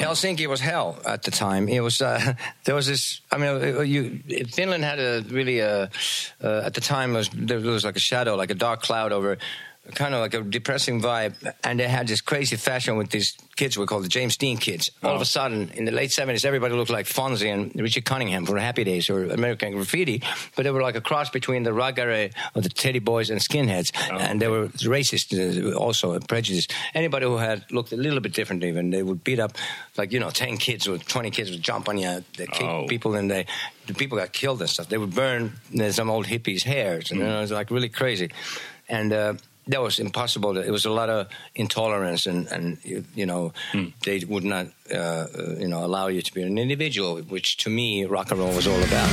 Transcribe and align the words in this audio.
Helsinki 0.00 0.46
was 0.46 0.60
hell 0.60 0.98
at 1.04 1.22
the 1.22 1.30
time. 1.30 1.68
It 1.68 1.80
was 1.80 2.00
uh, 2.00 2.34
there 2.64 2.74
was 2.74 2.86
this. 2.86 3.20
I 3.30 3.36
mean, 3.36 3.48
uh, 3.48 3.80
you 3.82 4.20
Finland 4.48 4.84
had 4.84 4.98
a 4.98 5.22
really 5.28 5.60
uh, 5.60 5.88
uh, 6.42 6.62
at 6.64 6.74
the 6.74 6.80
time 6.80 7.12
was 7.12 7.28
there 7.32 7.60
was 7.60 7.84
like 7.84 7.96
a 7.96 8.00
shadow, 8.00 8.34
like 8.36 8.50
a 8.50 8.54
dark 8.54 8.80
cloud 8.82 9.12
over 9.12 9.38
kind 9.94 10.14
of 10.14 10.20
like 10.20 10.34
a 10.34 10.42
depressing 10.42 11.00
vibe. 11.00 11.34
And 11.64 11.78
they 11.80 11.88
had 11.88 12.06
this 12.08 12.20
crazy 12.20 12.56
fashion 12.56 12.96
with 12.96 13.10
these 13.10 13.36
kids 13.56 13.76
we 13.76 13.84
called 13.86 14.04
the 14.04 14.08
James 14.08 14.36
Dean 14.36 14.56
kids. 14.56 14.90
All 15.02 15.10
of 15.14 15.18
a 15.18 15.20
Oh. 15.20 15.24
sudden, 15.24 15.70
in 15.74 15.84
the 15.84 15.92
late 15.92 16.10
70s, 16.10 16.44
everybody 16.44 16.74
looked 16.74 16.90
like 16.90 17.06
Fonzie 17.06 17.52
and 17.52 17.72
Richie 17.74 18.00
Cunningham 18.00 18.46
from 18.46 18.56
Happy 18.56 18.84
Days 18.84 19.10
or 19.10 19.24
American 19.26 19.72
Graffiti. 19.72 20.22
But 20.56 20.62
they 20.64 20.70
were 20.70 20.80
like 20.82 20.96
a 20.96 21.00
cross 21.00 21.28
between 21.30 21.62
the 21.62 21.70
raggare 21.70 22.32
or 22.54 22.62
the 22.62 22.68
Teddy 22.70 23.00
Boys 23.00 23.28
and 23.30 23.40
Skinheads. 23.40 23.90
Oh, 24.10 24.16
and 24.16 24.40
they 24.40 24.48
were 24.48 24.68
racist 24.68 25.34
uh, 25.36 25.76
also, 25.76 26.18
prejudiced. 26.20 26.72
Anybody 26.94 27.26
who 27.26 27.36
had 27.36 27.64
looked 27.70 27.92
a 27.92 27.96
little 27.96 28.20
bit 28.20 28.32
different 28.32 28.64
even, 28.64 28.90
they 28.90 29.02
would 29.02 29.22
beat 29.24 29.38
up 29.40 29.52
like, 29.96 30.12
you 30.12 30.20
know, 30.20 30.30
10 30.30 30.56
kids 30.56 30.88
or 30.88 30.96
20 30.98 31.30
kids 31.30 31.50
would 31.50 31.62
jump 31.62 31.88
on 31.88 31.98
you, 31.98 32.24
they 32.38 32.46
kick 32.46 32.62
Oh. 32.62 32.86
people 32.88 33.14
and 33.14 33.30
they, 33.30 33.44
the 33.86 33.94
people 33.94 34.16
got 34.16 34.32
killed 34.32 34.60
and 34.60 34.70
stuff. 34.70 34.88
They 34.88 34.98
would 34.98 35.14
burn 35.14 35.52
uh, 35.78 35.90
some 35.92 36.08
old 36.08 36.26
hippies' 36.26 36.62
hairs. 36.64 37.10
And 37.10 37.20
you 37.20 37.26
know, 37.26 37.38
it 37.38 37.40
was 37.42 37.50
like 37.52 37.70
really 37.70 37.88
crazy. 37.90 38.30
And, 38.88 39.12
uh, 39.12 39.34
that 39.70 39.82
was 39.82 39.98
impossible. 39.98 40.56
It 40.58 40.70
was 40.70 40.84
a 40.84 40.90
lot 40.90 41.08
of 41.08 41.28
intolerance, 41.54 42.26
and, 42.26 42.46
and 42.48 42.78
you, 42.84 43.04
you 43.14 43.26
know, 43.26 43.52
they 44.04 44.20
would 44.26 44.44
not, 44.44 44.66
uh, 44.92 44.96
uh, 44.96 45.54
you 45.58 45.68
know, 45.68 45.84
allow 45.84 46.08
you 46.08 46.22
to 46.22 46.34
be 46.34 46.42
an 46.42 46.58
individual, 46.58 47.18
which 47.22 47.56
to 47.58 47.70
me, 47.70 48.04
rock 48.04 48.30
and 48.30 48.40
roll 48.40 48.54
was 48.54 48.66
all 48.66 48.82
about. 48.82 49.10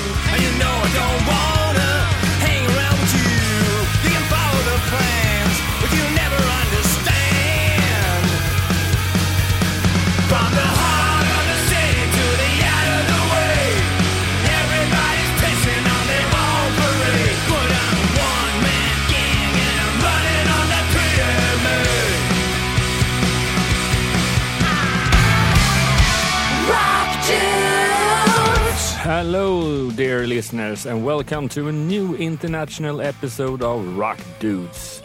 Hello, 29.30 29.92
dear 29.92 30.25
listeners, 30.25 30.86
and 30.86 31.03
welcome 31.03 31.50
to 31.50 31.67
a 31.67 31.72
new 31.73 32.16
international 32.16 33.02
episode 33.02 33.61
of 33.61 33.97
Rock 33.97 34.17
Dudes. 34.39 35.03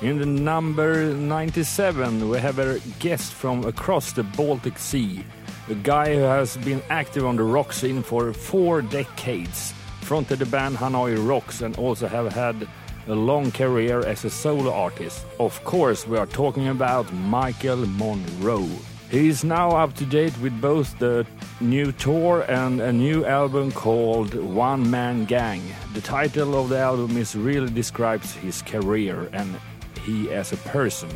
In 0.00 0.20
the 0.20 0.26
number 0.26 1.12
97, 1.12 2.28
we 2.28 2.38
have 2.38 2.60
a 2.60 2.78
guest 3.00 3.32
from 3.32 3.64
across 3.64 4.12
the 4.12 4.22
Baltic 4.22 4.78
Sea, 4.78 5.24
a 5.68 5.74
guy 5.74 6.14
who 6.14 6.20
has 6.20 6.56
been 6.58 6.80
active 6.88 7.26
on 7.26 7.34
the 7.34 7.42
rock 7.42 7.72
scene 7.72 8.04
for 8.04 8.32
four 8.32 8.80
decades, 8.80 9.74
fronted 10.02 10.38
the 10.38 10.46
band 10.46 10.76
Hanoi 10.76 11.16
Rocks, 11.28 11.60
and 11.60 11.76
also 11.76 12.06
have 12.06 12.32
had 12.32 12.68
a 13.08 13.14
long 13.16 13.50
career 13.50 14.06
as 14.06 14.24
a 14.24 14.30
solo 14.30 14.72
artist. 14.72 15.26
Of 15.40 15.64
course, 15.64 16.06
we 16.06 16.16
are 16.16 16.26
talking 16.26 16.68
about 16.68 17.12
Michael 17.12 17.86
Monroe. 17.86 18.68
He 19.10 19.28
is 19.28 19.44
now 19.44 19.70
up 19.70 19.94
to 19.94 20.06
date 20.06 20.36
with 20.40 20.60
both 20.60 20.98
the 20.98 21.26
new 21.60 21.92
tour 21.92 22.44
and 22.48 22.80
a 22.80 22.92
new 22.92 23.24
album 23.24 23.70
called 23.70 24.34
One 24.34 24.90
Man 24.90 25.24
Gang. 25.24 25.62
The 25.92 26.00
title 26.00 26.60
of 26.60 26.70
the 26.70 26.78
album 26.78 27.16
is 27.16 27.36
really 27.36 27.70
describes 27.70 28.34
his 28.34 28.62
career 28.62 29.28
and 29.32 29.60
he 30.04 30.32
as 30.32 30.52
a 30.52 30.56
person. 30.56 31.10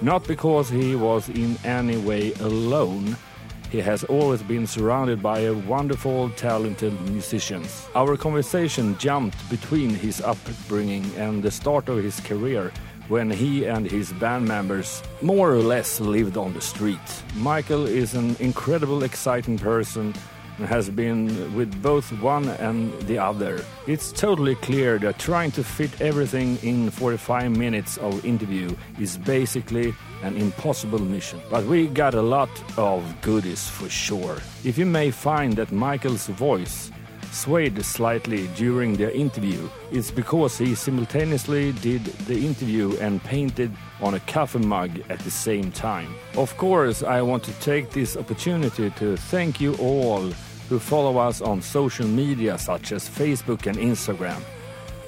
Not 0.00 0.26
because 0.26 0.68
he 0.68 0.96
was 0.96 1.28
in 1.28 1.56
any 1.64 1.98
way 1.98 2.32
alone, 2.40 3.16
he 3.70 3.80
has 3.80 4.04
always 4.04 4.42
been 4.42 4.66
surrounded 4.66 5.22
by 5.22 5.40
a 5.40 5.54
wonderful, 5.54 6.30
talented 6.30 6.98
musicians. 7.10 7.86
Our 7.94 8.16
conversation 8.16 8.96
jumped 8.98 9.38
between 9.50 9.90
his 9.90 10.20
upbringing 10.20 11.04
and 11.16 11.42
the 11.42 11.50
start 11.50 11.88
of 11.88 12.02
his 12.02 12.18
career 12.20 12.72
when 13.08 13.30
he 13.30 13.64
and 13.64 13.90
his 13.90 14.12
band 14.14 14.46
members 14.46 15.02
more 15.22 15.52
or 15.52 15.58
less 15.58 16.00
lived 16.00 16.36
on 16.36 16.52
the 16.54 16.60
street. 16.60 17.22
Michael 17.36 17.86
is 17.86 18.14
an 18.14 18.36
incredible, 18.40 19.02
exciting 19.02 19.58
person 19.58 20.14
and 20.58 20.68
has 20.68 20.88
been 20.88 21.54
with 21.54 21.82
both 21.82 22.10
one 22.20 22.48
and 22.48 22.92
the 23.02 23.18
other. 23.18 23.64
It's 23.86 24.12
totally 24.12 24.54
clear 24.56 24.98
that 24.98 25.18
trying 25.18 25.50
to 25.52 25.64
fit 25.64 26.00
everything 26.00 26.58
in 26.62 26.90
45 26.90 27.56
minutes 27.56 27.98
of 27.98 28.24
interview 28.24 28.74
is 29.00 29.18
basically 29.18 29.94
an 30.22 30.36
impossible 30.36 31.00
mission. 31.00 31.40
But 31.50 31.64
we 31.64 31.88
got 31.88 32.14
a 32.14 32.22
lot 32.22 32.50
of 32.78 33.02
goodies 33.20 33.68
for 33.68 33.88
sure. 33.88 34.38
If 34.64 34.78
you 34.78 34.86
may 34.86 35.10
find 35.10 35.54
that 35.56 35.72
Michael's 35.72 36.28
voice 36.28 36.90
swayed 37.34 37.84
slightly 37.84 38.48
during 38.56 38.94
the 38.96 39.14
interview, 39.14 39.68
it's 39.90 40.10
because 40.10 40.56
he 40.56 40.74
simultaneously 40.74 41.72
did 41.72 42.04
the 42.26 42.46
interview 42.46 42.96
and 43.00 43.22
painted 43.24 43.70
on 44.00 44.14
a 44.14 44.20
coffee 44.20 44.60
mug 44.60 44.90
at 45.08 45.18
the 45.20 45.30
same 45.30 45.70
time. 45.72 46.14
Of 46.36 46.56
course, 46.56 47.02
I 47.02 47.20
want 47.22 47.42
to 47.44 47.52
take 47.60 47.90
this 47.90 48.16
opportunity 48.16 48.90
to 48.90 49.16
thank 49.16 49.60
you 49.60 49.74
all 49.76 50.32
who 50.68 50.78
follow 50.78 51.18
us 51.18 51.40
on 51.40 51.60
social 51.60 52.06
media 52.06 52.56
such 52.58 52.92
as 52.92 53.08
Facebook 53.08 53.66
and 53.66 53.76
Instagram. 53.76 54.40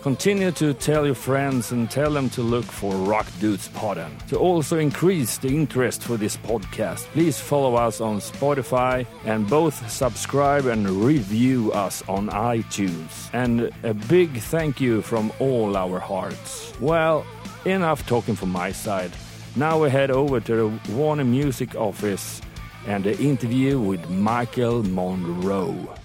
Continue 0.06 0.52
to 0.52 0.72
tell 0.72 1.04
your 1.04 1.16
friends 1.16 1.72
and 1.72 1.90
tell 1.90 2.12
them 2.12 2.30
to 2.30 2.40
look 2.40 2.64
for 2.64 2.94
Rock 2.94 3.26
Dudes 3.40 3.68
Podden. 3.70 4.24
To 4.28 4.38
also 4.38 4.78
increase 4.78 5.36
the 5.38 5.48
interest 5.48 6.04
for 6.04 6.16
this 6.16 6.36
podcast, 6.36 7.06
please 7.06 7.40
follow 7.40 7.74
us 7.74 8.00
on 8.00 8.20
Spotify 8.20 9.04
and 9.24 9.50
both 9.50 9.90
subscribe 9.90 10.66
and 10.66 10.88
review 10.88 11.72
us 11.72 12.04
on 12.08 12.28
iTunes. 12.28 13.28
And 13.32 13.72
a 13.82 13.94
big 13.94 14.38
thank 14.38 14.80
you 14.80 15.02
from 15.02 15.32
all 15.40 15.76
our 15.76 15.98
hearts. 15.98 16.72
Well, 16.80 17.26
enough 17.64 18.06
talking 18.06 18.36
from 18.36 18.50
my 18.50 18.70
side. 18.70 19.10
Now 19.56 19.82
we 19.82 19.90
head 19.90 20.12
over 20.12 20.38
to 20.38 20.54
the 20.54 20.92
Warner 20.92 21.24
Music 21.24 21.74
office 21.74 22.40
and 22.86 23.02
the 23.02 23.18
interview 23.18 23.80
with 23.80 24.08
Michael 24.08 24.84
Monroe. 24.84 25.96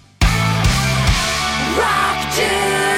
Rock 1.77 2.35
Dudes. 2.35 2.90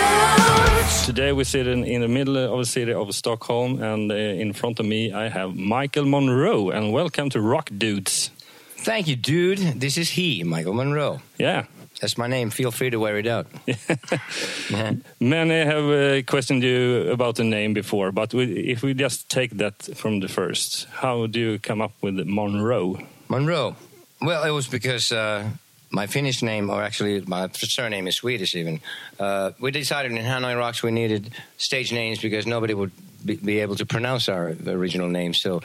Today 1.05 1.31
we 1.31 1.43
sit 1.43 1.67
in, 1.67 1.83
in 1.83 2.01
the 2.01 2.07
middle 2.07 2.37
of 2.37 2.59
the 2.59 2.65
city 2.65 2.93
of 2.93 3.13
Stockholm, 3.13 3.81
and 3.81 4.11
uh, 4.11 4.15
in 4.15 4.53
front 4.53 4.79
of 4.79 4.85
me 4.85 5.11
I 5.11 5.29
have 5.29 5.55
Michael 5.55 6.05
Monroe. 6.05 6.69
And 6.69 6.91
welcome 6.93 7.29
to 7.31 7.41
Rock 7.41 7.69
Dudes. 7.77 8.31
Thank 8.77 9.07
you, 9.07 9.15
dude. 9.15 9.59
This 9.79 9.97
is 9.97 10.09
he, 10.11 10.43
Michael 10.43 10.73
Monroe. 10.73 11.21
Yeah, 11.37 11.65
That's 12.01 12.17
my 12.17 12.27
name. 12.27 12.49
Feel 12.49 12.71
free 12.71 12.89
to 12.89 12.99
wear 12.99 13.17
it 13.17 13.27
out. 13.27 13.47
Many 15.19 15.55
have 15.65 15.89
uh, 15.89 16.21
questioned 16.23 16.63
you 16.63 17.09
about 17.11 17.35
the 17.35 17.43
name 17.43 17.73
before, 17.73 18.11
but 18.11 18.33
we, 18.33 18.45
if 18.71 18.81
we 18.83 18.93
just 18.93 19.29
take 19.29 19.57
that 19.57 19.83
from 19.95 20.19
the 20.19 20.27
first, 20.27 20.87
how 20.91 21.27
do 21.27 21.39
you 21.39 21.59
come 21.59 21.81
up 21.81 21.93
with 22.01 22.15
Monroe? 22.25 22.97
Monroe. 23.29 23.75
Well, 24.21 24.43
it 24.43 24.51
was 24.51 24.67
because 24.67 25.11
uh, 25.11 25.49
my 25.93 26.07
Finnish 26.07 26.41
name, 26.41 26.69
or 26.69 26.81
actually 26.81 27.21
my 27.21 27.47
surname 27.53 28.07
is 28.07 28.15
Swedish 28.15 28.55
even. 28.55 28.81
Uh, 29.19 29.51
we 29.59 29.69
decided 29.71 30.11
in 30.11 30.17
Hanoi 30.17 30.57
Rocks 30.57 30.81
we 30.81 30.91
needed 30.91 31.31
stage 31.57 31.93
names 31.93 32.19
because 32.19 32.47
nobody 32.47 32.73
would 32.73 32.91
be, 33.23 33.35
be 33.35 33.59
able 33.59 33.75
to 33.75 33.85
pronounce 33.85 34.27
our 34.27 34.55
original 34.65 35.07
name. 35.07 35.33
So 35.35 35.61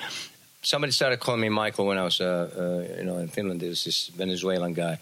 somebody 0.62 0.92
started 0.92 1.18
calling 1.18 1.40
me 1.40 1.48
Michael 1.48 1.86
when 1.86 1.96
I 1.96 2.04
was, 2.04 2.20
uh, 2.20 2.26
uh, 2.26 2.98
you 2.98 3.04
know, 3.04 3.16
in 3.18 3.28
Finland. 3.28 3.60
There 3.60 3.70
was 3.70 3.84
this 3.84 4.08
Venezuelan 4.08 4.74
guy. 4.74 4.98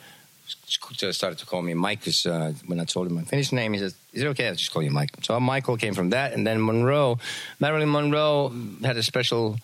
Started 1.10 1.38
to 1.40 1.46
call 1.46 1.60
me 1.60 1.74
Mike 1.74 2.04
'cause, 2.04 2.24
uh, 2.24 2.52
when 2.66 2.78
I 2.78 2.84
told 2.84 3.08
him 3.08 3.14
my 3.14 3.24
Finnish 3.24 3.50
name. 3.50 3.72
He 3.72 3.80
said, 3.80 3.94
"Is 4.12 4.22
it 4.22 4.28
okay? 4.28 4.46
I'll 4.46 4.54
just 4.54 4.70
call 4.70 4.84
you 4.84 4.92
Mike." 4.92 5.10
So 5.22 5.40
Michael 5.40 5.76
came 5.76 5.92
from 5.92 6.10
that, 6.10 6.34
and 6.34 6.46
then 6.46 6.64
Monroe, 6.64 7.18
Marilyn 7.58 7.90
Monroe 7.90 8.52
had 8.84 8.96
a 8.96 9.02
special 9.02 9.58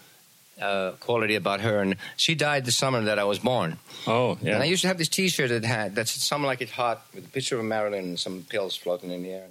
uh, 0.61 0.93
quality 1.01 1.35
about 1.35 1.61
her, 1.61 1.81
and 1.81 1.97
she 2.17 2.35
died 2.35 2.65
the 2.65 2.73
summer 2.73 3.01
that 3.03 3.19
I 3.19 3.25
was 3.25 3.39
born. 3.39 3.79
Oh, 4.07 4.39
yeah. 4.43 4.55
And 4.55 4.63
I 4.63 4.67
used 4.67 4.83
to 4.83 4.89
have 4.89 4.99
this 4.99 5.09
T-shirt 5.09 5.51
that 5.51 5.65
had 5.65 5.95
that 5.95 6.09
said 6.09 6.23
"Some 6.23 6.45
Like 6.45 6.61
It 6.61 6.71
Hot" 6.71 7.03
with 7.15 7.25
a 7.25 7.29
picture 7.29 7.59
of 7.59 7.65
Marilyn 7.65 8.05
and 8.05 8.19
some 8.19 8.45
pills 8.49 8.77
floating 8.77 9.11
in 9.11 9.23
the 9.23 9.31
air. 9.31 9.47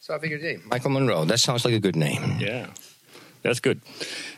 So 0.00 0.14
I 0.14 0.18
figured, 0.18 0.40
hey, 0.40 0.58
Michael 0.64 0.90
Monroe. 0.90 1.24
That 1.24 1.38
sounds 1.38 1.64
like 1.64 1.74
a 1.74 1.78
good 1.78 1.94
name. 1.94 2.38
Yeah, 2.40 2.66
that's 3.42 3.60
good. 3.60 3.80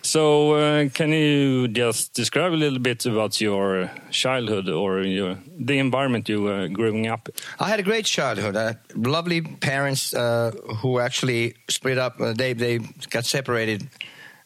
So, 0.02 0.52
uh, 0.52 0.88
can 0.90 1.10
you 1.10 1.68
just 1.68 2.12
describe 2.12 2.52
a 2.52 2.56
little 2.56 2.78
bit 2.78 3.06
about 3.06 3.40
your 3.40 3.90
childhood 4.10 4.68
or 4.68 5.00
your, 5.00 5.38
the 5.58 5.78
environment 5.78 6.28
you 6.28 6.42
were 6.42 6.68
growing 6.68 7.06
up? 7.06 7.30
I 7.58 7.68
had 7.68 7.80
a 7.80 7.82
great 7.82 8.04
childhood. 8.04 8.56
I 8.56 8.64
had 8.64 8.78
lovely 8.94 9.40
parents 9.40 10.12
uh, 10.12 10.50
who 10.82 10.98
actually 10.98 11.54
split 11.70 11.96
up. 11.96 12.20
Uh, 12.20 12.34
they 12.34 12.52
they 12.52 12.80
got 13.08 13.24
separated 13.24 13.88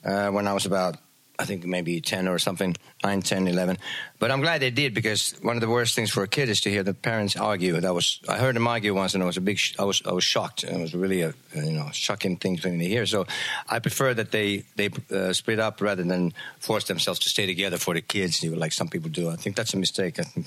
uh, 0.04 0.28
when 0.28 0.46
I 0.46 0.52
was 0.52 0.66
about 0.66 0.96
I 1.40 1.44
think 1.44 1.64
maybe 1.64 2.00
10 2.00 2.26
or 2.26 2.38
something, 2.40 2.74
9, 3.04 3.22
10, 3.22 3.46
11. 3.46 3.78
But 4.18 4.32
I'm 4.32 4.40
glad 4.40 4.60
they 4.60 4.72
did 4.72 4.92
because 4.92 5.36
one 5.40 5.56
of 5.56 5.60
the 5.60 5.68
worst 5.68 5.94
things 5.94 6.10
for 6.10 6.24
a 6.24 6.28
kid 6.28 6.48
is 6.48 6.60
to 6.62 6.70
hear 6.70 6.82
the 6.82 6.94
parents 6.94 7.36
argue. 7.36 7.80
That 7.80 7.94
was 7.94 8.18
I 8.28 8.38
heard 8.38 8.56
them 8.56 8.66
argue 8.66 8.92
once, 8.92 9.14
and 9.14 9.22
I 9.22 9.26
was 9.26 9.36
a 9.36 9.40
big. 9.40 9.58
Sh- 9.58 9.76
I 9.78 9.84
was 9.84 10.02
I 10.04 10.12
was 10.12 10.24
shocked. 10.24 10.64
It 10.64 10.80
was 10.80 10.94
really 10.94 11.22
a 11.22 11.34
you 11.54 11.72
know 11.72 11.90
shocking 11.92 12.36
thing 12.36 12.56
to 12.56 12.70
hear. 12.70 13.06
So 13.06 13.26
I 13.68 13.78
prefer 13.78 14.14
that 14.14 14.32
they 14.32 14.64
they 14.74 14.90
uh, 15.12 15.32
split 15.32 15.60
up 15.60 15.80
rather 15.80 16.02
than 16.02 16.32
force 16.58 16.84
themselves 16.84 17.20
to 17.20 17.28
stay 17.28 17.46
together 17.46 17.78
for 17.78 17.94
the 17.94 18.00
kids, 18.00 18.42
like 18.44 18.72
some 18.72 18.88
people 18.88 19.08
do. 19.08 19.30
I 19.30 19.36
think 19.36 19.54
that's 19.54 19.74
a 19.74 19.78
mistake. 19.78 20.18
I 20.18 20.24
think 20.24 20.46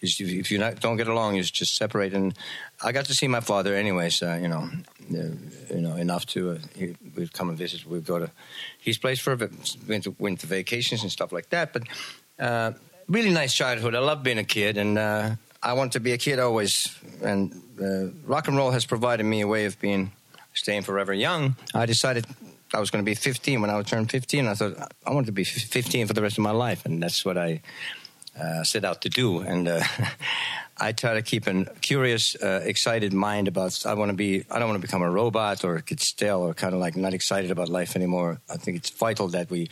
if 0.00 0.50
you, 0.50 0.58
not, 0.58 0.80
don't 0.80 0.96
get 0.96 1.06
along, 1.06 1.36
you 1.36 1.44
just 1.44 1.76
separate. 1.76 2.12
And 2.14 2.34
I 2.82 2.90
got 2.90 3.04
to 3.04 3.14
see 3.14 3.28
my 3.28 3.40
father 3.40 3.74
anyways. 3.76 4.22
Uh, 4.22 4.38
you 4.42 4.48
know, 4.48 4.68
uh, 4.68 5.01
you 5.12 5.80
know 5.80 5.96
enough 5.96 6.26
to 6.26 6.52
uh, 6.52 6.58
would 7.16 7.32
come 7.32 7.48
and 7.48 7.58
visit. 7.58 7.86
We'd 7.86 8.04
go 8.04 8.18
to 8.18 8.30
his 8.78 8.98
place 8.98 9.20
for 9.20 9.36
winter, 9.86 10.10
winter 10.18 10.46
vacations 10.46 11.02
and 11.02 11.10
stuff 11.10 11.32
like 11.32 11.50
that. 11.50 11.72
But 11.72 11.82
uh, 12.38 12.72
really 13.08 13.30
nice 13.30 13.54
childhood. 13.54 13.94
I 13.94 14.00
love 14.00 14.22
being 14.22 14.38
a 14.38 14.44
kid, 14.44 14.76
and 14.76 14.98
uh, 14.98 15.30
I 15.62 15.74
want 15.74 15.92
to 15.92 16.00
be 16.00 16.12
a 16.12 16.18
kid 16.18 16.38
always. 16.38 16.94
And 17.22 17.52
uh, 17.80 18.08
rock 18.26 18.48
and 18.48 18.56
roll 18.56 18.70
has 18.70 18.84
provided 18.84 19.24
me 19.24 19.40
a 19.40 19.46
way 19.46 19.66
of 19.66 19.78
being 19.80 20.12
staying 20.54 20.82
forever 20.82 21.12
young. 21.12 21.56
I 21.74 21.86
decided 21.86 22.26
I 22.74 22.80
was 22.80 22.90
going 22.90 23.04
to 23.04 23.08
be 23.08 23.14
15 23.14 23.60
when 23.60 23.70
I 23.70 23.76
would 23.76 23.86
turn 23.86 24.06
15. 24.06 24.46
I 24.46 24.54
thought 24.54 24.92
I 25.06 25.12
wanted 25.12 25.26
to 25.26 25.32
be 25.32 25.44
15 25.44 26.06
for 26.06 26.12
the 26.14 26.22
rest 26.22 26.38
of 26.38 26.44
my 26.44 26.50
life, 26.50 26.84
and 26.86 27.02
that's 27.02 27.24
what 27.24 27.36
I 27.36 27.60
uh, 28.38 28.64
set 28.64 28.84
out 28.84 29.02
to 29.02 29.08
do. 29.08 29.40
And 29.40 29.68
uh, 29.68 29.82
I 30.78 30.92
try 30.92 31.14
to 31.14 31.22
keep 31.22 31.46
a 31.46 31.64
curious, 31.80 32.34
uh, 32.34 32.62
excited 32.64 33.12
mind 33.12 33.46
about. 33.46 33.84
I 33.84 33.94
want 33.94 34.10
to 34.10 34.16
be. 34.16 34.44
I 34.50 34.58
don't 34.58 34.68
want 34.68 34.80
to 34.80 34.86
become 34.86 35.02
a 35.02 35.10
robot 35.10 35.64
or 35.64 35.80
get 35.80 36.00
stale 36.00 36.40
or 36.40 36.54
kind 36.54 36.74
of 36.74 36.80
like 36.80 36.96
not 36.96 37.14
excited 37.14 37.50
about 37.50 37.68
life 37.68 37.94
anymore. 37.94 38.40
I 38.48 38.56
think 38.56 38.78
it's 38.78 38.90
vital 38.90 39.28
that 39.28 39.50
we 39.50 39.68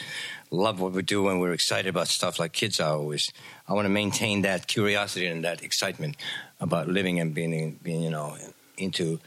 love 0.50 0.80
what 0.80 0.92
we 0.92 1.02
do 1.02 1.28
and 1.28 1.40
we're 1.40 1.52
excited 1.52 1.88
about 1.88 2.08
stuff 2.08 2.38
like 2.38 2.52
kids 2.52 2.80
are 2.80 2.96
always. 2.96 3.32
I 3.66 3.72
want 3.72 3.86
to 3.86 3.90
maintain 3.90 4.42
that 4.42 4.66
curiosity 4.66 5.26
and 5.26 5.44
that 5.44 5.62
excitement 5.62 6.16
about 6.60 6.88
living 6.88 7.18
and 7.18 7.34
being, 7.34 7.78
being 7.82 8.02
you 8.02 8.10
know, 8.10 8.36
into 8.76 9.20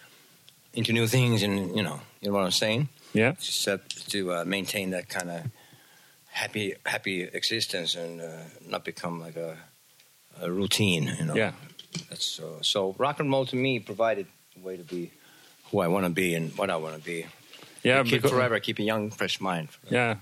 into 0.74 0.94
new 0.94 1.08
things 1.08 1.44
and 1.44 1.75
you 1.75 1.84
know, 1.84 2.00
you 2.22 2.30
know 2.30 2.36
what 2.36 2.46
I'm 2.46 2.52
saying. 2.52 2.90
Yeah. 3.14 3.34
Just 3.40 3.68
to 4.10 4.34
uh, 4.34 4.44
maintain 4.46 4.92
that 4.92 5.10
kind 5.10 5.30
of 5.30 5.44
happy 6.28 6.75
happy 6.86 7.24
existence 7.24 7.96
and 7.96 8.22
uh, 8.22 8.44
not 8.68 8.84
become 8.84 9.20
like 9.20 9.36
a, 9.36 9.58
a 10.42 10.52
routine. 10.52 11.16
You 11.20 11.26
know. 11.26 11.36
Yeah. 11.36 11.52
That's 12.10 12.26
so. 12.26 12.58
So 12.62 12.96
rock 12.98 13.20
and 13.20 13.32
roll 13.32 13.46
to 13.46 13.56
me 13.56 13.80
provided 13.80 14.26
a 14.56 14.66
way 14.66 14.78
to 14.78 14.84
be 14.84 15.12
who 15.72 15.80
I 15.82 15.88
want 15.88 16.06
to 16.06 16.12
be 16.12 16.36
and 16.36 16.52
what 16.58 16.70
I 16.70 16.76
want 16.76 16.96
to 16.96 17.02
be. 17.02 17.26
Yeah. 17.84 18.04
keep 18.04 18.12
because- 18.14 18.32
forever, 18.32 18.60
keep 18.60 18.80
a 18.80 18.84
young, 18.84 19.12
fresh 19.12 19.40
mind. 19.42 19.68
Yeah. 19.90 20.16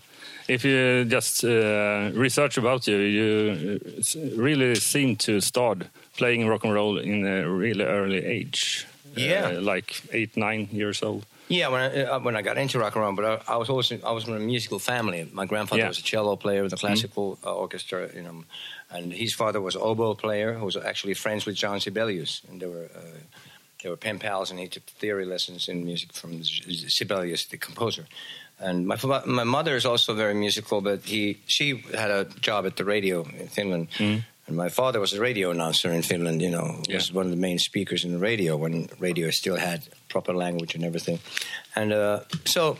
If 0.47 0.65
you 0.65 1.05
just 1.05 1.43
uh, 1.43 2.11
research 2.13 2.57
about 2.57 2.87
you, 2.87 2.97
you 2.97 3.79
uh, 4.15 4.19
really 4.41 4.75
seem 4.75 5.15
to 5.17 5.39
start 5.39 5.83
playing 6.17 6.47
rock 6.47 6.63
and 6.65 6.73
roll 6.73 6.97
in 6.99 7.25
a 7.25 7.47
really 7.49 7.85
early 7.85 8.25
age. 8.25 8.85
Yeah. 9.15 9.51
Uh, 9.57 9.61
like 9.61 10.01
eight, 10.11 10.35
nine 10.35 10.67
years 10.71 11.03
old. 11.03 11.25
Yeah, 11.47 11.67
when 11.69 11.81
I, 11.81 12.03
uh, 12.03 12.19
when 12.19 12.35
I 12.37 12.41
got 12.41 12.57
into 12.57 12.79
rock 12.79 12.95
and 12.95 13.03
roll, 13.03 13.13
but 13.15 13.25
I, 13.25 13.53
I 13.53 13.57
was 13.57 13.69
always 13.69 13.91
I 13.91 14.11
was 14.11 14.23
from 14.23 14.35
a 14.35 14.39
musical 14.39 14.79
family. 14.79 15.29
My 15.33 15.45
grandfather 15.45 15.79
Yeah. 15.79 15.83
Mm-hmm. 15.85 15.89
was 15.89 15.99
a 15.99 16.03
cello 16.03 16.35
player 16.37 16.63
with 16.63 16.73
a 16.73 16.77
classical 16.77 17.37
uh, 17.45 17.53
orchestra, 17.53 18.09
you 18.15 18.23
know, 18.23 18.43
and 18.91 19.13
his 19.13 19.33
father 19.33 19.59
was 19.61 19.75
oboe 19.75 20.15
player 20.15 20.53
who 20.53 20.65
was 20.65 20.75
actually 20.77 21.13
friends 21.15 21.45
with 21.45 21.55
John 21.55 21.79
Sibelius, 21.79 22.41
and 22.49 22.61
they 22.61 22.67
were 22.67 22.89
uh, 22.95 23.17
they 23.81 23.89
were 23.89 23.97
pen 23.97 24.19
pals, 24.19 24.51
and 24.51 24.59
he 24.59 24.67
took 24.67 24.83
theory 24.99 25.25
lessons 25.25 25.67
in 25.67 25.83
music 25.85 26.13
from 26.13 26.43
Sibelius, 26.43 27.45
the 27.45 27.57
composer. 27.57 28.05
And 28.59 28.85
my 28.85 28.95
my 29.25 29.43
mother 29.43 29.75
is 29.75 29.85
also 29.85 30.13
very 30.13 30.33
musical, 30.35 30.81
but 30.81 30.99
he 31.05 31.37
she 31.47 31.83
had 31.97 32.11
a 32.11 32.25
job 32.41 32.65
at 32.65 32.75
the 32.75 32.83
radio 32.85 33.23
in 33.39 33.47
Finland. 33.47 33.87
And 34.47 34.57
my 34.57 34.69
father 34.69 34.99
was 34.99 35.13
a 35.13 35.19
radio 35.21 35.51
announcer 35.51 35.91
in 35.93 36.01
Finland, 36.03 36.41
you 36.41 36.49
know, 36.49 36.81
Yeah. 36.87 36.95
was 36.97 37.11
one 37.13 37.25
of 37.25 37.31
the 37.31 37.37
main 37.41 37.59
speakers 37.59 38.03
in 38.03 38.11
the 38.11 38.17
radio 38.19 38.57
when 38.57 38.89
radio 38.99 39.31
still 39.31 39.55
had 39.55 39.81
proper 40.09 40.33
language 40.33 40.75
and 40.75 40.83
everything. 40.83 41.19
And 41.75 41.93
uh, 41.93 42.19
so, 42.45 42.77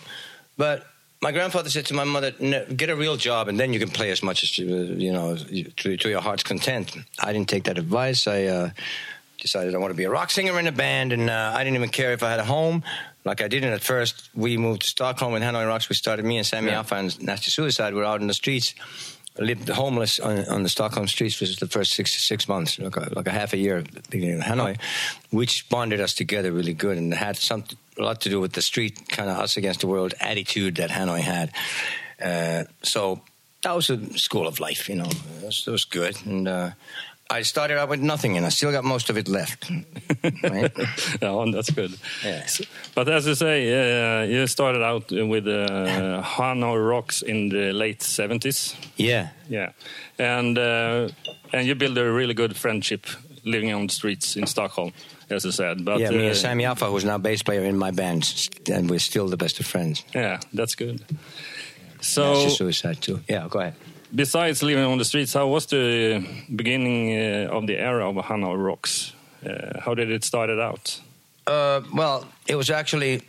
but 0.58 0.86
my 1.22 1.32
grandfather 1.32 1.70
said 1.70 1.86
to 1.88 1.94
my 1.94 2.04
mother, 2.04 2.34
"No, 2.40 2.66
"Get 2.66 2.90
a 2.90 2.96
real 2.96 3.16
job, 3.18 3.48
and 3.48 3.60
then 3.60 3.74
you 3.74 3.80
can 3.80 3.90
play 3.90 4.12
as 4.12 4.24
much 4.24 4.44
as 4.44 4.58
you, 4.58 4.68
you 5.06 5.12
know 5.14 5.38
to, 5.78 5.98
to 5.98 6.10
your 6.10 6.22
heart's 6.22 6.44
content." 6.44 6.96
I 7.20 7.32
didn't 7.34 7.50
take 7.50 7.66
that 7.66 7.78
advice. 7.78 8.28
I 8.28 8.44
uh, 8.46 8.70
decided 9.40 9.76
I 9.76 9.78
want 9.78 9.92
to 9.92 9.98
be 9.98 10.04
a 10.06 10.10
rock 10.10 10.32
singer 10.32 10.60
in 10.60 10.68
a 10.68 10.72
band, 10.72 11.14
and 11.14 11.30
uh, 11.30 11.54
I 11.56 11.64
didn't 11.64 11.76
even 11.76 11.90
care 11.90 12.14
if 12.14 12.24
I 12.24 12.32
had 12.32 12.40
a 12.40 12.46
home. 12.46 12.84
Like 13.24 13.42
I 13.42 13.48
didn't 13.48 13.74
at 13.74 13.84
first. 13.84 14.30
We 14.34 14.58
moved 14.58 14.82
to 14.82 14.88
Stockholm 14.88 15.32
with 15.34 15.44
Hanoi 15.44 15.68
Rocks. 15.68 15.90
We 15.90 15.96
started 15.96 16.26
me 16.26 16.38
and 16.38 16.46
Sammy 16.46 16.70
Yeah. 16.72 16.82
Yaffa 16.84 16.98
and 17.00 17.22
Nasty 17.22 17.52
Suicide. 17.52 17.94
We 17.94 18.00
were 18.00 18.06
out 18.06 18.22
in 18.22 18.28
the 18.28 18.34
streets. 18.34 18.74
Lived 19.42 19.70
homeless 19.70 20.20
on, 20.20 20.46
on 20.48 20.64
the 20.64 20.70
Stockholm 20.70 21.08
streets 21.08 21.36
for 21.36 21.46
the 21.46 21.68
first 21.68 21.94
six 21.94 22.14
six 22.28 22.48
months, 22.48 22.78
like 22.78 22.96
a, 22.96 23.10
like 23.16 23.28
a 23.28 23.32
half 23.32 23.54
a 23.54 23.58
year 23.58 23.84
in 24.12 24.42
Hanoi, 24.42 24.78
which 25.32 25.68
bonded 25.70 26.00
us 26.00 26.14
together 26.14 26.52
really 26.52 26.74
good 26.74 26.98
and 26.98 27.14
had 27.14 27.38
some 27.38 27.64
a 27.98 28.04
lot 28.04 28.22
to 28.22 28.30
do 28.30 28.40
with 28.40 28.54
the 28.54 28.62
street 28.62 29.10
kind 29.10 29.30
of 29.30 29.38
us 29.38 29.58
against 29.58 29.80
the 29.82 29.88
world 29.88 30.14
attitude 30.20 30.76
that 30.76 30.90
Hanoi 30.92 31.22
had. 31.22 31.52
Uh, 32.22 32.66
so 32.84 33.22
that 33.64 33.76
was 33.76 33.90
a 33.90 34.18
school 34.18 34.48
of 34.48 34.60
life, 34.60 34.88
you 34.90 34.96
know. 34.96 35.10
It 35.10 35.46
was, 35.46 35.64
it 35.68 35.72
was 35.72 35.86
good, 35.86 36.18
and 36.26 36.48
uh, 36.48 36.72
I 37.32 37.44
started 37.44 37.78
out 37.80 37.90
with 37.90 38.02
nothing, 38.02 38.38
and 38.38 38.46
I 38.46 38.50
still 38.50 38.72
got 38.72 38.84
most 38.84 39.10
of 39.10 39.18
it 39.18 39.28
left. 39.28 39.72
right? 40.44 40.72
yeah, 41.22 41.46
that's 41.54 41.70
good. 41.70 41.98
Yeah. 42.26 42.46
But 42.94 43.08
as 43.08 43.26
you 43.26 43.36
say, 43.36 43.58
uh, 43.72 44.24
you 44.26 44.48
started 44.48 44.84
out 44.84 45.10
with 45.12 45.48
uh, 45.48 46.22
Hanoi 46.24 46.78
Rocks 46.90 47.22
in 47.22 47.50
the 47.50 47.72
late 47.72 48.00
70s. 48.00 48.76
Yeah. 48.98 49.30
Yeah, 49.50 49.72
and 50.20 50.58
uh, 50.58 51.10
and 51.54 51.68
you 51.68 51.76
build 51.76 51.98
a 51.98 52.12
really 52.12 52.34
good 52.34 52.56
friendship 52.56 53.06
living 53.44 53.74
on 53.74 53.88
the 53.88 53.94
streets 53.94 54.36
in 54.36 54.46
Stockholm, 54.48 54.92
as 55.30 55.44
you 55.46 55.52
said. 55.52 55.84
But 55.84 56.00
yeah, 56.00 56.10
me 56.12 56.26
uh, 56.26 56.28
and 56.30 56.38
Sammy 56.38 56.64
Yaffa, 56.64 56.90
who's 56.90 57.04
now 57.04 57.18
bass 57.18 57.44
player 57.44 57.66
in 57.66 57.78
my 57.78 57.92
band, 57.92 58.50
and 58.72 58.90
we're 58.90 59.00
still 59.00 59.28
the 59.28 59.38
best 59.38 59.60
of 59.60 59.66
friends. 59.66 60.04
yeah, 60.14 60.40
that's 60.54 60.76
good. 60.76 61.04
So, 62.02 62.44
just 62.44 62.58
suicide 62.58 63.02
too. 63.02 63.20
Yeah, 63.28 63.48
go 63.50 63.60
ahead. 63.60 63.76
Besides 64.14 64.62
living 64.62 64.84
on 64.84 64.98
the 64.98 65.06
streets, 65.06 65.34
how 65.34 65.48
was 65.48 65.66
the 65.68 66.26
beginning 66.54 67.12
uh, 67.14 67.50
of 67.50 67.66
the 67.68 67.78
era 67.78 68.10
of 68.10 68.16
Hanoi 68.16 68.58
Rocks? 68.58 69.14
Uh, 69.46 69.80
how 69.80 69.94
did 69.96 70.12
it 70.12 70.24
started 70.24 70.60
out? 70.60 71.00
Uh, 71.48 71.82
well, 71.94 72.28
it 72.48 72.56
was 72.56 72.70
actually 72.70 73.22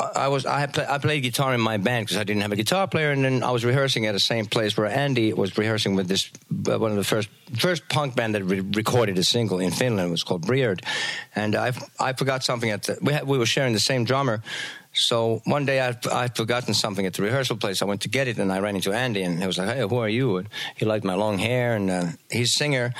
I 0.00 0.26
was 0.26 0.44
I 0.44 0.66
play, 0.66 0.86
I 0.88 0.98
played 0.98 1.22
guitar 1.22 1.54
in 1.54 1.60
my 1.60 1.76
band 1.76 2.06
because 2.06 2.16
I 2.16 2.24
didn't 2.24 2.42
have 2.42 2.50
a 2.50 2.56
guitar 2.56 2.88
player, 2.88 3.12
and 3.12 3.24
then 3.24 3.44
I 3.44 3.52
was 3.52 3.64
rehearsing 3.64 4.06
at 4.06 4.12
the 4.12 4.20
same 4.20 4.46
place 4.46 4.76
where 4.76 4.88
Andy 4.88 5.32
was 5.32 5.56
rehearsing 5.56 5.94
with 5.94 6.08
this 6.08 6.30
uh, 6.68 6.78
one 6.78 6.90
of 6.90 6.96
the 6.96 7.04
first 7.04 7.28
first 7.56 7.88
punk 7.88 8.16
band 8.16 8.34
that 8.34 8.42
re- 8.44 8.60
recorded 8.60 9.18
a 9.18 9.24
single 9.24 9.60
in 9.60 9.70
Finland. 9.70 10.08
It 10.08 10.10
was 10.10 10.24
called 10.24 10.46
Briard, 10.46 10.82
and 11.36 11.54
I 11.54 11.72
I 12.00 12.12
forgot 12.12 12.42
something 12.42 12.70
at 12.70 12.82
the 12.82 12.98
we 13.00 13.12
had, 13.12 13.26
we 13.26 13.38
were 13.38 13.46
sharing 13.46 13.72
the 13.72 13.80
same 13.80 14.04
drummer. 14.04 14.42
So 14.94 15.42
one 15.44 15.66
day 15.66 15.80
I 15.80 15.96
I'd 16.10 16.36
forgotten 16.36 16.74
something 16.74 17.04
at 17.04 17.14
the 17.14 17.22
rehearsal 17.22 17.56
place. 17.56 17.82
I 17.82 17.84
went 17.84 18.02
to 18.02 18.08
get 18.08 18.28
it, 18.28 18.38
and 18.38 18.52
I 18.52 18.60
ran 18.60 18.76
into 18.76 18.92
Andy, 18.92 19.22
and 19.22 19.40
he 19.40 19.46
was 19.46 19.58
like, 19.58 19.76
"Hey, 19.76 19.80
who 19.80 19.96
are 19.96 20.08
you?" 20.08 20.38
And 20.38 20.48
he 20.76 20.84
liked 20.84 21.04
my 21.04 21.14
long 21.14 21.38
hair, 21.38 21.76
and 21.76 21.90
uh, 21.90 22.06
his 22.30 22.54
singer. 22.54 22.94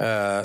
Uh, 0.00 0.44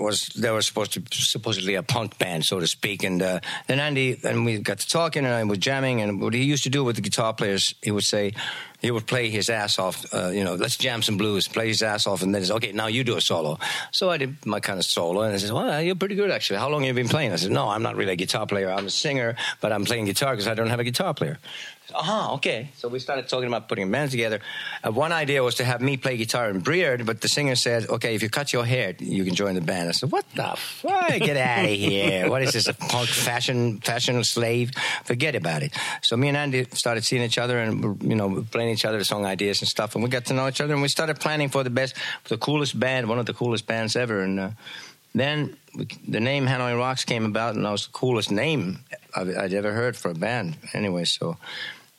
was 0.00 0.26
they 0.28 0.50
were 0.50 0.62
supposed 0.62 0.92
to 0.92 1.02
supposedly 1.12 1.74
a 1.74 1.82
punk 1.82 2.18
band, 2.18 2.44
so 2.44 2.60
to 2.60 2.66
speak. 2.66 3.04
And 3.04 3.22
uh, 3.22 3.40
then 3.66 3.80
Andy 3.80 4.18
and 4.24 4.44
we 4.44 4.58
got 4.58 4.78
to 4.80 4.88
talking, 4.88 5.24
and 5.24 5.34
I 5.34 5.44
was 5.44 5.58
jamming. 5.58 6.00
And 6.00 6.20
what 6.20 6.34
he 6.34 6.42
used 6.42 6.64
to 6.64 6.70
do 6.70 6.84
with 6.84 6.96
the 6.96 7.02
guitar 7.02 7.32
players, 7.32 7.74
he 7.82 7.90
would 7.90 8.04
say, 8.04 8.34
he 8.80 8.90
would 8.90 9.06
play 9.06 9.28
his 9.30 9.50
ass 9.50 9.78
off. 9.78 10.04
Uh, 10.14 10.28
you 10.28 10.44
know, 10.44 10.54
let's 10.54 10.76
jam 10.76 11.02
some 11.02 11.16
blues, 11.16 11.48
play 11.48 11.68
his 11.68 11.82
ass 11.82 12.06
off, 12.06 12.22
and 12.22 12.34
then 12.34 12.42
it's 12.42 12.50
okay. 12.50 12.72
Now 12.72 12.86
you 12.86 13.04
do 13.04 13.16
a 13.16 13.20
solo. 13.20 13.58
So 13.90 14.10
I 14.10 14.16
did 14.16 14.44
my 14.46 14.60
kind 14.60 14.78
of 14.78 14.84
solo, 14.84 15.22
and 15.22 15.34
I 15.34 15.36
said, 15.38 15.52
well, 15.52 15.82
you're 15.82 15.96
pretty 15.96 16.14
good 16.14 16.30
actually. 16.30 16.58
How 16.58 16.68
long 16.68 16.82
have 16.82 16.96
you 16.96 17.02
been 17.02 17.10
playing? 17.10 17.32
I 17.32 17.36
said, 17.36 17.50
no, 17.50 17.68
I'm 17.68 17.82
not 17.82 17.96
really 17.96 18.12
a 18.12 18.16
guitar 18.16 18.46
player. 18.46 18.70
I'm 18.70 18.86
a 18.86 18.90
singer, 18.90 19.36
but 19.60 19.72
I'm 19.72 19.84
playing 19.84 20.04
guitar 20.04 20.32
because 20.32 20.48
I 20.48 20.54
don't 20.54 20.68
have 20.68 20.80
a 20.80 20.84
guitar 20.84 21.14
player. 21.14 21.38
Uh-huh, 21.94 22.34
okay. 22.34 22.70
So 22.76 22.88
we 22.88 22.98
started 22.98 23.28
talking 23.28 23.48
about 23.48 23.68
putting 23.68 23.88
a 23.88 23.90
band 23.90 24.10
together. 24.10 24.40
Uh, 24.84 24.92
one 24.92 25.10
idea 25.10 25.42
was 25.42 25.54
to 25.56 25.64
have 25.64 25.80
me 25.80 25.96
play 25.96 26.16
guitar 26.16 26.50
in 26.50 26.60
Briard, 26.60 27.06
but 27.06 27.20
the 27.20 27.28
singer 27.28 27.54
said, 27.54 27.88
okay, 27.88 28.14
if 28.14 28.22
you 28.22 28.28
cut 28.28 28.52
your 28.52 28.64
hair, 28.64 28.94
you 28.98 29.24
can 29.24 29.34
join 29.34 29.54
the 29.54 29.60
band. 29.62 29.88
I 29.88 29.92
said, 29.92 30.12
what 30.12 30.26
the 30.34 30.54
fuck? 30.56 31.08
Get 31.08 31.36
out 31.36 31.64
of 31.64 31.70
here. 31.88 32.28
What 32.28 32.42
is 32.42 32.52
this, 32.52 32.68
a 32.68 32.74
punk 32.74 33.08
fashion 33.08 33.80
fashion 33.80 34.22
slave? 34.24 34.72
Forget 35.04 35.34
about 35.34 35.62
it. 35.62 35.72
So 36.02 36.16
me 36.16 36.28
and 36.28 36.36
Andy 36.36 36.64
started 36.72 37.04
seeing 37.04 37.22
each 37.22 37.38
other 37.38 37.58
and, 37.58 38.02
you 38.02 38.14
know, 38.14 38.44
playing 38.50 38.70
each 38.70 38.84
other 38.84 39.02
song 39.04 39.24
ideas 39.24 39.60
and 39.62 39.68
stuff. 39.68 39.94
And 39.94 40.04
we 40.04 40.10
got 40.10 40.26
to 40.26 40.34
know 40.34 40.46
each 40.46 40.60
other 40.60 40.74
and 40.74 40.82
we 40.82 40.88
started 40.88 41.18
planning 41.18 41.48
for 41.48 41.64
the 41.64 41.70
best, 41.70 41.96
for 42.22 42.28
the 42.28 42.38
coolest 42.38 42.78
band, 42.78 43.08
one 43.08 43.18
of 43.18 43.26
the 43.26 43.34
coolest 43.34 43.66
bands 43.66 43.96
ever. 43.96 44.20
And 44.20 44.38
uh, 44.38 44.50
then 45.14 45.56
the 46.06 46.20
name 46.20 46.46
Hanoi 46.46 46.76
Rocks 46.76 47.04
came 47.04 47.24
about, 47.24 47.54
and 47.54 47.64
that 47.64 47.70
was 47.70 47.86
the 47.86 47.92
coolest 47.92 48.30
name 48.30 48.80
I'd 49.16 49.54
ever 49.54 49.72
heard 49.72 49.96
for 49.96 50.10
a 50.10 50.14
band. 50.14 50.56
Anyway, 50.74 51.04
so 51.04 51.36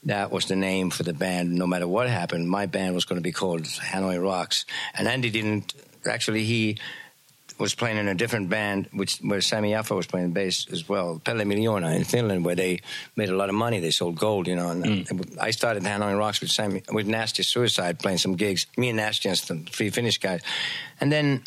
that 0.03 0.31
was 0.31 0.45
the 0.45 0.55
name 0.55 0.89
for 0.89 1.03
the 1.03 1.13
band. 1.13 1.53
No 1.53 1.67
matter 1.67 1.87
what 1.87 2.09
happened, 2.09 2.49
my 2.49 2.65
band 2.65 2.95
was 2.95 3.05
going 3.05 3.17
to 3.19 3.23
be 3.23 3.31
called 3.31 3.63
Hanoi 3.63 4.21
Rocks. 4.21 4.65
And 4.93 5.07
Andy 5.07 5.29
didn't 5.29 5.73
actually. 6.09 6.43
He 6.45 6.77
was 7.57 7.75
playing 7.75 7.97
in 7.97 8.07
a 8.07 8.15
different 8.15 8.49
band, 8.49 8.87
which 8.93 9.17
where 9.17 9.41
Sammy 9.41 9.71
Yaffa 9.71 9.93
was 9.93 10.07
playing 10.07 10.31
bass 10.31 10.65
as 10.71 10.87
well, 10.87 11.19
Pelle 11.21 11.35
Miljoona 11.43 11.93
in 11.93 12.05
Finland, 12.05 12.45
where 12.45 12.55
they 12.55 12.79
made 13.17 13.27
a 13.27 13.35
lot 13.35 13.49
of 13.49 13.55
money. 13.55 13.81
They 13.81 13.91
sold 13.91 14.15
gold, 14.15 14.47
you 14.47 14.55
know. 14.55 14.69
And 14.69 14.85
Mm. 14.85 15.37
I 15.41 15.51
started 15.51 15.83
Hanoi 15.83 16.17
Rocks 16.17 16.39
with 16.39 16.51
Sammy, 16.51 16.81
with 16.89 17.05
Nasty 17.07 17.43
Suicide, 17.43 17.99
playing 17.99 18.19
some 18.19 18.35
gigs. 18.37 18.65
Me 18.77 18.87
and 18.89 18.97
Nasty 18.97 19.27
and 19.27 19.37
some 19.37 19.65
three 19.65 19.89
Finnish 19.89 20.19
guys, 20.19 20.41
and 21.01 21.11
then. 21.11 21.43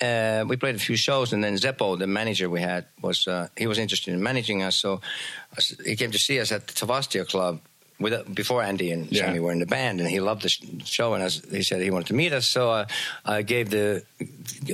Uh, 0.00 0.44
we 0.48 0.56
played 0.56 0.74
a 0.74 0.80
few 0.80 0.96
shows, 0.96 1.32
and 1.32 1.44
then 1.44 1.54
Seppo, 1.54 1.96
the 1.96 2.08
manager 2.08 2.50
we 2.50 2.60
had, 2.60 2.86
was 3.00 3.28
uh, 3.28 3.46
he 3.56 3.68
was 3.68 3.78
interested 3.78 4.12
in 4.12 4.20
managing 4.20 4.60
us. 4.60 4.74
So 4.74 5.00
uh, 5.56 5.62
he 5.84 5.94
came 5.94 6.10
to 6.10 6.18
see 6.18 6.40
us 6.40 6.50
at 6.50 6.66
the 6.66 6.72
Tavastia 6.72 7.24
Club 7.24 7.60
with, 8.02 8.34
before 8.34 8.62
Andy 8.62 8.90
and 8.90 9.10
Yeah. 9.10 9.26
Sammy 9.26 9.40
were 9.40 9.52
in 9.52 9.58
the 9.58 9.66
band, 9.66 10.00
and 10.00 10.08
he 10.08 10.20
loved 10.20 10.42
the 10.42 10.50
show. 10.84 11.14
And 11.14 11.22
as 11.22 11.42
he 11.50 11.62
said 11.62 11.80
he 11.80 11.90
wanted 11.90 12.08
to 12.08 12.14
meet 12.14 12.32
us, 12.32 12.46
so 12.48 12.70
uh, 12.70 12.86
I 13.24 13.42
gave 13.42 13.70
the 13.70 14.04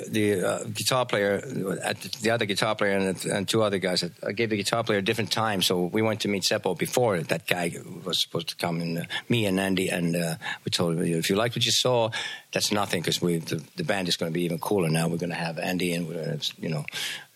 the 0.08 0.42
uh, 0.42 0.64
guitar 0.64 1.06
player, 1.06 1.34
at 1.82 2.00
the, 2.00 2.08
the 2.22 2.30
other 2.30 2.44
guitar 2.44 2.74
player, 2.74 2.96
and, 2.96 3.24
and 3.26 3.48
two 3.48 3.62
other 3.62 3.78
guys. 3.78 4.04
I 4.26 4.32
gave 4.32 4.50
the 4.50 4.56
guitar 4.56 4.84
player 4.84 4.98
a 4.98 5.02
different 5.02 5.30
time, 5.30 5.62
so 5.62 5.84
we 5.84 6.02
went 6.02 6.20
to 6.20 6.28
meet 6.28 6.42
Seppo 6.42 6.76
before 6.76 7.20
that 7.20 7.46
guy 7.46 7.72
was 8.04 8.20
supposed 8.20 8.48
to 8.48 8.56
come. 8.56 8.80
And 8.80 8.98
uh, 8.98 9.02
me 9.28 9.46
and 9.46 9.58
Andy, 9.60 9.88
and 9.88 10.16
uh, 10.16 10.34
we 10.64 10.70
told 10.70 10.96
him 10.96 11.02
if 11.04 11.30
you 11.30 11.36
liked 11.36 11.56
what 11.56 11.64
you 11.64 11.72
saw, 11.72 12.10
that's 12.52 12.72
nothing 12.72 13.00
because 13.02 13.20
we 13.22 13.38
the, 13.38 13.62
the 13.76 13.84
band 13.84 14.08
is 14.08 14.16
going 14.16 14.32
to 14.32 14.34
be 14.34 14.42
even 14.42 14.58
cooler 14.58 14.88
now. 14.88 15.08
We're 15.08 15.18
going 15.18 15.30
to 15.30 15.36
have 15.36 15.58
Andy, 15.58 15.94
and 15.94 16.06
we're 16.06 16.24
going 16.24 16.38
to 16.38 16.52
you 16.60 16.68
know 16.68 16.84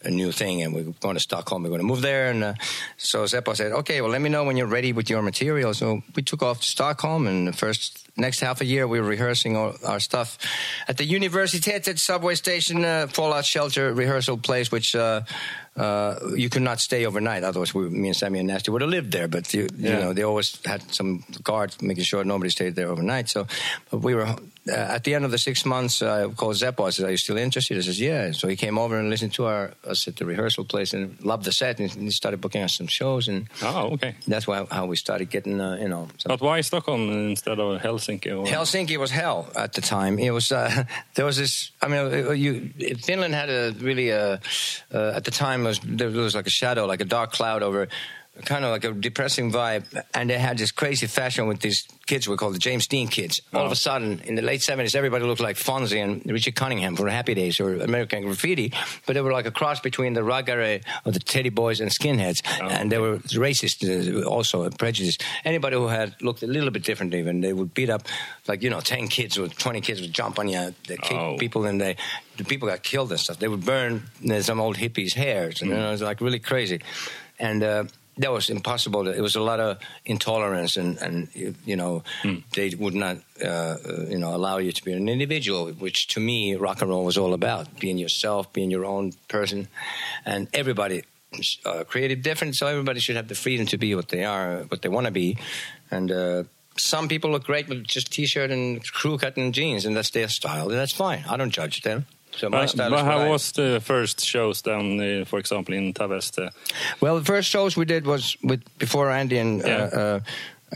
a 0.05 0.11
new 0.11 0.33
thing, 0.33 0.63
and 0.63 0.75
we're 0.75 0.93
going 1.01 1.15
to 1.15 1.21
Stockholm. 1.21 1.63
We're 1.63 1.69
going 1.71 1.81
to 1.81 1.87
move 1.87 2.03
there, 2.03 2.31
and 2.31 2.43
uh, 2.45 2.55
so 2.97 3.25
Seppo 3.25 3.55
said, 3.55 3.73
"Okay, 3.73 4.01
well, 4.01 4.11
let 4.11 4.21
me 4.21 4.29
know 4.29 4.45
when 4.45 4.57
you're 4.57 4.67
ready 4.67 4.93
with 4.93 5.09
your 5.11 5.23
material." 5.23 5.75
So 5.75 6.03
we 6.17 6.23
took 6.23 6.43
off 6.43 6.61
to 6.61 6.67
Stockholm, 6.67 7.27
and 7.27 7.47
the 7.49 7.53
first 7.53 8.09
next 8.17 8.41
half 8.41 8.61
a 8.61 8.65
year 8.65 8.87
we 8.87 9.01
were 9.01 9.09
rehearsing 9.09 9.57
all 9.57 9.75
our 9.87 10.01
stuff 10.01 10.37
at 10.89 10.97
the 10.99 11.07
Universitetet 11.07 11.99
subway 11.99 12.35
station, 12.35 12.85
uh, 12.85 13.07
fallout 13.09 13.45
shelter 13.45 13.93
rehearsal 13.95 14.37
place, 14.39 14.71
which. 14.73 14.95
Uh, 14.95 15.23
uh, 15.75 16.19
you 16.37 16.51
could 16.51 16.61
not 16.61 16.81
stay 16.81 17.07
overnight, 17.07 17.43
otherwise, 17.45 17.73
we, 17.73 17.89
me 17.89 18.09
and 18.09 18.15
Sammy 18.17 18.39
and 18.41 18.47
Nasty 18.49 18.71
would 18.71 18.83
have 18.83 18.91
lived 18.91 19.11
there. 19.11 19.27
But 19.27 19.55
you, 19.55 19.63
you 19.75 19.89
Yeah. 19.89 20.01
know, 20.01 20.13
they 20.13 20.23
always 20.23 20.59
had 20.67 20.83
some 20.93 21.25
guards 21.43 21.81
making 21.81 22.05
sure 22.05 22.23
nobody 22.25 22.51
stayed 22.51 22.75
there 22.75 22.89
overnight. 22.89 23.31
So, 23.31 23.47
but 23.91 24.01
we 24.03 24.15
were 24.15 24.37
uh, 24.69 24.73
at 24.73 25.05
the 25.05 25.15
end 25.15 25.25
of 25.25 25.31
the 25.31 25.39
six 25.39 25.65
months. 25.67 26.03
I 26.03 26.29
called 26.29 26.57
Seppo. 26.57 26.87
I 26.87 26.91
said, 26.91 27.07
"Are 27.07 27.11
you 27.11 27.17
still 27.17 27.37
interested?" 27.37 27.77
He 27.77 27.83
says, 27.83 28.01
"Yeah." 28.01 28.33
So 28.33 28.49
he 28.49 28.57
came 28.57 28.79
over 28.79 28.99
and 28.99 29.11
listened 29.11 29.35
to 29.35 29.47
our 29.47 29.73
us 29.85 30.07
at 30.07 30.17
the 30.17 30.25
rehearsal 30.25 30.65
place 30.65 30.93
and 30.93 31.23
loved 31.25 31.45
the 31.45 31.53
set. 31.53 31.81
And 31.81 31.91
he 31.91 32.11
started 32.11 32.41
booking 32.41 32.63
us 32.63 32.77
some 32.77 32.87
shows, 32.87 33.29
and 33.29 33.49
Oh, 33.63 33.91
okay. 33.95 34.15
that's 34.27 34.47
why 34.47 34.67
how 34.71 34.87
we 34.87 34.97
started 34.97 35.31
getting, 35.31 35.61
uh, 35.61 35.77
you 35.81 35.89
know. 35.89 36.09
Some 36.19 36.31
But 36.31 36.41
why 36.41 36.61
Stockholm 36.61 37.11
instead 37.31 37.59
of 37.59 37.81
Helsinki? 37.83 38.31
Or... 38.31 38.47
Helsinki 38.47 38.97
was 38.99 39.11
hell 39.11 39.51
at 39.57 39.73
the 39.73 39.81
time. 39.81 40.19
It 40.19 40.31
was 40.31 40.53
uh, 40.53 40.85
there 41.15 41.25
was 41.25 41.37
this. 41.37 41.73
I 41.83 41.89
mean, 41.89 42.01
uh, 42.01 42.31
you 42.31 42.71
Finland 43.03 43.35
had 43.35 43.51
a 43.51 43.75
really 43.81 44.13
uh, 44.13 44.39
uh, 44.95 45.17
at 45.17 45.25
the 45.25 45.33
time 45.33 45.65
was 45.65 45.81
there 45.85 46.11
was 46.11 46.35
like 46.35 46.47
a 46.47 46.51
shadow, 46.51 46.87
like 46.87 47.01
a 47.01 47.09
dark 47.09 47.33
cloud 47.33 47.63
over. 47.63 47.89
Kind 48.47 48.65
of 48.65 48.71
like 48.71 48.83
a 48.85 48.93
depressing 48.93 49.53
vibe, 49.53 49.85
and 50.15 50.31
they 50.31 50.39
had 50.39 50.57
this 50.57 50.73
crazy 50.73 51.07
fashion 51.07 51.47
with 51.49 51.61
these 51.61 51.87
kids 52.07 52.27
we 52.27 52.35
called 52.39 52.55
the 52.55 52.59
James 52.59 52.87
Dean 52.87 53.07
kids. 53.09 53.43
All 53.53 53.61
of 53.67 53.69
Oh. 53.69 53.73
a 53.73 53.77
sudden, 53.77 54.21
in 54.25 54.37
the 54.37 54.41
late 54.43 54.63
seventies, 54.63 54.95
everybody 54.95 55.27
looked 55.27 55.43
like 55.43 55.57
Fonzie 55.57 56.03
and 56.03 56.23
Richard 56.25 56.55
Cunningham 56.55 56.97
from 56.97 57.09
Happy 57.09 57.35
Days 57.35 57.61
or 57.61 57.75
American 57.77 58.23
Graffiti, 58.23 58.73
but 59.05 59.13
they 59.13 59.21
were 59.21 59.33
like 59.33 59.45
a 59.45 59.51
cross 59.51 59.81
between 59.81 60.15
the 60.15 60.23
raggare 60.23 60.83
or 61.05 61.13
the 61.13 61.19
Teddy 61.19 61.51
Boys 61.51 61.81
and 61.81 61.91
Skinheads, 61.91 62.41
Oh, 62.63 62.69
and 62.69 62.91
they 62.91 62.97
were 62.97 63.19
racist 63.19 63.85
uh, 63.85 64.27
also, 64.27 64.69
prejudiced. 64.71 65.23
Anybody 65.45 65.77
who 65.77 65.89
had 65.89 66.15
looked 66.23 66.43
a 66.43 66.47
little 66.47 66.71
bit 66.71 66.85
different, 66.85 67.13
even 67.13 67.43
they 67.43 67.53
would 67.53 67.75
beat 67.75 67.91
up 67.91 68.09
like 68.49 68.63
you 68.63 68.71
know 68.71 68.81
ten 68.81 69.09
kids 69.09 69.37
or 69.37 69.47
twenty 69.49 69.83
kids 69.83 70.01
would 70.01 70.15
jump 70.15 70.39
on 70.39 70.49
you, 70.49 70.75
they 70.89 70.97
kick 70.97 71.19
Oh. 71.19 71.37
people, 71.39 71.67
and 71.67 71.79
they 71.79 71.97
the 72.39 72.45
people 72.45 72.67
got 72.67 72.83
killed 72.83 73.11
and 73.11 73.21
stuff. 73.21 73.39
They 73.39 73.49
would 73.49 73.67
burn 73.67 74.05
uh, 74.29 74.41
some 74.41 74.59
old 74.59 74.79
hippies' 74.79 75.13
hairs, 75.13 75.61
and 75.61 75.71
you 75.71 75.77
know, 75.77 75.89
it 75.89 75.91
was 75.91 76.01
like 76.03 76.23
really 76.23 76.41
crazy, 76.41 76.81
and. 77.39 77.63
Uh, 77.63 77.85
that 78.19 78.31
was 78.31 78.51
impossible. 78.51 79.09
It 79.09 79.21
was 79.21 79.37
a 79.37 79.41
lot 79.41 79.61
of 79.61 79.79
intolerance, 80.05 80.77
and, 80.77 80.99
and 80.99 81.29
you 81.65 81.77
know, 81.77 82.03
they 82.55 82.71
would 82.79 82.95
not, 82.95 83.19
uh, 83.43 83.47
uh, 83.47 83.77
you 84.09 84.19
know, 84.19 84.35
allow 84.35 84.59
you 84.59 84.73
to 84.73 84.85
be 84.85 84.93
an 84.93 85.09
individual. 85.09 85.71
Which 85.73 86.09
to 86.09 86.21
me, 86.21 86.55
rock 86.55 86.83
and 86.83 86.91
roll 86.91 87.05
was 87.05 87.17
all 87.17 87.33
about: 87.33 87.81
being 87.81 87.99
yourself, 87.99 88.53
being 88.53 88.71
your 88.71 88.85
own 88.85 89.13
person, 89.29 89.69
and 90.27 90.49
everybody 90.53 91.05
uh, 91.65 91.85
created 91.85 92.23
different. 92.23 92.57
So 92.57 92.67
everybody 92.67 93.01
should 93.01 93.17
have 93.17 93.29
the 93.29 93.35
freedom 93.35 93.67
to 93.67 93.79
be 93.79 93.95
what 93.95 94.09
they 94.09 94.25
are, 94.25 94.65
what 94.69 94.83
they 94.83 94.89
want 94.89 95.07
to 95.07 95.13
be, 95.13 95.39
and. 95.91 96.11
Uh, 96.11 96.45
some 96.79 97.07
people 97.07 97.31
look 97.31 97.45
great 97.45 97.69
with 97.69 97.85
just 97.85 98.11
t-shirt 98.11 98.51
and 98.51 98.83
crew 98.93 99.19
cut 99.19 99.37
and 99.37 99.53
jeans, 99.53 99.85
and 99.85 99.95
that's 99.95 100.09
their 100.09 100.27
style, 100.29 100.71
and 100.71 100.79
that's 100.79 100.93
fine. 100.93 101.23
I 101.29 101.37
don't 101.37 101.51
judge 101.51 101.83
them. 101.83 102.07
So 102.37 102.49
my 102.49 102.61
But, 102.63 102.71
style 102.71 102.91
but 102.91 103.01
is 103.01 103.05
how 103.05 103.19
I- 103.19 103.29
was 103.29 103.53
the 103.53 103.81
first 103.85 104.25
shows 104.25 104.63
down, 104.63 104.99
uh, 105.01 105.25
for 105.27 105.39
example, 105.39 105.75
in 105.75 105.93
Tavastia? 105.93 106.51
Well, 107.01 107.19
the 107.19 107.25
first 107.25 107.49
shows 107.51 107.77
we 107.77 107.85
did 107.85 108.07
was 108.07 108.37
with 108.43 108.63
before 108.79 109.11
Andy 109.11 109.39
and 109.39 109.61
Yeah. 109.61 109.91
uh, 109.93 110.21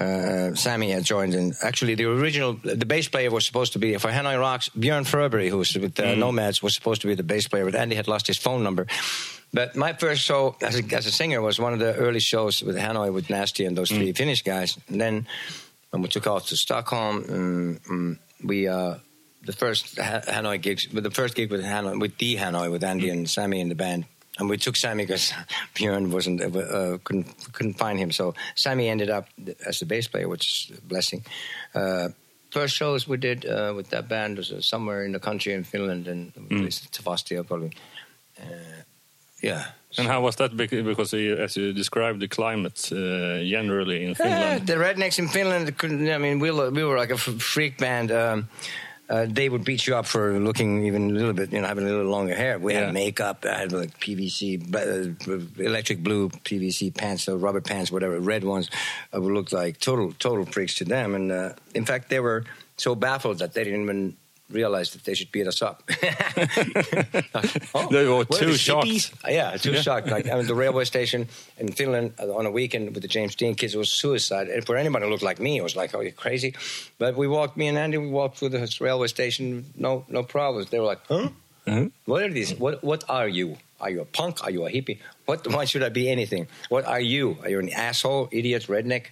uh, 0.00 0.04
uh, 0.04 0.54
Sammy 0.54 0.90
had 0.92 1.04
joined. 1.04 1.34
And 1.34 1.54
actually, 1.62 1.94
the 1.94 2.04
original, 2.04 2.52
the 2.62 2.84
bass 2.86 3.08
player 3.08 3.30
was 3.30 3.46
supposed 3.46 3.72
to 3.72 3.78
be 3.78 3.96
for 3.98 4.10
Hanoi 4.10 4.38
Rocks. 4.38 4.68
Björn 4.78 5.04
Fröberg, 5.06 5.48
who 5.48 5.56
was 5.58 5.74
with 5.74 5.98
uh, 5.98 6.14
Nomads, 6.14 6.62
was 6.62 6.74
supposed 6.74 7.00
to 7.00 7.06
be 7.06 7.14
the 7.14 7.22
bass 7.22 7.48
player, 7.48 7.64
but 7.64 7.74
Andy 7.74 7.96
had 7.96 8.06
lost 8.06 8.26
his 8.26 8.36
phone 8.38 8.62
number. 8.62 8.86
But 9.54 9.74
my 9.76 9.94
first 9.94 10.20
show 10.22 10.56
as 10.60 10.78
a, 10.78 10.82
as 10.94 11.06
a 11.06 11.10
singer 11.10 11.40
was 11.40 11.58
one 11.58 11.72
of 11.72 11.78
the 11.78 11.94
early 11.94 12.20
shows 12.20 12.62
with 12.62 12.76
Hanoi 12.76 13.10
with 13.12 13.30
Nasty 13.30 13.64
and 13.64 13.74
those 13.76 13.88
three 13.90 14.12
Finnish 14.12 14.42
guys. 14.42 14.76
And 14.88 15.00
then 15.00 15.26
when 15.90 16.02
we 16.02 16.08
took 16.08 16.26
off 16.26 16.48
to 16.48 16.56
Stockholm, 16.56 17.24
um, 17.30 17.80
um, 17.88 18.18
we. 18.44 18.68
Uh, 18.68 18.96
the 19.46 19.52
first 19.52 19.98
ha- 19.98 20.22
Hanoi 20.28 20.60
gigs, 20.60 20.86
the 20.92 21.10
first 21.10 21.34
gig 21.34 21.50
with 21.50 21.64
Hanoi, 21.64 21.98
with 22.00 22.18
the 22.18 22.36
Hanoi, 22.36 22.70
with 22.70 22.84
Andy 22.84 23.08
and 23.10 23.28
Sammy 23.30 23.60
in 23.60 23.68
the 23.68 23.74
band, 23.74 24.04
and 24.38 24.50
we 24.50 24.56
took 24.58 24.76
Sammy 24.76 25.04
because 25.04 25.32
Björn 25.74 26.10
wasn't 26.10 26.40
uh, 26.42 26.58
uh, 26.58 26.98
couldn't 27.04 27.26
couldn't 27.52 27.78
find 27.78 27.98
him. 27.98 28.10
So 28.12 28.34
Sammy 28.54 28.88
ended 28.88 29.10
up 29.10 29.26
as 29.66 29.78
the 29.78 29.86
bass 29.86 30.08
player, 30.08 30.28
which 30.28 30.46
is 30.70 30.78
a 30.78 30.80
blessing. 30.82 31.24
Uh, 31.74 32.08
first 32.50 32.74
shows 32.76 33.08
we 33.08 33.16
did 33.18 33.44
uh, 33.44 33.72
with 33.76 33.88
that 33.90 34.08
band 34.08 34.36
was 34.36 34.50
uh, 34.52 34.60
somewhere 34.60 35.04
in 35.04 35.12
the 35.12 35.20
country 35.20 35.52
in 35.54 35.64
Finland 35.64 36.08
and 36.08 36.32
Mm. 36.34 36.66
Tavastia 36.90 37.42
probably. 37.46 37.72
Uh, 38.40 38.44
yeah. 39.42 39.64
And 39.98 40.08
how 40.08 40.20
was 40.22 40.36
that? 40.36 40.56
Because 40.56 41.14
as 41.14 41.56
you 41.56 41.72
described, 41.72 42.20
the 42.20 42.28
climate 42.28 42.92
uh, 42.92 43.42
generally 43.44 44.02
in 44.04 44.08
Yeah, 44.10 44.14
Finland. 44.16 44.66
the 44.66 44.74
rednecks 44.74 45.18
in 45.18 45.28
Finland 45.28 45.76
couldn't. 45.78 46.08
I 46.08 46.18
mean, 46.18 46.38
we 46.40 46.50
were, 46.50 46.70
we 46.70 46.82
were 46.84 47.00
like 47.00 47.12
a 47.14 47.16
freak 47.18 47.78
band. 47.78 48.10
Um, 48.10 48.48
uh, 49.08 49.26
they 49.28 49.48
would 49.48 49.64
beat 49.64 49.86
you 49.86 49.94
up 49.96 50.06
for 50.06 50.38
looking 50.38 50.84
even 50.86 51.10
a 51.10 51.14
little 51.14 51.32
bit, 51.32 51.52
you 51.52 51.60
know, 51.60 51.66
having 51.66 51.84
a 51.84 51.88
little 51.88 52.10
longer 52.10 52.34
hair. 52.34 52.58
We 52.58 52.72
Yeah. 52.72 52.86
had 52.86 52.94
makeup. 52.94 53.44
I 53.44 53.58
had 53.58 53.72
like 53.72 53.98
PVC, 54.00 54.58
uh, 54.74 55.62
electric 55.62 56.02
blue 56.02 56.28
PVC 56.44 56.90
pants, 56.90 57.28
or 57.28 57.36
rubber 57.36 57.60
pants, 57.60 57.92
whatever, 57.92 58.18
red 58.18 58.42
ones. 58.44 58.68
Uh, 59.14 59.20
we 59.20 59.32
looked 59.32 59.52
like 59.52 59.78
total, 59.78 60.12
total 60.18 60.44
freaks 60.44 60.74
to 60.76 60.84
them. 60.84 61.14
And 61.14 61.30
uh, 61.30 61.52
in 61.74 61.84
fact, 61.84 62.08
they 62.10 62.20
were 62.20 62.44
so 62.76 62.94
baffled 62.94 63.38
that 63.38 63.54
they 63.54 63.64
didn't 63.64 63.82
even 63.82 64.16
realize 64.50 64.90
that 64.92 65.04
they 65.04 65.14
should 65.14 65.32
beat 65.32 65.46
us 65.46 65.60
up. 65.62 65.82
oh, 67.74 67.88
They 67.90 68.06
were 68.06 68.24
too 68.24 68.52
the 68.52 68.58
shocked. 68.58 68.86
hippies? 68.86 69.12
Yeah, 69.28 69.56
too 69.56 69.72
Yeah. 69.72 69.82
shocked. 69.82 70.08
Like 70.08 70.28
I 70.30 70.34
mean, 70.36 70.46
the 70.46 70.54
railway 70.54 70.84
station 70.84 71.28
in 71.58 71.68
Finland 71.72 72.12
on 72.20 72.46
a 72.46 72.50
weekend 72.50 72.92
with 72.94 73.02
the 73.02 73.08
James 73.08 73.34
Dean 73.34 73.54
kids 73.54 73.74
it 73.74 73.78
was 73.78 73.90
suicide. 73.90 74.48
And 74.48 74.64
for 74.64 74.76
anybody 74.76 75.04
who 75.04 75.10
looked 75.10 75.22
like 75.22 75.40
me, 75.40 75.56
it 75.58 75.62
was 75.62 75.76
like, 75.76 75.94
"Oh, 75.94 76.00
you're 76.00 76.12
crazy." 76.12 76.54
But 76.98 77.16
we 77.16 77.26
walked, 77.28 77.56
me 77.56 77.66
and 77.68 77.78
Andy, 77.78 77.98
we 77.98 78.08
walked 78.08 78.38
through 78.38 78.50
the 78.50 78.76
railway 78.80 79.08
station, 79.08 79.64
no, 79.76 80.04
no 80.08 80.22
problems. 80.22 80.70
They 80.70 80.78
were 80.78 80.86
like, 80.86 81.00
"Huh? 81.08 81.28
Mhm. 81.66 81.90
What 82.04 82.22
are 82.22 82.30
these? 82.30 82.54
What, 82.54 82.84
what 82.84 83.02
are 83.08 83.28
you? 83.28 83.56
Are 83.80 83.90
you 83.90 84.00
a 84.00 84.04
punk? 84.06 84.42
Are 84.42 84.50
you 84.50 84.66
a 84.66 84.70
hippie? 84.70 84.98
What? 85.26 85.46
Why 85.52 85.64
should 85.66 85.82
I 85.82 85.88
be 85.90 86.08
anything? 86.10 86.46
What 86.68 86.84
are 86.86 87.00
you? 87.00 87.36
Are 87.42 87.50
you 87.50 87.58
an 87.58 87.70
asshole, 87.70 88.28
idiot, 88.32 88.66
redneck? 88.68 89.06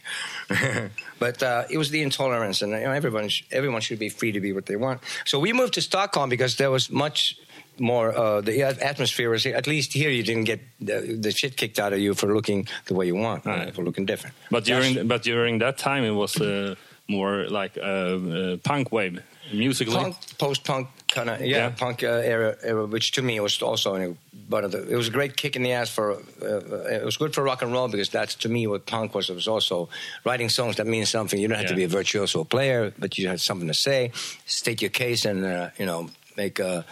but 1.18 1.42
uh, 1.42 1.64
it 1.70 1.78
was 1.78 1.90
the 1.90 2.02
intolerance, 2.02 2.62
and 2.62 2.72
you 2.72 2.80
know, 2.80 2.92
everyone, 2.92 3.28
sh- 3.28 3.42
everyone 3.52 3.80
should 3.80 3.98
be 3.98 4.08
free 4.08 4.32
to 4.32 4.40
be 4.40 4.52
what 4.52 4.66
they 4.66 4.76
want. 4.76 5.00
So 5.24 5.38
we 5.38 5.52
moved 5.52 5.74
to 5.74 5.80
Stockholm 5.82 6.28
because 6.30 6.56
there 6.56 6.70
was 6.70 6.90
much 6.90 7.36
more. 7.78 8.16
Uh, 8.16 8.40
the 8.40 8.62
atmosphere 8.62 9.30
was 9.30 9.44
at 9.46 9.66
least 9.66 9.92
here. 9.92 10.10
You 10.10 10.22
didn't 10.22 10.44
get 10.44 10.60
the, 10.80 11.18
the 11.20 11.30
shit 11.32 11.56
kicked 11.56 11.78
out 11.78 11.92
of 11.92 11.98
you 11.98 12.14
for 12.14 12.32
looking 12.32 12.66
the 12.86 12.94
way 12.94 13.06
you 13.06 13.16
want, 13.16 13.44
Right. 13.44 13.74
for 13.74 13.82
looking 13.82 14.06
different. 14.06 14.34
But 14.50 14.64
That's- 14.64 14.92
during 14.94 15.08
but 15.08 15.22
during 15.22 15.58
that 15.58 15.76
time, 15.78 16.04
it 16.04 16.12
was 16.14 16.40
uh, 16.40 16.74
more 17.08 17.46
like 17.50 17.76
a, 17.76 18.58
punk 18.64 18.92
wave 18.92 19.20
musically. 19.52 19.94
punk, 19.94 20.16
post-punk 20.38 20.88
kind 21.10 21.30
of 21.30 21.40
yeah, 21.40 21.56
Yeah. 21.56 21.68
punk 21.70 22.02
uh, 22.02 22.06
era, 22.06 22.56
era, 22.62 22.86
which 22.86 23.12
to 23.12 23.22
me 23.22 23.38
was 23.40 23.60
also 23.62 23.96
you 23.96 24.00
know, 24.00 24.16
one 24.48 24.64
of 24.64 24.72
the. 24.72 24.88
It 24.88 24.96
was 24.96 25.08
a 25.08 25.10
great 25.10 25.36
kick 25.36 25.56
in 25.56 25.62
the 25.62 25.72
ass 25.72 25.90
for. 25.90 26.12
Uh, 26.12 26.46
uh, 26.46 26.98
it 27.00 27.04
was 27.04 27.16
good 27.16 27.34
for 27.34 27.42
rock 27.42 27.62
and 27.62 27.72
roll 27.72 27.88
because 27.88 28.08
that's 28.08 28.34
to 28.36 28.48
me 28.48 28.66
what 28.66 28.86
punk 28.86 29.14
was. 29.14 29.30
It 29.30 29.34
was 29.34 29.48
also 29.48 29.88
writing 30.24 30.48
songs 30.48 30.76
that 30.76 30.86
mean 30.86 31.06
something. 31.06 31.38
You 31.40 31.48
don't 31.48 31.58
have 31.58 31.68
to 31.68 31.76
be 31.76 31.84
a 31.84 31.88
virtuoso 31.88 32.44
player, 32.44 32.92
but 32.98 33.16
you 33.18 33.28
had 33.28 33.40
something 33.40 33.68
to 33.68 33.74
say, 33.74 34.12
state 34.46 34.82
your 34.82 34.90
case, 34.90 35.24
and 35.24 35.44
uh, 35.44 35.70
you 35.78 35.86
know 35.86 36.10
make. 36.36 36.60
Uh, 36.60 36.82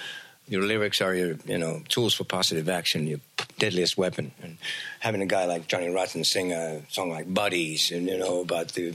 your 0.49 0.63
lyrics 0.65 1.01
are 1.01 1.15
your, 1.15 1.37
you 1.47 1.57
know, 1.57 1.83
tools 1.89 2.15
for 2.15 2.25
positive 2.25 2.69
action, 2.69 3.07
your 3.07 3.21
deadliest 3.59 3.97
weapon. 3.97 4.33
And 4.43 4.59
having 4.99 5.23
a 5.23 5.27
guy 5.27 5.47
like 5.47 5.69
Johnny 5.69 5.89
Rotten 5.89 6.25
sing 6.25 6.53
a 6.53 6.83
song 6.91 7.11
like 7.11 7.33
"Bodies" 7.33 7.93
and 7.93 8.07
you 8.09 8.19
know 8.19 8.41
about 8.41 8.69
the 8.73 8.93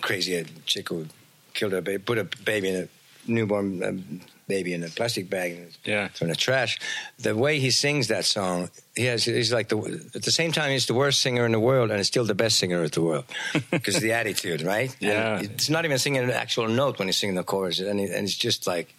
crazy 0.00 0.46
chick 0.64 0.88
who 0.88 1.06
killed 1.54 1.72
her 1.72 1.80
baby, 1.80 2.02
put 2.02 2.18
a 2.18 2.24
baby 2.44 2.68
in 2.68 2.76
a 2.84 2.88
newborn 3.26 3.82
um, 3.82 4.20
baby 4.46 4.74
in 4.74 4.84
a 4.84 4.88
plastic 4.88 5.30
bag 5.30 5.52
and 5.52 5.78
Yeah. 5.84 6.08
from 6.08 6.28
the 6.28 6.36
trash. 6.36 6.78
The 7.18 7.34
way 7.34 7.58
he 7.58 7.70
sings 7.70 8.08
that 8.08 8.26
song, 8.26 8.68
he 8.94 9.06
has 9.06 9.24
he's 9.24 9.50
like 9.52 9.68
the 9.70 9.78
at 10.14 10.22
the 10.22 10.30
same 10.30 10.52
time 10.52 10.70
he's 10.70 10.84
the 10.86 10.92
worst 10.94 11.22
singer 11.22 11.46
in 11.46 11.52
the 11.52 11.60
world 11.60 11.90
and 11.90 11.98
he's 11.98 12.08
still 12.08 12.26
the 12.26 12.34
best 12.34 12.58
singer 12.58 12.84
in 12.84 12.90
the 12.90 13.00
world 13.00 13.24
because 13.70 14.00
the 14.00 14.12
attitude, 14.12 14.60
right? 14.60 14.94
Yeah. 15.00 15.38
And 15.38 15.46
it's 15.50 15.70
not 15.70 15.84
even 15.86 15.98
singing 15.98 16.22
an 16.22 16.30
actual 16.30 16.68
note 16.68 16.98
when 16.98 17.08
he's 17.08 17.16
singing 17.16 17.36
the 17.36 17.44
chorus, 17.44 17.80
and, 17.80 17.98
he, 17.98 18.06
and 18.06 18.24
it's 18.26 18.36
just 18.36 18.66
like. 18.66 18.94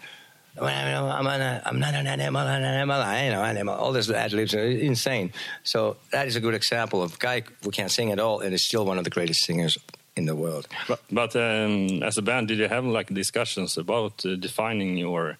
I'm, 0.57 1.27
an, 1.27 1.61
I'm 1.65 1.79
not 1.79 1.93
an 1.95 2.07
animal, 2.07 2.41
an 2.47 2.63
animal, 2.63 2.95
I 3.01 3.27
know, 3.27 3.43
animal. 3.43 3.75
All 3.75 3.91
those 3.91 4.09
ad 4.09 4.31
libs 4.31 4.55
are 4.55 4.63
insane. 4.65 5.33
So 5.63 5.97
that 6.11 6.27
is 6.27 6.37
a 6.37 6.39
good 6.39 6.53
example 6.53 7.03
of 7.03 7.15
a 7.15 7.17
guy 7.17 7.43
who 7.61 7.71
can't 7.71 7.91
sing 7.91 8.09
at 8.13 8.19
all 8.19 8.39
and 8.39 8.53
is 8.53 8.63
still 8.63 8.85
one 8.85 8.97
of 8.97 9.03
the 9.03 9.09
greatest 9.09 9.43
singers 9.43 9.77
in 10.15 10.25
the 10.25 10.35
world. 10.35 10.67
But, 10.87 10.99
but 11.11 11.35
um, 11.35 12.01
as 12.03 12.17
a 12.17 12.21
band, 12.21 12.47
did 12.47 12.57
you 12.57 12.67
have 12.67 12.85
like 12.85 13.13
discussions 13.13 13.77
about 13.77 14.25
uh, 14.25 14.35
defining 14.35 14.97
your 14.97 15.37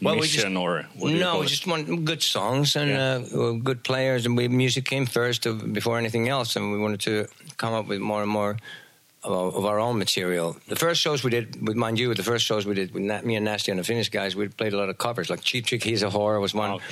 Well, 0.00 0.14
we 0.14 0.20
mission 0.22 0.52
just- 0.54 0.56
or 0.56 0.86
what 0.96 1.12
no, 1.12 1.40
we 1.40 1.46
just 1.46 1.66
want 1.66 2.04
good 2.04 2.22
songs 2.22 2.76
and 2.76 2.90
Yeah. 2.90 3.38
uh, 3.38 3.52
good 3.52 3.82
players, 3.82 4.26
and 4.26 4.36
we, 4.36 4.48
music 4.48 4.84
came 4.84 5.06
first 5.06 5.46
of, 5.46 5.72
before 5.72 5.98
anything 5.98 6.28
else, 6.28 6.54
and 6.56 6.72
we 6.72 6.78
wanted 6.78 7.00
to 7.00 7.26
come 7.56 7.74
up 7.74 7.88
with 7.88 8.00
more 8.00 8.22
and 8.22 8.30
more 8.30 8.56
of, 9.24 9.56
of 9.56 9.64
our 9.64 9.80
own 9.80 9.98
material. 9.98 10.56
The 10.68 10.76
first 10.76 11.00
shows 11.00 11.24
we 11.24 11.30
did, 11.30 11.66
with 11.66 11.76
mind 11.76 11.98
you, 11.98 12.14
the 12.14 12.22
first 12.22 12.44
shows 12.46 12.64
we 12.66 12.74
did 12.74 12.92
with 12.94 13.02
me 13.24 13.34
and 13.34 13.44
Nasty 13.44 13.72
and 13.72 13.80
the 13.80 13.84
Finnish 13.84 14.10
guys, 14.10 14.36
we 14.36 14.46
played 14.48 14.72
a 14.74 14.76
lot 14.78 14.88
of 14.88 14.96
covers, 14.98 15.28
like 15.28 15.40
Cheap 15.42 15.66
Trick, 15.66 15.82
He's 15.82 16.04
a 16.04 16.08
Whore 16.08 16.40
was 16.40 16.54
one. 16.54 16.70
Okay. 16.74 16.84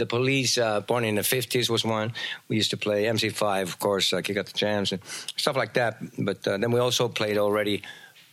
The 0.00 0.06
Police, 0.06 0.56
uh, 0.56 0.80
Born 0.80 1.04
in 1.04 1.16
the 1.16 1.22
50s 1.22 1.68
was 1.68 1.84
one. 1.84 2.12
We 2.48 2.56
used 2.56 2.70
to 2.70 2.78
play 2.78 3.04
MC5, 3.04 3.62
of 3.62 3.78
course, 3.78 4.12
uh, 4.12 4.22
Kick 4.22 4.38
Out 4.38 4.46
the 4.46 4.58
Jams 4.58 4.92
and 4.92 5.00
stuff 5.36 5.56
like 5.56 5.74
that. 5.74 5.98
But 6.18 6.48
uh, 6.48 6.56
then 6.56 6.72
we 6.72 6.80
also 6.80 7.08
played 7.08 7.36
already 7.36 7.82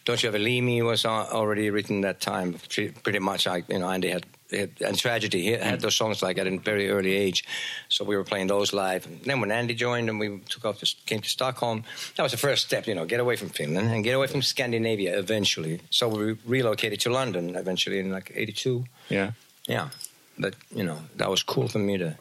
Don't 0.06 0.24
You 0.24 0.30
Ever 0.30 0.40
Leave 0.40 0.64
Me 0.64 0.82
was 0.82 1.06
already 1.06 1.70
written 1.70 2.02
that 2.02 2.22
time. 2.22 2.56
Pretty 3.04 3.20
much, 3.20 3.46
I, 3.48 3.64
you 3.68 3.80
know, 3.80 3.90
Andy 3.90 4.10
had, 4.10 4.26
had 4.50 4.72
and 4.80 4.98
Tragedy. 4.98 5.42
He 5.42 5.52
had 5.52 5.82
those 5.82 5.98
songs 5.98 6.24
like 6.24 6.38
at 6.38 6.48
a 6.48 6.58
very 6.58 6.90
early 6.90 7.14
age, 7.14 7.44
so 7.90 8.06
we 8.06 8.16
were 8.16 8.24
playing 8.24 8.48
those 8.48 8.72
live. 8.72 9.06
And 9.06 9.20
then 9.26 9.42
when 9.42 9.52
Andy 9.52 9.76
joined 9.76 10.08
and 10.10 10.18
we 10.18 10.40
took 10.48 10.64
off, 10.64 10.80
to, 10.80 10.96
came 11.06 11.20
to 11.20 11.30
Stockholm, 11.30 11.84
that 12.16 12.24
was 12.24 12.32
the 12.32 12.38
first 12.38 12.66
step. 12.68 12.88
You 12.88 12.96
know, 12.96 13.06
get 13.06 13.20
away 13.20 13.36
from 13.36 13.50
Finland 13.50 13.92
and 13.92 14.06
get 14.06 14.16
away 14.16 14.28
from 14.28 14.42
Scandinavia 14.42 15.20
eventually. 15.20 15.82
So 15.90 16.08
we 16.08 16.38
relocated 16.46 17.02
to 17.02 17.10
London 17.10 17.58
eventually 17.58 18.00
in 18.00 18.10
like 18.10 18.32
'82. 18.34 18.86
yeah. 19.10 19.32
Yeah, 19.68 19.90
but 20.38 20.56
you 20.74 20.84
know 20.84 21.00
that 21.16 21.30
was 21.30 21.44
cool 21.44 21.68
for 21.68 21.80
me 21.80 21.98
to. 21.98 22.18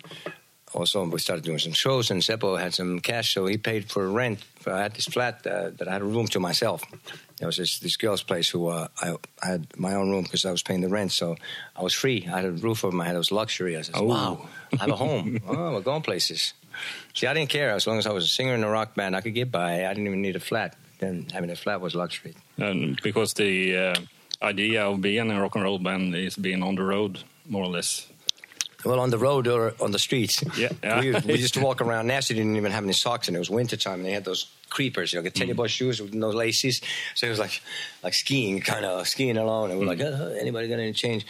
Also, 0.74 1.06
we 1.06 1.18
started 1.18 1.44
doing 1.44 1.58
some 1.60 1.72
shows, 1.72 2.10
and 2.10 2.20
Seppo 2.20 2.60
had 2.60 2.74
some 2.74 2.98
cash, 3.00 3.32
so 3.32 3.46
he 3.46 3.56
paid 3.56 3.90
for 3.90 4.10
rent. 4.10 4.40
I 4.66 4.82
had 4.82 4.94
this 4.94 5.06
flat 5.06 5.46
uh, 5.46 5.70
that 5.78 5.88
I 5.88 5.92
had 5.92 6.02
a 6.02 6.04
room 6.04 6.26
to 6.26 6.40
myself. 6.40 6.82
There 7.38 7.46
was 7.46 7.56
this, 7.56 7.78
this 7.78 7.96
girl's 7.96 8.22
place 8.22 8.50
who 8.50 8.66
uh, 8.66 8.88
I, 9.00 9.14
I 9.42 9.46
had 9.46 9.68
my 9.78 9.94
own 9.94 10.10
room 10.10 10.24
because 10.24 10.44
I 10.44 10.50
was 10.50 10.62
paying 10.62 10.80
the 10.82 10.88
rent, 10.88 11.12
so 11.12 11.36
I 11.76 11.82
was 11.82 11.94
free. 11.94 12.26
I 12.30 12.36
had 12.40 12.44
a 12.44 12.50
roof 12.50 12.84
over 12.84 12.94
my 12.94 13.06
head. 13.06 13.14
It 13.14 13.18
was 13.18 13.32
luxury. 13.32 13.76
I 13.76 13.82
said, 13.82 13.94
Oh. 13.96 14.04
"Wow, 14.04 14.48
I 14.72 14.76
have 14.82 14.90
a 14.90 14.96
home. 14.96 15.38
oh, 15.48 15.72
we're 15.74 15.80
going 15.80 16.02
places." 16.02 16.52
See, 17.14 17.26
I 17.26 17.32
didn't 17.32 17.48
care 17.48 17.70
as 17.70 17.86
long 17.86 17.98
as 17.98 18.06
I 18.06 18.12
was 18.12 18.24
a 18.24 18.28
singer 18.28 18.54
in 18.54 18.62
a 18.64 18.68
rock 18.68 18.94
band. 18.94 19.16
I 19.16 19.20
could 19.22 19.34
get 19.34 19.50
by. 19.50 19.86
I 19.86 19.94
didn't 19.94 20.08
even 20.08 20.20
need 20.20 20.36
a 20.36 20.40
flat. 20.40 20.76
Then 20.98 21.26
having 21.32 21.50
a 21.50 21.56
flat 21.56 21.80
was 21.80 21.94
luxury. 21.94 22.34
And 22.58 23.00
because 23.02 23.32
the 23.34 23.76
uh, 23.76 23.94
idea 24.42 24.84
of 24.84 25.00
being 25.00 25.30
a 25.30 25.40
rock 25.40 25.54
and 25.54 25.64
roll 25.64 25.78
band 25.78 26.14
is 26.14 26.36
being 26.36 26.62
on 26.62 26.74
the 26.74 26.82
road, 26.82 27.22
more 27.48 27.64
or 27.64 27.68
less. 27.70 28.06
Well, 28.84 29.00
on 29.00 29.10
the 29.10 29.18
road 29.18 29.48
or 29.48 29.74
on 29.80 29.90
the 29.90 29.98
streets. 29.98 30.44
Yeah, 30.56 30.68
yeah. 30.82 31.00
we, 31.00 31.12
we 31.32 31.38
used 31.40 31.54
to 31.54 31.60
walk 31.60 31.80
around. 31.86 32.06
Nasty 32.06 32.34
didn't 32.34 32.56
even 32.56 32.70
have 32.72 32.84
any 32.84 32.92
socks, 32.92 33.26
and 33.28 33.36
it 33.36 33.40
was 33.40 33.50
wintertime, 33.50 33.94
and 34.00 34.04
they 34.04 34.12
had 34.12 34.24
those 34.24 34.46
creepers, 34.70 35.12
you 35.12 35.20
know, 35.22 35.28
teddy 35.28 35.52
Mm. 35.52 35.56
boy 35.56 35.66
shoes 35.68 36.00
with 36.00 36.14
no 36.14 36.30
laces. 36.30 36.80
So 37.14 37.26
it 37.26 37.30
was 37.30 37.38
like 37.38 37.60
like 38.02 38.14
skiing, 38.14 38.60
kind 38.60 38.84
of 38.84 39.06
skiing 39.08 39.36
alone. 39.38 39.70
And 39.70 39.80
we're 39.80 39.86
like, 39.86 39.98
Mm. 39.98 40.20
uh, 40.20 40.40
anybody 40.40 40.68
got 40.68 40.78
any 40.78 40.92
change? 40.92 41.26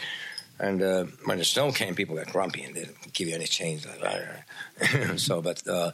And 0.59 0.81
uh, 0.81 1.05
when 1.25 1.37
the 1.37 1.45
snow 1.45 1.71
came, 1.71 1.93
people 1.95 2.15
got 2.15 2.27
grumpy 2.31 2.63
and 2.63 2.73
didn't 2.75 3.13
give 3.13 3.27
you 3.27 3.35
any 3.35 3.45
change. 3.45 3.85
Like, 4.01 5.19
so, 5.19 5.41
but 5.41 5.65
uh, 5.67 5.91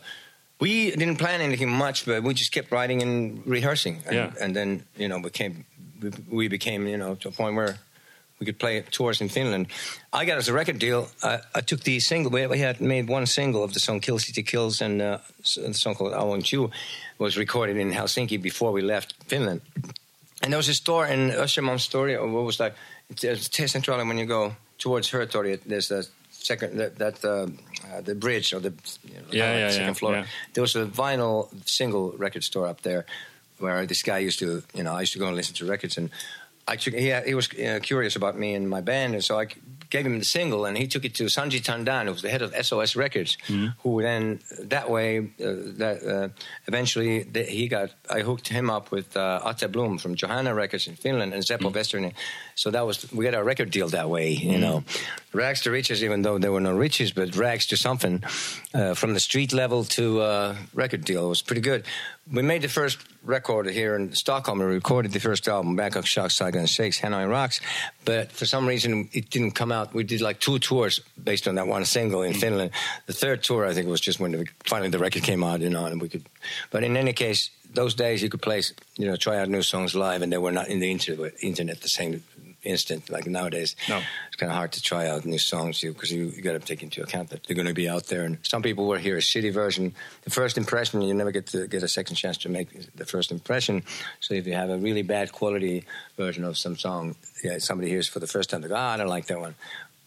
we 0.60 0.92
didn't 0.92 1.18
plan 1.18 1.42
anything 1.42 1.70
much, 1.70 2.06
but 2.06 2.24
we 2.24 2.34
just 2.34 2.51
kept 2.53 2.72
writing 2.72 3.01
and 3.01 3.46
rehearsing. 3.46 4.01
And, 4.06 4.15
Yeah. 4.15 4.32
and 4.39 4.56
then, 4.56 4.84
you 4.98 5.08
know, 5.10 5.20
became 5.22 5.65
we, 6.01 6.10
we 6.30 6.48
became, 6.48 6.88
you 6.88 6.98
know, 6.98 7.15
to 7.15 7.27
a 7.30 7.32
point 7.32 7.56
where 7.56 7.77
we 8.40 8.46
could 8.46 8.58
play 8.60 8.82
tours 8.92 9.22
in 9.22 9.30
Finland. 9.30 9.68
I 10.12 10.25
got 10.25 10.38
us 10.38 10.48
a 10.50 10.54
record 10.54 10.80
deal. 10.80 11.08
I, 11.22 11.40
I 11.56 11.62
took 11.62 11.82
the 11.84 12.00
single. 12.00 12.32
We, 12.32 12.48
we 12.48 12.60
had 12.60 12.80
made 12.82 13.08
one 13.10 13.25
single 13.25 13.63
of 13.63 13.72
the 13.74 13.80
song 13.80 14.00
"Kill 14.02 14.20
City 14.20 14.44
Kills" 14.44 14.82
and 14.82 15.02
uh, 15.02 15.18
the 15.56 15.74
song 15.74 15.96
called 15.96 16.13
"I 16.13 16.24
Want 16.24 16.52
You" 16.52 16.70
was 17.18 17.38
recorded 17.38 17.78
in 17.78 17.92
Helsinki 17.92 18.42
before 18.42 18.72
we 18.74 18.82
left 18.82 19.13
Finland. 19.28 19.62
And 20.42 20.52
there 20.52 20.58
was 20.58 20.68
a 20.70 20.74
store 20.74 21.08
in 21.08 21.32
Östermalm 21.32 21.80
story, 21.80 22.16
or 22.16 22.28
what 22.28 22.44
was 22.44 22.58
that? 22.58 22.75
It's 23.10 23.48
T-Centralen 23.50 24.08
when 24.08 24.18
you 24.18 24.25
go 24.25 24.56
towards 24.78 25.10
Hötorget. 25.12 25.62
There's 25.66 25.92
a 25.92 26.04
second 26.32 26.78
that, 26.80 26.98
that 26.98 27.24
uh, 27.24 27.48
uh, 27.96 28.02
the 28.02 28.16
bridge 28.16 28.54
or 28.54 28.60
the 28.60 28.74
you 29.08 29.16
know, 29.16 29.22
Yeah, 29.32 29.58
yeah, 29.58 29.69
second 29.69 29.88
yeah, 29.88 29.93
floor. 29.93 30.13
yeah. 30.13 30.26
There 30.54 30.62
was 30.62 30.76
a 30.76 30.86
vinyl 30.86 31.48
single 31.65 32.12
record 32.17 32.43
store 32.43 32.67
up 32.67 32.82
there 32.82 33.06
where 33.60 33.86
this 33.86 34.04
guy 34.04 34.17
used 34.17 34.39
to, 34.39 34.63
you 34.74 34.84
know, 34.84 34.93
I 34.93 35.02
used 35.02 35.13
to 35.13 35.19
go 35.19 35.28
and 35.28 35.36
listen 35.38 35.56
to 35.56 35.65
records, 35.65 35.98
and 35.98 36.10
I 36.67 36.76
took, 36.78 36.93
he, 36.93 37.13
he 37.26 37.34
was 37.34 37.49
uh, 37.54 37.80
curious 37.82 38.15
about 38.15 38.38
me 38.39 38.54
and 38.56 38.69
my 38.69 38.82
band, 38.82 39.13
and 39.15 39.23
so 39.23 39.38
I 39.39 39.47
gave 39.89 40.06
him 40.06 40.17
the 40.17 40.26
single, 40.26 40.65
and 40.65 40.78
he 40.78 40.88
took 40.88 41.06
it 41.06 41.13
to 41.15 41.26
Sanji 41.26 41.62
Tandan, 41.62 42.06
who 42.06 42.12
was 42.13 42.21
the 42.21 42.30
head 42.30 42.41
of 42.41 42.54
SOS 42.65 42.95
Records, 42.95 43.38
who 43.84 44.02
then 44.02 44.39
that 44.60 44.89
way, 44.89 45.19
uh, 45.19 45.23
that 45.78 46.04
uh, 46.04 46.30
eventually 46.67 47.26
th- 47.26 47.49
he 47.49 47.67
got, 47.67 47.91
I 48.10 48.21
hooked 48.21 48.47
him 48.47 48.69
up 48.69 48.91
with 48.91 49.15
uh, 49.15 49.41
Atte 49.45 49.71
Blom 49.71 49.97
from 49.99 50.15
Johanna 50.15 50.56
Records 50.56 50.88
in 50.88 50.95
Finland 50.95 51.34
and 51.34 51.43
Seppo 51.43 51.71
Vesterinen. 51.71 52.13
So 52.56 52.72
that 52.72 52.86
was 52.86 53.12
we 53.12 53.26
got 53.26 53.34
our 53.34 53.44
record 53.44 53.72
deal 53.72 53.89
that 53.89 54.10
way, 54.10 54.32
you 54.32 54.58
know, 54.58 54.84
rags 55.34 55.62
to 55.62 55.72
riches, 55.72 56.04
even 56.04 56.22
though 56.22 56.38
there 56.38 56.52
were 56.52 56.62
no 56.62 56.76
riches, 56.76 57.12
but 57.12 57.36
rags 57.36 57.66
to 57.68 57.78
something 57.78 58.24
uh, 58.74 58.94
from 58.94 59.13
the 59.13 59.20
street 59.20 59.54
level 59.54 59.84
to 59.86 60.22
uh, 60.22 60.56
record 60.74 61.04
deal. 61.04 61.26
It 61.26 61.30
was 61.30 61.42
pretty 61.42 61.62
good. 61.62 61.86
We 62.32 62.42
made 62.42 62.62
the 62.62 62.70
first 62.70 63.00
record 63.24 63.70
here 63.70 63.96
in 63.96 64.13
Stockholm. 64.13 64.60
We 64.60 64.66
recorded 64.66 65.12
the 65.12 65.20
first 65.20 65.48
album, 65.48 65.76
Bangkok 65.76 66.06
Shocks, 66.06 66.39
and 66.39 66.70
Shakes, 66.70 67.00
Hanoi 67.00 67.30
Rocks. 67.30 67.60
But 68.06 68.32
for 68.32 68.46
some 68.46 68.66
reason, 68.66 69.10
it 69.12 69.30
didn't 69.30 69.52
come 69.52 69.72
out. 69.72 69.94
We 69.94 70.04
did 70.04 70.22
like 70.22 70.39
two 70.39 70.60
tours 70.60 71.02
based 71.22 71.48
on 71.48 71.56
that 71.56 71.68
one 71.68 71.86
single 71.86 72.22
in 72.22 72.34
Finland. 72.34 72.72
The 73.08 73.13
third 73.13 73.44
tour, 73.44 73.66
I 73.66 73.74
think, 73.74 73.88
was 73.88 74.02
just 74.02 74.20
when 74.20 74.32
the, 74.32 74.48
finally 74.63 74.89
the 74.89 75.00
record 75.00 75.24
came 75.24 75.44
out, 75.44 75.62
you 75.62 75.70
know, 75.70 75.86
and 75.86 76.02
we 76.02 76.10
could. 76.10 76.26
But 76.72 76.84
in 76.84 76.96
any 76.96 77.13
case, 77.13 77.50
those 77.74 77.96
days 77.96 78.22
you 78.22 78.30
could 78.30 78.42
play, 78.42 78.62
you 78.95 79.08
know, 79.08 79.15
try 79.15 79.39
out 79.39 79.49
new 79.49 79.62
songs 79.62 79.95
live, 79.95 80.21
and 80.21 80.32
they 80.32 80.38
were 80.38 80.51
not 80.51 80.67
in 80.67 80.79
the 80.79 80.91
internet, 80.91 81.34
internet 81.41 81.82
the 81.82 81.89
same 81.89 82.23
instant 82.63 83.10
like 83.10 83.27
nowadays. 83.27 83.75
No. 83.89 84.01
It's 84.27 84.36
kind 84.36 84.51
of 84.51 84.56
hard 84.56 84.71
to 84.73 84.82
try 84.82 85.08
out 85.08 85.25
new 85.25 85.38
songs 85.38 85.82
because 85.82 86.12
you, 86.12 86.25
you 86.36 86.41
got 86.41 86.53
to 86.53 86.60
take 86.60 86.84
into 86.84 87.01
account 87.01 87.29
that 87.29 87.43
they're 87.43 87.56
going 87.56 87.67
to 87.67 87.73
be 87.73 87.89
out 87.89 88.06
there. 88.08 88.23
And 88.23 88.38
some 88.43 88.62
people 88.62 88.88
will 88.88 88.97
hear 88.97 89.17
a 89.17 89.21
shitty 89.21 89.53
version. 89.53 89.93
The 90.23 90.29
first 90.29 90.58
impression, 90.58 91.01
you 91.01 91.13
never 91.13 91.32
get 91.32 91.47
to 91.47 91.67
get 91.67 91.84
a 91.84 91.88
second 91.88 92.15
chance 92.15 92.38
to 92.39 92.49
make 92.49 92.95
the 92.95 93.06
first 93.06 93.32
impression. 93.32 93.84
So 94.19 94.34
if 94.34 94.47
you 94.47 94.53
have 94.53 94.69
a 94.69 94.77
really 94.77 95.01
bad 95.01 95.32
quality 95.32 95.86
version 96.17 96.43
of 96.43 96.58
some 96.58 96.77
song, 96.77 97.15
yeah, 97.43 97.58
somebody 97.58 97.89
hears 97.89 98.08
for 98.08 98.19
the 98.19 98.27
first 98.27 98.49
time, 98.49 98.62
they 98.62 98.69
go, 98.69 98.75
ah, 98.75 98.93
I 98.93 98.97
don't 98.97 99.08
like 99.08 99.25
that 99.27 99.39
one. 99.39 99.56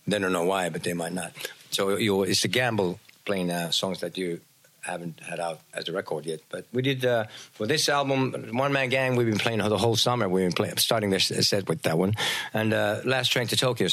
They 0.07 0.18
don't 0.18 0.33
know 0.33 0.44
why, 0.44 0.68
but 0.68 0.83
they 0.83 0.92
might 0.92 1.12
not. 1.12 1.33
So 1.70 1.96
you, 1.96 2.22
it's 2.22 2.44
a 2.44 2.49
gamble 2.49 3.01
playing 3.25 3.51
uh, 3.51 3.70
songs 3.70 4.01
that 4.01 4.16
you 4.16 4.40
haven't 4.87 5.20
had 5.20 5.40
out 5.40 5.61
as 5.75 5.88
a 5.88 5.92
record 5.92 6.27
yet. 6.27 6.40
But 6.51 6.64
we 6.72 6.83
did 6.83 7.05
uh, 7.05 7.25
for 7.53 7.66
this 7.66 7.88
album, 7.88 8.33
One 8.53 8.72
Man 8.72 8.88
Gang. 8.88 9.16
We've 9.16 9.27
been 9.27 9.38
playing 9.38 9.59
the 9.59 9.79
whole 9.79 9.96
summer. 9.96 10.29
We've 10.29 10.44
been 10.44 10.53
playing, 10.53 10.77
starting 10.79 11.11
this 11.11 11.27
set 11.49 11.68
with 11.68 11.83
that 11.83 11.99
one, 11.99 12.14
and 12.55 12.72
uh, 12.72 13.01
Last 13.05 13.29
Train 13.33 13.46
to 13.49 13.57
Tokyo. 13.57 13.88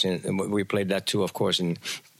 we 0.57 0.63
played 0.63 0.89
that 0.89 1.05
too, 1.05 1.23
of 1.23 1.33
course, 1.33 1.59
in, 1.59 1.77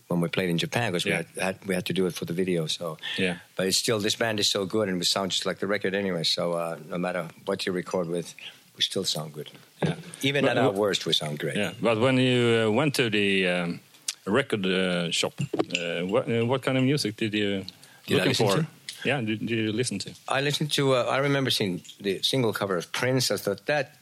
when 0.08 0.22
we 0.22 0.28
played 0.30 0.50
in 0.50 0.58
Japan 0.58 0.92
because 0.92 1.06
Yeah. 1.06 1.24
we 1.36 1.42
had, 1.42 1.56
had 1.58 1.68
we 1.68 1.74
had 1.76 1.86
to 1.86 1.94
do 1.94 2.06
it 2.08 2.14
for 2.14 2.26
the 2.26 2.34
video. 2.34 2.68
So 2.68 2.98
Yeah. 3.18 3.38
but 3.56 3.68
it's 3.68 3.78
still 3.78 4.00
this 4.00 4.16
band 4.16 4.40
is 4.40 4.50
so 4.50 4.66
good 4.66 4.90
and 4.90 4.98
we 4.98 5.06
sound 5.06 5.32
just 5.32 5.46
like 5.46 5.60
the 5.60 5.68
record 5.68 5.94
anyway. 5.96 6.24
So 6.24 6.54
uh, 6.54 6.78
no 6.90 6.98
matter 6.98 7.28
what 7.46 7.66
you 7.66 7.72
record 7.72 8.08
with, 8.08 8.36
we 8.76 8.82
still 8.82 9.06
sound 9.06 9.34
good. 9.34 9.50
Yeah. 9.84 9.96
Even 10.22 10.46
But 10.46 10.58
at 10.58 10.64
our 10.66 10.72
worst, 10.72 11.06
we 11.06 11.14
sound 11.14 11.40
great. 11.40 11.56
Yeah, 11.58 11.72
but 11.82 12.00
when 12.00 12.18
you 12.18 12.66
uh, 12.68 12.72
went 12.72 12.96
to 12.96 13.10
the 13.10 13.48
um, 13.48 13.80
record 14.26 14.66
uh, 14.66 15.12
shop, 15.12 15.34
uh, 15.42 16.02
what, 16.06 16.28
uh, 16.30 16.46
what 16.46 16.62
kind 16.64 16.78
of 16.78 16.84
music 16.84 17.16
did 17.18 17.34
you 17.34 17.66
Did 18.06 18.16
I 18.16 18.18
looking 18.18 18.30
listen 18.30 18.48
for? 18.48 18.56
to? 18.58 18.68
Yeah, 19.06 19.22
did, 19.22 19.40
did 19.40 19.50
you 19.50 19.72
listen 19.72 20.00
to? 20.00 20.14
I 20.28 20.42
listened 20.42 20.72
to. 20.74 20.96
Uh, 20.96 21.04
I 21.04 21.18
remember 21.18 21.50
seeing 21.50 21.82
the 22.00 22.22
single 22.22 22.54
cover 22.54 22.78
of 22.78 22.92
Prince. 22.92 23.32
I 23.32 23.38
thought 23.38 23.66
that 23.66 23.96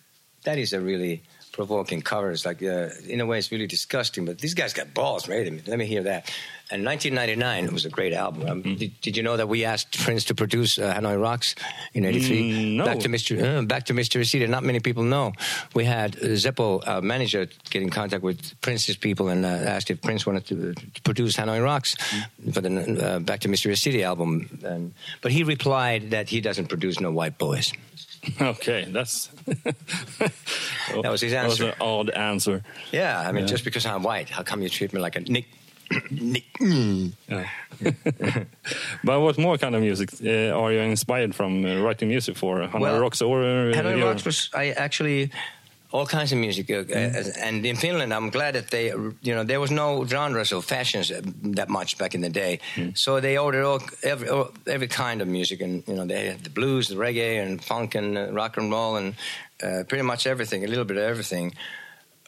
that 0.43 0.57
is 0.57 0.73
a 0.73 0.79
really 0.79 1.23
provoking 1.51 2.01
cover. 2.01 2.31
It's 2.31 2.45
like, 2.45 2.63
uh, 2.63 2.89
in 3.07 3.19
a 3.19 3.25
way, 3.25 3.37
it's 3.37 3.51
really 3.51 3.67
disgusting. 3.67 4.25
But 4.25 4.39
these 4.39 4.53
guys 4.53 4.73
got 4.73 4.93
balls, 4.93 5.27
right? 5.27 5.67
Let 5.67 5.77
me 5.77 5.85
hear 5.85 6.03
that. 6.03 6.33
And 6.71 6.85
1999 6.85 7.65
it 7.65 7.73
was 7.73 7.85
a 7.85 7.89
great 7.89 8.13
album. 8.13 8.47
Um, 8.47 8.61
Mm-hmm. 8.63 8.75
did, 8.75 9.01
did 9.01 9.17
you 9.17 9.23
know 9.23 9.35
that 9.37 9.47
we 9.49 9.65
asked 9.65 9.99
Prince 10.05 10.23
to 10.25 10.35
produce 10.35 10.79
uh, 10.79 10.93
Hanoi 10.93 11.19
Rocks 11.21 11.55
in 11.93 12.05
'83? 12.05 12.51
Mm, 12.51 12.75
no. 12.77 12.85
Back 12.85 12.99
to 12.99 13.09
Mr. 13.09 13.33
Uh, 13.43 13.61
back 13.63 13.83
to 13.85 13.93
Mystery 13.93 14.23
City. 14.25 14.47
Not 14.47 14.63
many 14.63 14.79
people 14.79 15.03
know. 15.03 15.33
We 15.73 15.83
had 15.85 16.15
uh, 16.15 16.37
Seppo, 16.37 16.81
uh, 16.87 17.01
manager, 17.01 17.47
get 17.69 17.81
in 17.81 17.89
contact 17.89 18.23
with 18.23 18.39
Prince's 18.61 18.95
people 18.97 19.27
and 19.29 19.43
uh, 19.45 19.49
asked 19.75 19.89
if 19.91 20.01
Prince 20.01 20.25
wanted 20.25 20.45
to, 20.47 20.73
to 20.73 21.01
produce 21.01 21.35
Hanoi 21.37 21.61
Rocks 21.63 21.95
Mm-hmm. 21.95 22.51
for 22.51 22.61
the 22.61 22.69
uh, 23.15 23.19
Back 23.19 23.39
to 23.41 23.49
Mystery 23.49 23.75
City 23.75 24.03
album. 24.03 24.47
And, 24.63 24.93
but 25.21 25.31
he 25.31 25.43
replied 25.43 26.11
that 26.11 26.29
he 26.29 26.39
doesn't 26.41 26.67
produce 26.67 26.99
no 27.01 27.11
white 27.11 27.37
boys. 27.37 27.73
Okay, 28.39 28.85
that's 28.89 29.29
That 31.01 31.11
was 31.11 31.21
his 31.21 31.31
That 31.31 31.45
was 31.47 31.59
answer. 31.59 31.67
an 31.69 31.81
odd 31.81 32.09
answer. 32.11 32.61
Yeah, 32.91 33.19
I 33.19 33.31
mean, 33.31 33.43
Yeah. 33.43 33.47
just 33.47 33.63
because 33.65 33.85
I'm 33.85 34.03
white, 34.03 34.29
how 34.29 34.43
come 34.43 34.61
you 34.61 34.69
treat 34.69 34.93
me 34.93 34.99
like 35.01 35.15
a 35.15 35.21
Nick? 35.21 35.45
Yeah. 36.59 37.47
but 39.03 39.19
what 39.21 39.37
more 39.37 39.57
kind 39.57 39.75
of 39.75 39.81
music 39.81 40.09
uh, 40.23 40.51
are 40.59 40.71
you 40.71 40.79
inspired 40.79 41.33
from 41.35 41.65
uh, 41.65 41.81
writing 41.81 42.09
music 42.09 42.37
for? 42.37 42.59
Hanoi 42.67 42.79
Well, 42.81 42.99
Rocks 42.99 43.21
or 43.21 43.41
uh, 43.41 43.73
Hanoi 43.73 44.03
Rocks 44.03 44.25
was 44.25 44.49
I 44.53 44.69
actually 44.71 45.31
all 45.93 46.05
kinds 46.05 46.31
of 46.31 46.37
music, 46.37 46.69
uh, 46.69 46.75
uh, 46.75 47.23
and 47.43 47.65
in 47.65 47.75
Finland, 47.75 48.13
I'm 48.13 48.29
glad 48.29 48.53
that 48.55 48.69
they, 48.69 48.85
you 49.21 49.35
know, 49.35 49.43
there 49.43 49.59
was 49.59 49.71
no 49.71 50.05
genres 50.05 50.53
or 50.53 50.61
fashions 50.61 51.11
uh, 51.11 51.19
that 51.55 51.67
much 51.67 51.97
back 51.97 52.15
in 52.15 52.21
the 52.21 52.29
day, 52.29 52.59
Mm. 52.75 52.97
so 52.97 53.19
they 53.19 53.37
ordered 53.37 53.65
all, 53.65 53.81
every 54.01 54.29
all, 54.29 54.51
every 54.67 54.87
kind 54.87 55.21
of 55.21 55.27
music, 55.27 55.61
and 55.61 55.83
you 55.87 55.95
know, 55.95 56.05
they 56.05 56.27
had 56.27 56.43
the 56.45 56.49
blues, 56.49 56.87
the 56.87 56.95
reggae, 56.95 57.41
and 57.43 57.61
funk, 57.61 57.95
and 57.95 58.17
uh, 58.17 58.31
rock 58.31 58.55
and 58.57 58.71
roll, 58.71 58.95
and 58.95 59.15
uh, 59.63 59.83
pretty 59.87 60.03
much 60.03 60.25
everything, 60.27 60.63
a 60.63 60.67
little 60.67 60.85
bit 60.85 60.95
of 60.97 61.03
everything. 61.03 61.53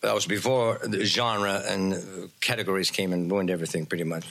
That 0.03 0.13
was 0.13 0.25
before 0.25 0.79
the 0.83 1.05
genre 1.05 1.63
and 1.65 2.29
categories 2.41 2.91
came 2.91 3.13
and 3.13 3.31
ruined 3.31 3.49
everything 3.49 3.85
pretty 3.85 4.03
much. 4.03 4.25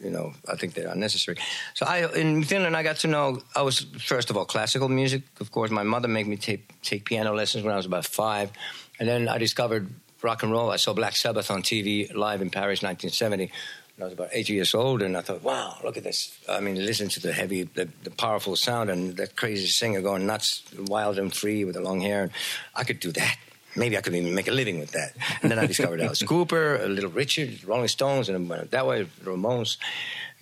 You 0.00 0.10
know, 0.10 0.34
I 0.48 0.54
think 0.54 0.74
they're 0.74 0.88
unnecessary. 0.88 1.36
So 1.74 1.84
I, 1.84 2.06
in 2.14 2.44
Finland, 2.44 2.76
I 2.76 2.84
got 2.84 2.98
to 2.98 3.08
know. 3.08 3.42
I 3.56 3.62
was 3.62 3.86
first 3.98 4.30
of 4.30 4.36
all 4.36 4.44
classical 4.44 4.88
music. 4.88 5.22
Of 5.40 5.50
course, 5.50 5.72
my 5.72 5.82
mother 5.82 6.06
made 6.06 6.28
me 6.28 6.36
take 6.36 6.80
take 6.82 7.04
piano 7.04 7.34
lessons 7.34 7.64
when 7.64 7.72
I 7.74 7.76
was 7.76 7.86
about 7.86 8.06
five, 8.06 8.52
and 9.00 9.08
then 9.08 9.28
I 9.28 9.38
discovered 9.38 9.88
rock 10.22 10.44
and 10.44 10.52
roll. 10.52 10.70
I 10.70 10.76
saw 10.76 10.92
Black 10.92 11.16
Sabbath 11.16 11.50
on 11.50 11.62
TV 11.62 12.14
live 12.14 12.40
in 12.40 12.50
Paris, 12.50 12.82
1970. 12.82 13.50
When 13.96 14.02
I 14.02 14.04
was 14.04 14.12
about 14.12 14.28
eight 14.32 14.48
years 14.48 14.74
old, 14.74 15.02
and 15.02 15.16
I 15.16 15.22
thought, 15.22 15.42
"Wow, 15.42 15.78
look 15.82 15.96
at 15.96 16.04
this! 16.04 16.38
I 16.48 16.60
mean, 16.60 16.76
listen 16.76 17.08
to 17.08 17.20
the 17.20 17.32
heavy, 17.32 17.64
the, 17.64 17.88
the 18.04 18.10
powerful 18.10 18.54
sound, 18.54 18.90
and 18.90 19.16
that 19.16 19.34
crazy 19.34 19.66
singer 19.66 20.02
going 20.02 20.24
nuts, 20.26 20.62
wild 20.78 21.18
and 21.18 21.34
free 21.34 21.64
with 21.64 21.74
the 21.74 21.80
long 21.80 22.00
hair. 22.00 22.30
I 22.76 22.84
could 22.84 23.00
do 23.00 23.10
that." 23.12 23.36
Maybe 23.76 23.96
I 23.96 24.00
could 24.00 24.14
even 24.14 24.34
make 24.34 24.48
a 24.48 24.52
living 24.52 24.78
with 24.80 24.92
that. 24.92 25.12
And 25.42 25.50
then 25.50 25.58
I 25.58 25.66
discovered 25.66 26.00
Alice 26.00 26.22
Cooper, 26.22 26.76
a 26.76 26.88
Little 26.88 27.10
Richard, 27.10 27.64
Rolling 27.64 27.88
Stones, 27.88 28.28
and 28.28 28.48
went 28.48 28.70
that 28.70 28.86
way, 28.86 29.06
Ramones. 29.24 29.76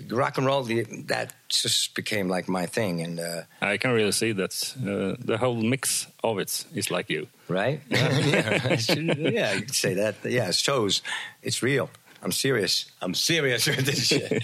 Rock 0.08 0.38
and 0.38 0.46
roll, 0.46 0.64
the, 0.64 0.82
that 1.06 1.32
just 1.48 1.94
became 1.94 2.28
like 2.28 2.48
my 2.48 2.66
thing. 2.66 3.00
And 3.00 3.20
uh, 3.20 3.42
I 3.60 3.76
can 3.76 3.92
really 3.92 4.10
see 4.12 4.32
that 4.32 4.74
uh, 4.78 5.16
the 5.24 5.38
whole 5.38 5.54
mix 5.54 6.08
of 6.24 6.38
it 6.38 6.64
is 6.74 6.90
like 6.90 7.08
you. 7.10 7.28
right, 7.48 7.80
yeah, 7.88 8.76
yeah, 8.96 9.52
you 9.52 9.62
could 9.62 9.74
say 9.74 9.94
that. 9.94 10.16
Yeah, 10.24 10.48
it 10.48 10.56
shows 10.56 11.02
it's 11.42 11.62
real. 11.62 11.90
I'm 12.24 12.32
serious. 12.32 12.86
I'm 13.02 13.14
serious 13.14 13.66
with 13.68 13.84
this 13.84 14.06
shit. 14.06 14.42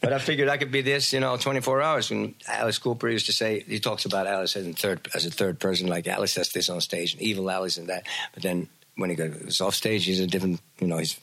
but 0.00 0.12
I 0.12 0.18
figured 0.18 0.48
I 0.48 0.58
could 0.58 0.70
be 0.70 0.82
this, 0.82 1.12
you 1.12 1.20
know, 1.20 1.36
24 1.36 1.80
hours. 1.80 2.10
And 2.10 2.34
Alice 2.46 2.78
Cooper 2.78 3.08
used 3.08 3.26
to 3.26 3.32
say, 3.32 3.60
he 3.60 3.80
talks 3.80 4.04
about 4.04 4.26
Alice 4.26 4.54
as, 4.54 4.66
in 4.66 4.74
third, 4.74 5.08
as 5.14 5.24
a 5.24 5.30
third 5.30 5.58
person, 5.58 5.86
like 5.88 6.06
Alice 6.06 6.34
does 6.34 6.52
this 6.52 6.68
on 6.68 6.80
stage, 6.82 7.14
and 7.14 7.22
evil 7.22 7.50
Alice 7.50 7.78
and 7.78 7.88
that. 7.88 8.06
But 8.34 8.42
then 8.42 8.68
when 8.96 9.08
he 9.10 9.16
goes 9.16 9.60
off 9.60 9.74
stage, 9.74 10.04
he's 10.04 10.20
a 10.20 10.26
different, 10.26 10.60
you 10.78 10.86
know, 10.86 10.98
he's 10.98 11.18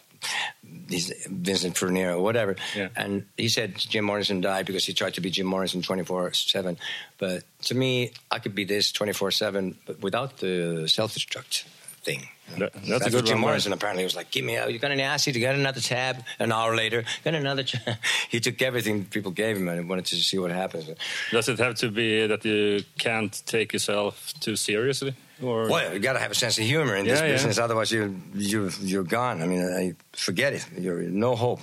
he's 0.89 1.11
Vincent 1.27 1.77
Furnier 1.77 2.15
or 2.15 2.23
whatever. 2.23 2.55
Yeah. 2.75 2.89
And 2.95 3.25
he 3.37 3.49
said 3.49 3.75
Jim 3.75 4.05
Morrison 4.05 4.41
died 4.41 4.65
because 4.65 4.85
he 4.85 4.93
tried 4.93 5.15
to 5.15 5.21
be 5.21 5.29
Jim 5.29 5.45
Morrison 5.45 5.81
24 5.81 6.33
7. 6.33 6.77
But 7.17 7.43
to 7.63 7.75
me, 7.75 8.13
I 8.31 8.39
could 8.39 8.55
be 8.55 8.63
this 8.63 8.91
24 8.91 9.31
7, 9.31 9.77
but 9.85 10.01
without 10.01 10.37
the 10.37 10.87
self 10.87 11.15
destruct 11.15 11.63
thing. 12.03 12.29
That- 12.57 12.73
that's 12.87 13.05
a 13.07 13.09
good 13.09 13.25
Jim 13.25 13.39
Morrison 13.39 13.73
apparently 13.73 14.03
was 14.03 14.15
like, 14.15 14.29
give 14.29 14.45
me, 14.45 14.55
a, 14.55 14.69
you 14.69 14.77
got 14.79 14.91
any 14.91 15.01
acid? 15.01 15.35
You 15.35 15.41
got 15.41 15.55
another 15.55 15.81
tab? 15.81 16.23
An 16.39 16.51
hour 16.51 16.75
later, 16.75 17.03
got 17.23 17.33
another 17.33 17.63
tab. 17.63 17.97
he 18.29 18.39
took 18.39 18.61
everything 18.61 19.05
people 19.05 19.31
gave 19.31 19.57
him 19.57 19.67
and 19.67 19.89
wanted 19.89 20.05
to 20.05 20.15
see 20.17 20.37
what 20.37 20.51
happens. 20.51 20.89
Does 21.31 21.49
it 21.49 21.57
have 21.59 21.75
to 21.75 21.89
be 21.89 22.27
that 22.27 22.45
you 22.45 22.83
can't 22.97 23.41
take 23.45 23.73
yourself 23.73 24.33
too 24.39 24.55
seriously? 24.55 25.15
Or 25.41 25.67
Well, 25.67 25.93
you 25.93 25.99
got 25.99 26.13
to 26.13 26.19
have 26.19 26.31
a 26.31 26.35
sense 26.35 26.57
of 26.57 26.63
humor 26.65 26.95
in 26.95 27.05
this 27.05 27.19
Yeah, 27.19 27.25
yeah. 27.25 27.31
business, 27.33 27.57
otherwise 27.57 27.91
you 27.91 28.21
you 28.35 28.69
you're 28.81 29.03
gone. 29.03 29.41
I 29.41 29.47
mean, 29.47 29.63
I, 29.65 29.95
forget 30.15 30.53
it. 30.53 30.65
You're 30.77 31.01
no 31.03 31.35
hope. 31.35 31.61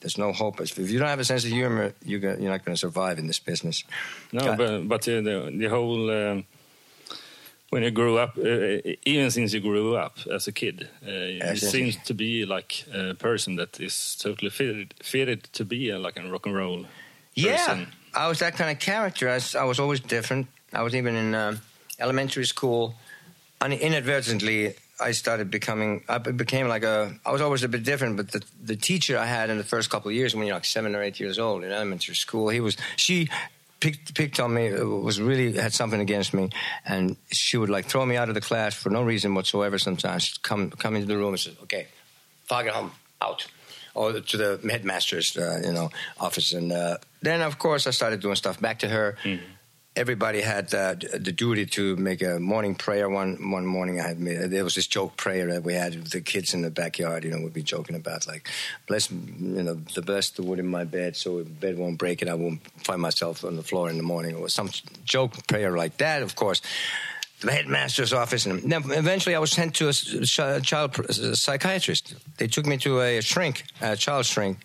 There's 0.00 0.18
no 0.18 0.32
hope. 0.32 0.60
If 0.60 0.78
you 0.90 0.98
don't 0.98 1.08
have 1.08 1.20
a 1.20 1.24
sense 1.24 1.44
of 1.44 1.50
humor, 1.50 1.92
you're 2.04 2.20
you're 2.20 2.50
not 2.50 2.64
going 2.64 2.74
to 2.74 2.80
survive 2.80 3.18
in 3.18 3.26
this 3.28 3.38
business. 3.38 3.84
no, 4.32 4.56
but 4.56 4.88
but 4.88 5.06
uh, 5.08 5.20
the 5.20 5.52
the 5.56 5.68
whole 5.68 6.10
um, 6.10 6.44
when 7.72 7.82
you 7.82 7.90
grew 7.90 8.18
up, 8.18 8.36
uh, 8.36 8.96
even 9.06 9.30
since 9.30 9.54
you 9.54 9.60
grew 9.60 9.96
up 9.96 10.18
as 10.30 10.46
a 10.46 10.52
kid, 10.52 10.90
uh, 11.06 11.10
you 11.10 11.56
seem 11.56 11.90
to 12.04 12.12
be 12.12 12.44
like 12.44 12.84
a 12.92 13.14
person 13.14 13.56
that 13.56 13.80
is 13.80 14.14
totally 14.20 14.50
fitted 14.50 14.92
fitted 15.02 15.44
to 15.54 15.64
be 15.64 15.88
a, 15.88 15.98
like 15.98 16.18
a 16.18 16.30
rock 16.30 16.44
and 16.44 16.54
roll. 16.54 16.84
Yeah, 17.34 17.56
person. 17.56 17.86
I 18.14 18.28
was 18.28 18.40
that 18.40 18.56
kind 18.56 18.70
of 18.70 18.78
character. 18.78 19.30
I 19.30 19.34
was, 19.34 19.54
I 19.54 19.64
was 19.64 19.80
always 19.80 20.00
different. 20.00 20.48
I 20.74 20.82
was 20.82 20.94
even 20.94 21.16
in 21.16 21.34
um 21.34 21.60
elementary 21.98 22.44
school. 22.44 22.94
Un- 23.62 23.72
inadvertently, 23.72 24.74
I 25.00 25.12
started 25.12 25.50
becoming. 25.50 26.04
I 26.10 26.18
became 26.18 26.68
like 26.68 26.84
a. 26.84 27.14
I 27.24 27.32
was 27.32 27.40
always 27.40 27.62
a 27.62 27.68
bit 27.68 27.84
different. 27.84 28.18
But 28.18 28.32
the 28.32 28.42
the 28.62 28.76
teacher 28.76 29.16
I 29.16 29.24
had 29.24 29.48
in 29.48 29.56
the 29.56 29.64
first 29.64 29.88
couple 29.88 30.10
of 30.10 30.14
years, 30.14 30.34
when 30.34 30.46
you're 30.46 30.56
like 30.56 30.66
seven 30.66 30.94
or 30.94 31.02
eight 31.02 31.18
years 31.18 31.38
old 31.38 31.64
in 31.64 31.72
elementary 31.72 32.16
school, 32.16 32.50
he 32.50 32.60
was 32.60 32.76
she. 32.96 33.30
Picked, 33.82 34.14
picked 34.14 34.38
on 34.38 34.54
me 34.54 34.72
uh, 34.72 34.84
was 34.84 35.20
really 35.20 35.52
had 35.58 35.72
something 35.72 36.00
against 36.00 36.32
me. 36.32 36.50
And 36.84 37.16
she 37.32 37.56
would 37.56 37.68
like 37.68 37.86
throw 37.86 38.06
me 38.06 38.16
out 38.16 38.28
of 38.28 38.34
the 38.34 38.40
class 38.40 38.74
for 38.74 38.90
no 38.90 39.02
reason 39.02 39.34
whatsoever 39.34 39.76
sometimes. 39.78 40.22
She'd 40.22 40.42
come 40.42 40.70
come 40.70 40.94
into 40.94 41.08
the 41.08 41.16
room 41.16 41.34
and 41.34 41.40
say 41.40 41.52
okay 41.64 41.88
Fagerholm 42.48 42.90
out. 43.20 43.46
Or 43.94 44.20
to 44.20 44.36
the 44.36 44.60
headmaster's 44.70 45.36
uh, 45.36 45.60
you 45.64 45.72
know 45.72 45.90
office. 46.18 46.52
And 46.52 46.70
uh, 46.72 46.98
then 47.22 47.42
of 47.42 47.58
course 47.58 47.88
I 47.88 47.90
started 47.90 48.20
doing 48.20 48.36
stuff 48.36 48.60
back 48.60 48.78
to 48.78 48.88
her 48.88 49.16
everybody 49.94 50.40
had 50.40 50.72
uh, 50.72 50.94
the 50.94 51.32
duty 51.32 51.66
to 51.66 51.96
make 51.96 52.22
a 52.22 52.40
morning 52.40 52.74
prayer 52.74 53.08
one 53.08 53.50
one 53.50 53.66
morning 53.66 54.00
I 54.00 54.08
had 54.08 54.18
made, 54.18 54.50
there 54.50 54.64
was 54.64 54.74
this 54.74 54.86
joke 54.86 55.16
prayer 55.16 55.46
that 55.52 55.64
we 55.64 55.74
had 55.74 55.94
with 55.94 56.10
the 56.10 56.20
kids 56.20 56.54
in 56.54 56.62
the 56.62 56.70
backyard 56.70 57.24
you 57.24 57.30
know 57.30 57.42
we'd 57.42 57.52
be 57.52 57.62
joking 57.62 57.96
about 57.96 58.26
like 58.26 58.48
bless 58.86 59.10
you 59.10 59.62
know 59.62 59.74
the 59.94 60.02
bless 60.02 60.30
the 60.30 60.42
wood 60.42 60.58
in 60.58 60.66
my 60.66 60.84
bed 60.84 61.16
so 61.16 61.42
the 61.42 61.50
bed 61.50 61.76
won't 61.76 61.98
break 61.98 62.22
and 62.22 62.30
I 62.30 62.34
won't 62.34 62.60
find 62.84 63.02
myself 63.02 63.44
on 63.44 63.56
the 63.56 63.62
floor 63.62 63.90
in 63.90 63.98
the 63.98 64.02
morning 64.02 64.34
or 64.34 64.48
some 64.48 64.70
joke 65.04 65.46
prayer 65.46 65.76
like 65.76 65.98
that 65.98 66.22
of 66.22 66.36
course 66.36 66.62
the 67.40 67.50
headmaster's 67.50 68.12
office, 68.12 68.46
and 68.46 68.70
then 68.70 68.84
eventually 68.92 69.34
I 69.34 69.40
was 69.40 69.50
sent 69.50 69.74
to 69.76 69.88
a 69.88 70.60
child 70.60 70.94
psychiatrist. 71.36 72.14
They 72.36 72.46
took 72.46 72.66
me 72.66 72.76
to 72.78 73.00
a 73.00 73.20
shrink, 73.20 73.64
a 73.80 73.96
child 73.96 74.26
shrink, 74.26 74.58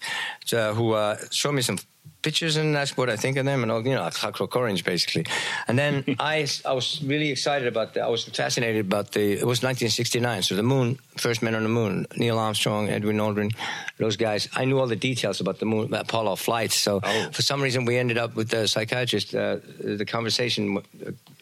uh, 0.53 0.73
who 0.73 0.93
uh, 0.93 1.17
showed 1.31 1.53
me 1.53 1.63
some 1.63 1.79
pictures, 2.21 2.58
and 2.58 2.75
that's 2.75 2.97
what 2.97 3.10
I 3.10 3.15
think 3.15 3.38
of 3.38 3.45
them, 3.45 3.63
and 3.63 3.71
all, 3.71 3.86
you 3.86 3.93
know, 3.95 4.06
a 4.06 4.12
clockwork 4.12 4.56
orange, 4.56 4.84
basically. 4.84 5.25
And 5.67 5.77
then 5.77 6.03
I, 6.19 6.47
I 6.65 6.73
was 6.73 7.01
really 7.03 7.30
excited 7.30 7.67
about 7.67 7.93
that. 7.93 8.03
I 8.03 8.08
was 8.10 8.25
fascinated 8.25 8.86
about 8.86 9.12
the. 9.12 9.21
It 9.34 9.45
was 9.45 9.62
1969, 9.63 10.41
so 10.43 10.56
the 10.56 10.63
moon, 10.63 10.99
first 11.17 11.41
men 11.41 11.56
on 11.56 11.63
the 11.63 11.69
moon, 11.69 12.06
Neil 12.15 12.38
Armstrong, 12.39 12.89
Edwin 12.89 13.17
Aldrin, 13.17 13.56
those 13.97 14.17
guys. 14.17 14.47
I 14.56 14.65
knew 14.65 14.80
all 14.80 14.88
the 14.88 14.95
details 14.95 15.39
about 15.41 15.60
the 15.60 15.65
moon, 15.65 15.93
Apollo 15.93 16.36
flights. 16.38 16.77
So 16.80 16.99
Oh. 17.03 17.30
for 17.32 17.41
some 17.41 17.62
reason, 17.62 17.86
we 17.86 17.97
ended 17.97 18.17
up 18.17 18.36
with 18.36 18.49
the 18.49 18.67
psychiatrist. 18.67 19.34
Uh, 19.36 19.58
the 19.80 20.06
conversation 20.06 20.77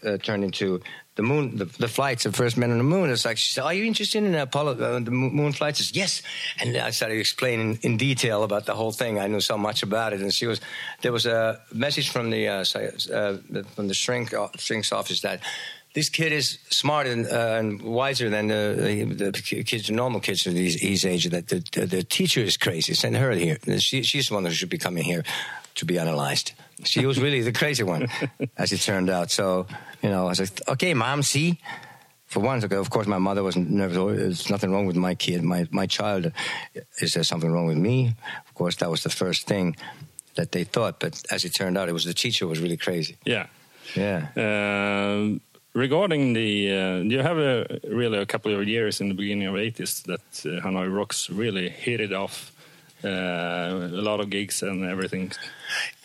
uh, 0.05 0.17
turned 0.17 0.43
into 0.43 0.81
the 1.15 1.23
moon, 1.23 1.57
the, 1.57 1.65
the 1.65 1.87
flights 1.87 2.25
of 2.25 2.35
first 2.35 2.57
men 2.57 2.71
on 2.71 2.77
the 2.77 2.83
moon. 2.83 3.09
It's 3.09 3.25
like, 3.25 3.37
she 3.37 3.51
said, 3.51 3.63
"Are 3.63 3.73
you 3.73 3.85
interested 3.85 4.23
in 4.23 4.35
Apollo, 4.35 4.73
uh, 4.73 4.99
the 4.99 5.11
moon 5.11 5.53
flights?" 5.53 5.79
I 5.79 5.83
said, 5.83 5.95
yes, 5.95 6.21
and 6.59 6.75
I 6.77 6.91
started 6.91 7.19
explaining 7.19 7.79
in 7.83 7.97
detail 7.97 8.43
about 8.43 8.65
the 8.65 8.75
whole 8.75 8.91
thing. 8.91 9.19
I 9.19 9.27
knew 9.27 9.39
so 9.39 9.57
much 9.57 9.81
about 9.83 10.13
it, 10.13 10.21
and 10.21 10.33
she 10.33 10.47
was. 10.47 10.59
There 11.01 11.13
was 11.13 11.25
a 11.25 11.61
message 11.73 12.09
from 12.09 12.29
the 12.29 12.47
uh, 12.47 12.65
uh, 13.13 13.37
from 13.75 13.87
the 13.87 13.93
shrink 13.93 14.33
uh, 14.33 14.49
shrink's 14.57 14.91
office 14.91 15.21
that. 15.21 15.41
This 15.93 16.09
kid 16.09 16.33
is 16.33 16.57
smarter 16.69 17.09
and, 17.09 17.25
uh, 17.25 17.55
and 17.57 17.81
wiser 17.81 18.29
than 18.29 18.47
the, 18.47 19.05
the, 19.15 19.31
the 19.31 19.63
kids, 19.63 19.89
normal 19.89 20.19
kids 20.19 20.45
of 20.45 20.51
his, 20.51 20.75
his 20.75 21.05
age. 21.05 21.29
That 21.29 21.47
the, 21.47 21.63
the, 21.71 21.85
the 21.85 22.03
teacher 22.03 22.41
is 22.41 22.57
crazy. 22.57 22.93
Send 22.93 23.15
her 23.15 23.31
here. 23.31 23.57
She, 23.77 24.03
she's 24.03 24.27
the 24.27 24.33
one 24.33 24.43
who 24.43 24.51
should 24.51 24.69
be 24.69 24.77
coming 24.77 25.05
here 25.05 25.23
to 25.75 25.85
be 25.85 25.97
analyzed. 25.97 26.51
She 26.83 27.05
was 27.05 27.19
really 27.19 27.41
the 27.41 27.53
crazy 27.53 27.83
one, 27.83 28.07
as 28.57 28.73
it 28.73 28.81
turned 28.81 29.09
out. 29.09 29.31
So, 29.31 29.67
you 30.05 30.11
know, 30.11 30.25
I 30.25 30.29
was 30.29 30.39
like, 30.39 30.67
okay, 30.67 30.93
mom, 30.93 31.23
see? 31.23 31.59
For 32.27 32.39
once, 32.39 32.63
okay, 32.63 32.75
of 32.75 32.91
course, 32.91 33.07
my 33.07 33.17
mother 33.17 33.43
wasn't 33.43 33.71
nervous. 33.71 33.97
Oh, 33.97 34.13
There's 34.13 34.51
nothing 34.51 34.71
wrong 34.71 34.85
with 34.85 34.95
my 34.95 35.15
kid, 35.15 35.41
my, 35.41 35.67
my 35.71 35.87
child. 35.87 36.31
Is 36.99 37.15
there 37.15 37.23
something 37.23 37.51
wrong 37.51 37.65
with 37.65 37.77
me? 37.77 38.13
Of 38.47 38.53
course, 38.53 38.75
that 38.77 38.91
was 38.91 39.01
the 39.01 39.09
first 39.09 39.47
thing 39.47 39.75
that 40.35 40.51
they 40.51 40.63
thought. 40.63 40.99
But 40.99 41.23
as 41.31 41.43
it 41.43 41.55
turned 41.55 41.75
out, 41.75 41.89
it 41.89 41.93
was 41.93 42.05
the 42.05 42.13
teacher 42.13 42.45
was 42.45 42.59
really 42.59 42.77
crazy. 42.77 43.17
Yeah. 43.25 43.47
Yeah. 43.95 44.27
Um, 44.37 45.41
regarding 45.73 46.33
the, 46.33 46.71
uh, 46.71 46.97
you 46.97 47.19
have 47.19 47.39
a, 47.39 47.79
really 47.87 48.19
a 48.19 48.27
couple 48.27 48.53
of 48.53 48.67
years 48.67 49.01
in 49.01 49.07
the 49.07 49.15
beginning 49.15 49.47
of 49.47 49.55
80s 49.55 50.03
that 50.03 50.21
uh, 50.45 50.61
Hanoi 50.61 50.95
Rocks 50.95 51.31
really 51.31 51.69
hit 51.69 51.99
it 51.99 52.13
off. 52.13 52.51
Uh, 53.05 53.89
a 53.99 54.01
lot 54.09 54.19
of 54.19 54.29
gigs 54.29 54.63
and 54.63 54.83
everything. 54.83 55.31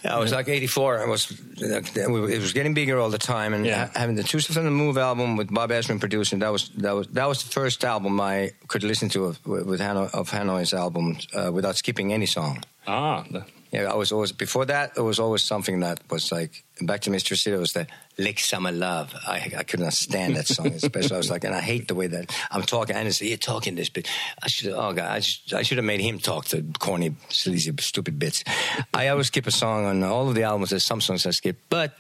Yeah, 0.04 0.16
it 0.16 0.20
was 0.20 0.32
like 0.32 0.48
'84. 0.48 1.02
It 1.04 1.08
was 1.08 1.30
it 1.56 2.40
was 2.40 2.52
getting 2.52 2.74
bigger 2.74 2.98
all 2.98 3.10
the 3.10 3.18
time, 3.18 3.54
and 3.54 3.64
Yeah. 3.66 3.88
having 3.94 4.16
the 4.16 4.22
Two 4.22 4.40
Steps 4.40 4.56
on 4.58 4.64
the 4.64 4.70
Move 4.70 4.98
album 4.98 5.36
with 5.38 5.48
Bob 5.54 5.70
Ezrin 5.70 5.98
producing 5.98 6.40
that 6.40 6.52
was 6.52 6.68
that 6.82 6.92
was 6.92 7.06
that 7.08 7.26
was 7.28 7.42
the 7.44 7.50
first 7.50 7.84
album 7.84 8.20
I 8.20 8.50
could 8.68 8.82
listen 8.82 9.08
to 9.10 9.24
of, 9.26 9.38
with 9.46 9.80
Hanoi, 9.80 10.08
of 10.12 10.30
Hanoi's 10.30 10.72
album 10.74 11.16
uh, 11.34 11.50
without 11.52 11.76
skipping 11.76 12.12
any 12.12 12.26
song. 12.26 12.62
Ah, 12.86 13.24
Yeah, 13.72 13.92
I 13.92 13.94
was 13.96 14.10
always 14.12 14.32
before 14.32 14.66
that. 14.66 14.92
It 14.96 15.02
was 15.02 15.18
always 15.18 15.42
something 15.42 15.80
that 15.80 16.00
was 16.10 16.32
like 16.32 16.64
back 16.86 17.02
to 17.02 17.10
Mystery 17.10 17.36
City. 17.36 17.56
It 17.56 17.60
was 17.60 17.72
the 17.72 17.86
Lick 18.18 18.38
Summer 18.38 18.72
Love. 18.72 19.14
I 19.26 19.52
I 19.56 19.62
couldn't 19.62 19.90
stand 19.92 20.36
that 20.36 20.46
song, 20.46 20.66
especially. 20.74 21.14
I 21.14 21.18
was 21.18 21.30
like, 21.30 21.44
and 21.44 21.54
I 21.54 21.60
hate 21.60 21.88
the 21.88 21.94
way 21.94 22.06
that 22.06 22.34
I'm 22.50 22.62
talking. 22.62 22.96
And 22.96 23.08
it's 23.08 23.20
you're 23.20 23.36
talking 23.36 23.74
this 23.74 23.88
bit. 23.88 24.08
I 24.42 24.48
should. 24.48 24.72
Oh 24.72 24.92
God, 24.92 25.10
I 25.10 25.20
just 25.20 25.52
I 25.54 25.62
should 25.62 25.78
have 25.78 25.84
made 25.84 26.00
him 26.00 26.18
talk 26.18 26.46
the 26.46 26.64
corny, 26.78 27.14
sleazy, 27.28 27.72
stupid 27.80 28.18
bits. 28.18 28.44
I 28.92 29.08
always 29.08 29.28
skip 29.28 29.46
a 29.46 29.50
song 29.50 29.86
on 29.86 30.02
all 30.02 30.28
of 30.28 30.34
the 30.34 30.42
albums. 30.42 30.70
There's 30.70 30.84
some 30.84 31.00
songs 31.00 31.26
I 31.26 31.30
skip, 31.30 31.56
but. 31.68 31.94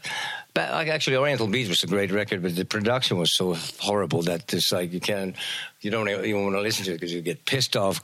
But 0.52 0.72
like 0.72 0.88
actually, 0.88 1.16
Oriental 1.16 1.46
Beat 1.46 1.68
was 1.68 1.84
a 1.84 1.86
great 1.86 2.10
record, 2.10 2.42
but 2.42 2.56
the 2.56 2.64
production 2.64 3.18
was 3.18 3.30
so 3.30 3.56
horrible 3.78 4.22
that 4.22 4.52
it's 4.52 4.72
like 4.72 4.92
you 4.92 4.98
can't, 4.98 5.36
you 5.80 5.92
don't 5.92 6.08
even 6.08 6.42
want 6.42 6.56
to 6.56 6.60
listen 6.60 6.84
to 6.86 6.90
it 6.90 6.94
because 6.94 7.12
you 7.12 7.22
get 7.22 7.44
pissed 7.44 7.76
off. 7.76 8.02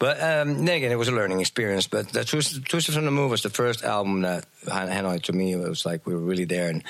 But 0.00 0.20
um, 0.20 0.64
then 0.64 0.78
again, 0.78 0.90
it 0.90 0.96
was 0.96 1.06
a 1.06 1.12
learning 1.12 1.38
experience. 1.38 1.86
But 1.86 2.08
the 2.08 2.24
Two 2.24 2.40
Steps, 2.40 2.68
Two 2.68 2.80
Steps 2.80 2.96
from 2.96 3.04
the 3.04 3.12
Move 3.12 3.30
was 3.30 3.44
the 3.44 3.50
first 3.50 3.84
album 3.84 4.22
that 4.22 4.46
Han- 4.68 4.88
Hanoi 4.88 5.22
to 5.22 5.32
me 5.32 5.52
it 5.52 5.58
was 5.58 5.86
like 5.86 6.05
we 6.06 6.14
were 6.14 6.20
really 6.20 6.44
there, 6.44 6.68
and 6.68 6.82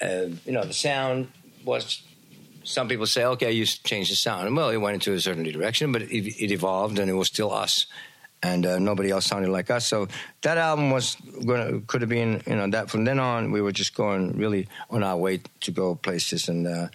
uh, 0.00 0.34
you 0.44 0.52
know 0.52 0.64
the 0.64 0.74
sound 0.74 1.28
was. 1.64 2.02
Some 2.64 2.86
people 2.86 3.06
say, 3.06 3.24
okay, 3.24 3.50
you 3.50 3.64
changed 3.64 4.12
the 4.12 4.16
sound. 4.16 4.54
Well, 4.54 4.68
it 4.68 4.76
went 4.76 4.92
into 4.92 5.14
a 5.14 5.20
certain 5.20 5.42
direction, 5.42 5.90
but 5.90 6.02
it, 6.02 6.12
it 6.12 6.50
evolved, 6.50 6.98
and 6.98 7.08
it 7.08 7.14
was 7.14 7.28
still 7.28 7.50
us 7.50 7.86
and 8.42 8.66
uh, 8.66 8.78
nobody 8.78 9.10
else 9.10 9.26
sounded 9.26 9.50
like 9.50 9.70
us. 9.70 9.86
So 9.86 10.08
that 10.42 10.58
album 10.58 10.90
was 10.90 11.16
gonna 11.46 11.80
could 11.86 12.02
have 12.02 12.10
been 12.10 12.42
you 12.46 12.56
know 12.56 12.68
that 12.70 12.90
from 12.90 13.04
then 13.04 13.18
on 13.18 13.50
we 13.50 13.60
were 13.60 13.72
just 13.72 13.94
going 13.94 14.36
really 14.36 14.68
on 14.90 15.02
our 15.02 15.16
way 15.16 15.40
to 15.60 15.70
go 15.70 15.94
places 15.94 16.48
and. 16.48 16.66
Uh, 16.66 16.88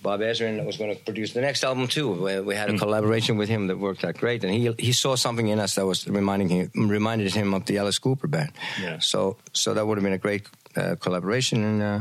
Bob 0.00 0.20
Ezrin 0.20 0.64
was 0.64 0.76
going 0.76 0.96
to 0.96 1.02
produce 1.02 1.32
the 1.32 1.40
next 1.40 1.64
album 1.64 1.88
too. 1.88 2.12
We, 2.12 2.38
we 2.38 2.54
had 2.54 2.70
a 2.70 2.78
collaboration 2.78 3.36
with 3.36 3.48
him 3.48 3.66
that 3.66 3.80
worked 3.80 4.04
out 4.04 4.16
great, 4.16 4.44
and 4.44 4.54
he 4.54 4.72
he 4.78 4.92
saw 4.92 5.16
something 5.16 5.48
in 5.48 5.58
us 5.58 5.74
that 5.74 5.86
was 5.86 6.06
reminding 6.06 6.48
him 6.48 6.70
reminded 6.88 7.34
him 7.34 7.52
of 7.52 7.64
the 7.66 7.78
Alice 7.78 7.98
Cooper 7.98 8.28
band. 8.28 8.52
Yeah. 8.80 9.00
So 9.00 9.38
so 9.52 9.74
that 9.74 9.84
would 9.84 9.98
have 9.98 10.04
been 10.04 10.12
a 10.12 10.18
great 10.18 10.46
uh, 10.78 10.94
collaboration 10.96 11.64
and 11.64 11.82
uh, 11.82 12.00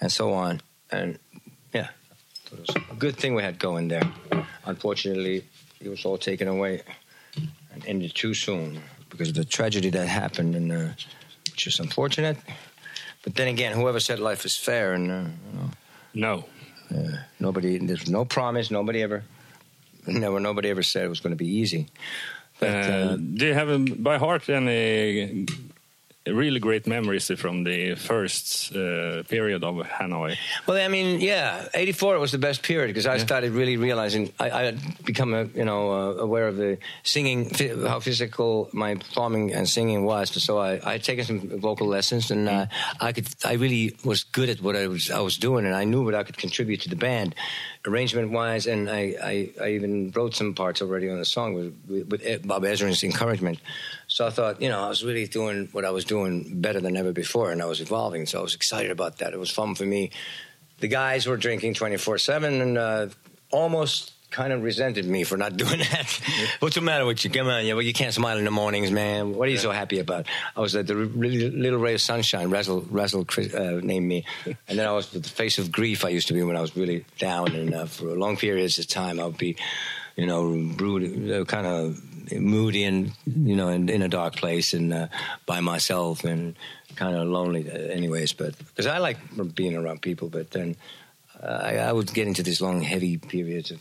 and 0.00 0.10
so 0.10 0.32
on. 0.32 0.60
And 0.90 1.18
yeah, 1.74 1.88
it 2.52 2.58
was 2.60 2.76
a 2.90 2.94
good 2.94 3.16
thing 3.16 3.34
we 3.36 3.42
had 3.42 3.58
going 3.58 3.88
there. 3.88 4.08
Unfortunately, 4.64 5.44
it 5.80 5.88
was 5.88 6.04
all 6.04 6.18
taken 6.18 6.48
away 6.48 6.82
and 7.72 7.84
ended 7.86 8.14
too 8.14 8.34
soon 8.34 8.80
because 9.10 9.28
of 9.28 9.34
the 9.34 9.44
tragedy 9.44 9.90
that 9.90 10.08
happened, 10.08 10.54
and 10.56 10.72
uh, 10.72 10.88
which 11.50 11.66
is 11.66 11.80
unfortunate. 11.80 12.36
But 13.22 13.34
then 13.34 13.48
again, 13.48 13.72
whoever 13.72 14.00
said 14.00 14.18
life 14.18 14.44
is 14.46 14.56
fair, 14.56 14.94
and 14.94 15.10
uh, 15.10 15.24
you 16.14 16.20
know, 16.22 16.44
No. 16.92 16.98
uh, 16.98 17.16
nobody, 17.40 17.78
there's 17.78 18.08
no 18.08 18.24
promise. 18.24 18.70
Nobody 18.70 19.02
ever, 19.02 19.22
never, 20.06 20.38
nobody 20.40 20.70
ever 20.70 20.82
said 20.82 21.04
it 21.04 21.08
was 21.08 21.20
going 21.20 21.36
to 21.36 21.44
be 21.44 21.48
easy. 21.60 21.86
But 22.60 22.68
Uh, 22.68 23.16
do 23.16 23.46
you 23.46 23.54
have 23.54 24.02
by 24.02 24.18
heart 24.18 24.48
any 24.48 25.46
really 26.26 26.60
great 26.60 26.86
memories 26.86 27.30
from 27.36 27.64
the 27.64 27.94
first 27.94 28.74
uh, 28.74 29.22
period 29.24 29.64
of 29.64 29.76
Hanoi? 29.76 30.36
Well, 30.66 30.84
I 30.84 30.88
mean, 30.88 31.20
yeah, 31.20 31.68
'84 31.74 32.18
was 32.18 32.32
the 32.32 32.38
best 32.38 32.62
period 32.62 32.88
because 32.88 33.06
I 33.06 33.18
started 33.18 33.52
really 33.52 33.76
realizing 33.76 34.32
I, 34.40 34.50
I 34.50 34.62
had 34.64 35.04
become, 35.04 35.34
a, 35.34 35.44
you 35.44 35.64
know, 35.64 35.92
uh, 35.92 36.22
aware 36.22 36.48
of 36.48 36.56
the 36.56 36.78
singing, 37.02 37.50
how 37.86 38.00
physical 38.00 38.68
my 38.72 38.94
performing 38.96 39.52
and 39.52 39.68
singing 39.68 40.04
was. 40.04 40.30
So 40.42 40.58
I, 40.58 40.80
I 40.84 40.92
had 40.92 41.04
taken 41.04 41.24
some 41.24 41.60
vocal 41.60 41.86
lessons, 41.86 42.30
and 42.30 42.48
uh, 42.48 42.66
I 43.00 43.12
could, 43.12 43.28
I 43.44 43.54
really 43.54 43.96
was 44.04 44.24
good 44.24 44.48
at 44.48 44.60
what 44.60 44.76
I 44.76 44.88
was, 44.88 45.10
I 45.10 45.20
was 45.20 45.38
doing, 45.38 45.64
and 45.64 45.74
I 45.74 45.84
knew 45.84 46.04
what 46.04 46.14
I 46.14 46.24
could 46.24 46.36
contribute 46.36 46.80
to 46.82 46.88
the 46.88 46.96
band, 46.96 47.34
arrangement 47.86 48.32
wise, 48.32 48.66
and 48.66 48.90
I, 48.90 49.14
I, 49.22 49.50
I 49.60 49.68
even 49.70 50.10
wrote 50.10 50.34
some 50.34 50.54
parts 50.54 50.82
already 50.82 51.08
on 51.08 51.18
the 51.18 51.24
song 51.24 51.54
with, 51.54 51.74
with, 51.88 52.10
with 52.10 52.46
Bob 52.46 52.62
Ezrin's 52.62 53.04
encouragement. 53.04 53.58
So 54.16 54.26
I 54.26 54.30
thought, 54.30 54.62
you 54.62 54.70
know, 54.70 54.82
I 54.82 54.88
was 54.88 55.04
really 55.04 55.26
doing 55.26 55.68
what 55.72 55.84
I 55.84 55.90
was 55.90 56.06
doing 56.06 56.58
better 56.62 56.80
than 56.80 56.96
ever 56.96 57.12
before, 57.12 57.52
and 57.52 57.60
I 57.60 57.66
was 57.66 57.82
evolving. 57.82 58.24
So 58.24 58.38
I 58.38 58.42
was 58.42 58.54
excited 58.54 58.90
about 58.90 59.18
that. 59.18 59.34
It 59.34 59.38
was 59.38 59.50
fun 59.50 59.74
for 59.74 59.84
me. 59.84 60.10
The 60.80 60.88
guys 60.88 61.26
were 61.26 61.36
drinking 61.36 61.74
24 61.74 62.16
7 62.16 62.62
and 62.62 62.78
uh, 62.78 63.08
almost 63.50 64.14
kind 64.30 64.54
of 64.54 64.62
resented 64.62 65.04
me 65.04 65.22
for 65.24 65.36
not 65.36 65.56
doing 65.62 65.80
that. 65.80 66.18
What's 66.60 66.76
the 66.76 66.80
matter 66.80 67.04
with 67.04 67.22
you? 67.26 67.30
Come 67.30 67.48
on, 67.48 67.66
yeah, 67.66 67.74
well, 67.74 67.82
you 67.82 67.92
can't 67.92 68.14
smile 68.14 68.38
in 68.38 68.46
the 68.46 68.50
mornings, 68.50 68.90
man. 68.90 69.34
What 69.34 69.48
are 69.48 69.50
you 69.50 69.58
so 69.58 69.70
happy 69.70 69.98
about? 69.98 70.24
I 70.56 70.60
was 70.60 70.74
like 70.74 70.86
the 70.86 70.96
really 70.96 71.50
little 71.50 71.78
ray 71.78 71.92
of 71.92 72.00
sunshine. 72.00 72.48
Razzle, 72.48 72.86
Razzle 72.90 73.26
uh, 73.54 73.80
named 73.82 74.08
me, 74.08 74.24
and 74.66 74.78
then 74.78 74.88
I 74.88 74.92
was 74.92 75.10
the 75.10 75.22
face 75.28 75.58
of 75.58 75.70
grief. 75.70 76.06
I 76.06 76.08
used 76.08 76.28
to 76.28 76.32
be 76.32 76.42
when 76.42 76.56
I 76.56 76.62
was 76.62 76.74
really 76.74 77.04
down, 77.18 77.54
and 77.54 77.74
uh, 77.74 77.84
for 77.84 78.06
long 78.16 78.38
periods 78.38 78.78
of 78.78 78.86
time, 78.86 79.20
I 79.20 79.26
would 79.26 79.36
be, 79.36 79.56
you 80.16 80.24
know, 80.24 80.72
brooding, 80.74 81.44
kind 81.44 81.66
of 81.66 82.00
moody 82.32 82.84
and 82.84 83.12
you 83.26 83.56
know, 83.56 83.68
in, 83.68 83.88
in 83.88 84.02
a 84.02 84.08
dark 84.08 84.36
place 84.36 84.74
and 84.74 84.92
uh, 84.92 85.08
by 85.46 85.60
myself 85.60 86.24
and 86.24 86.56
kind 86.96 87.16
of 87.16 87.28
lonely, 87.28 87.70
anyways. 87.70 88.32
But 88.32 88.58
because 88.58 88.86
I 88.86 88.98
like 88.98 89.18
being 89.54 89.76
around 89.76 90.02
people, 90.02 90.28
but 90.28 90.50
then 90.50 90.76
uh, 91.42 91.60
I, 91.62 91.76
I 91.76 91.92
would 91.92 92.12
get 92.12 92.26
into 92.26 92.42
these 92.42 92.60
long, 92.60 92.82
heavy 92.82 93.16
periods 93.18 93.70
of. 93.70 93.80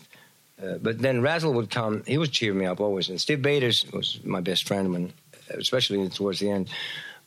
Uh, 0.62 0.78
but 0.78 1.00
then 1.00 1.22
Razzle 1.22 1.54
would 1.54 1.70
come. 1.70 2.04
He 2.06 2.18
would 2.18 2.32
cheer 2.32 2.54
me 2.54 2.66
up 2.66 2.80
always. 2.80 3.10
And 3.10 3.20
Stiv 3.20 3.42
Bators 3.42 3.86
was 3.92 4.24
my 4.24 4.40
best 4.40 4.66
friend 4.66 4.94
when, 4.94 5.14
especially 5.50 6.08
towards 6.08 6.40
the 6.40 6.50
end, 6.50 6.70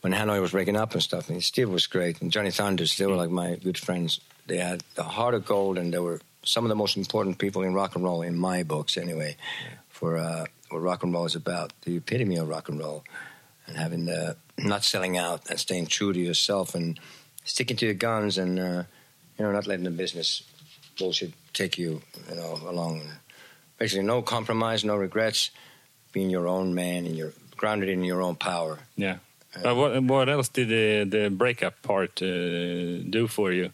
when 0.01 0.15
Hanoi 0.15 0.41
was 0.41 0.53
breaking 0.53 0.77
up 0.77 0.95
and 0.95 1.03
stuff. 1.03 1.29
And 1.29 1.45
Steve 1.45 1.69
was 1.69 1.87
great. 1.87 2.23
And 2.23 2.33
Johnny 2.33 2.51
Thunders, 2.51 2.97
they 2.97 3.07
were 3.07 3.17
like 3.17 3.31
my 3.31 3.57
good 3.57 3.77
friends. 3.77 4.21
They 4.47 4.57
had 4.57 4.83
the 4.95 5.03
heart 5.03 5.35
of 5.35 5.45
gold, 5.45 5.77
and 5.77 5.93
they 5.93 5.99
were 5.99 6.23
some 6.43 6.65
of 6.65 6.71
the 6.71 6.75
most 6.75 6.97
important 6.97 7.37
people 7.37 7.63
in 7.63 7.75
rock 7.75 7.95
and 7.95 8.05
roll 8.05 8.23
in 8.23 8.39
my 8.39 8.63
books, 8.63 8.97
anyway. 8.97 9.37
For 9.91 10.17
uh, 10.17 10.47
what 10.71 10.81
rock 10.83 11.03
and 11.03 11.13
roll 11.13 11.25
is 11.27 11.35
about, 11.35 11.73
the 11.83 11.97
epitome 11.97 12.37
of 12.37 12.49
rock 12.49 12.69
and 12.69 12.79
roll, 12.79 13.05
and 13.67 13.77
having 13.77 14.07
the 14.07 14.37
not 14.59 14.85
selling 14.85 15.17
out 15.17 15.49
and 15.51 15.59
staying 15.59 15.87
true 15.87 16.13
to 16.13 16.19
yourself 16.21 16.75
and 16.75 16.99
sticking 17.45 17.77
to 17.77 17.87
your 17.87 17.95
guns 17.95 18.39
and 18.39 18.59
uh, 18.59 18.83
you 19.39 19.45
know 19.45 19.53
not 19.53 19.67
letting 19.67 19.85
the 19.85 19.91
business 19.91 20.43
bullshit 20.99 21.33
take 21.53 21.79
you 21.79 22.03
you 22.29 22.35
know 22.37 22.59
along. 22.67 23.03
Basically, 23.79 24.05
no 24.05 24.23
compromise, 24.23 24.85
no 24.85 24.97
regrets. 24.97 25.51
Being 26.13 26.31
your 26.31 26.49
own 26.49 26.75
man 26.75 27.07
and 27.07 27.15
you're 27.17 27.33
grounded 27.57 27.89
in 27.91 28.03
your 28.03 28.23
own 28.23 28.35
power. 28.35 28.79
Yeah. 28.97 29.19
Uh, 29.65 29.75
what, 29.75 30.03
what 30.03 30.29
else 30.29 30.49
did 30.49 30.69
the, 30.69 31.05
the 31.05 31.31
breakup 31.31 31.83
part 31.83 32.21
uh, 32.23 32.27
do 33.11 33.27
for 33.29 33.53
you 33.53 33.71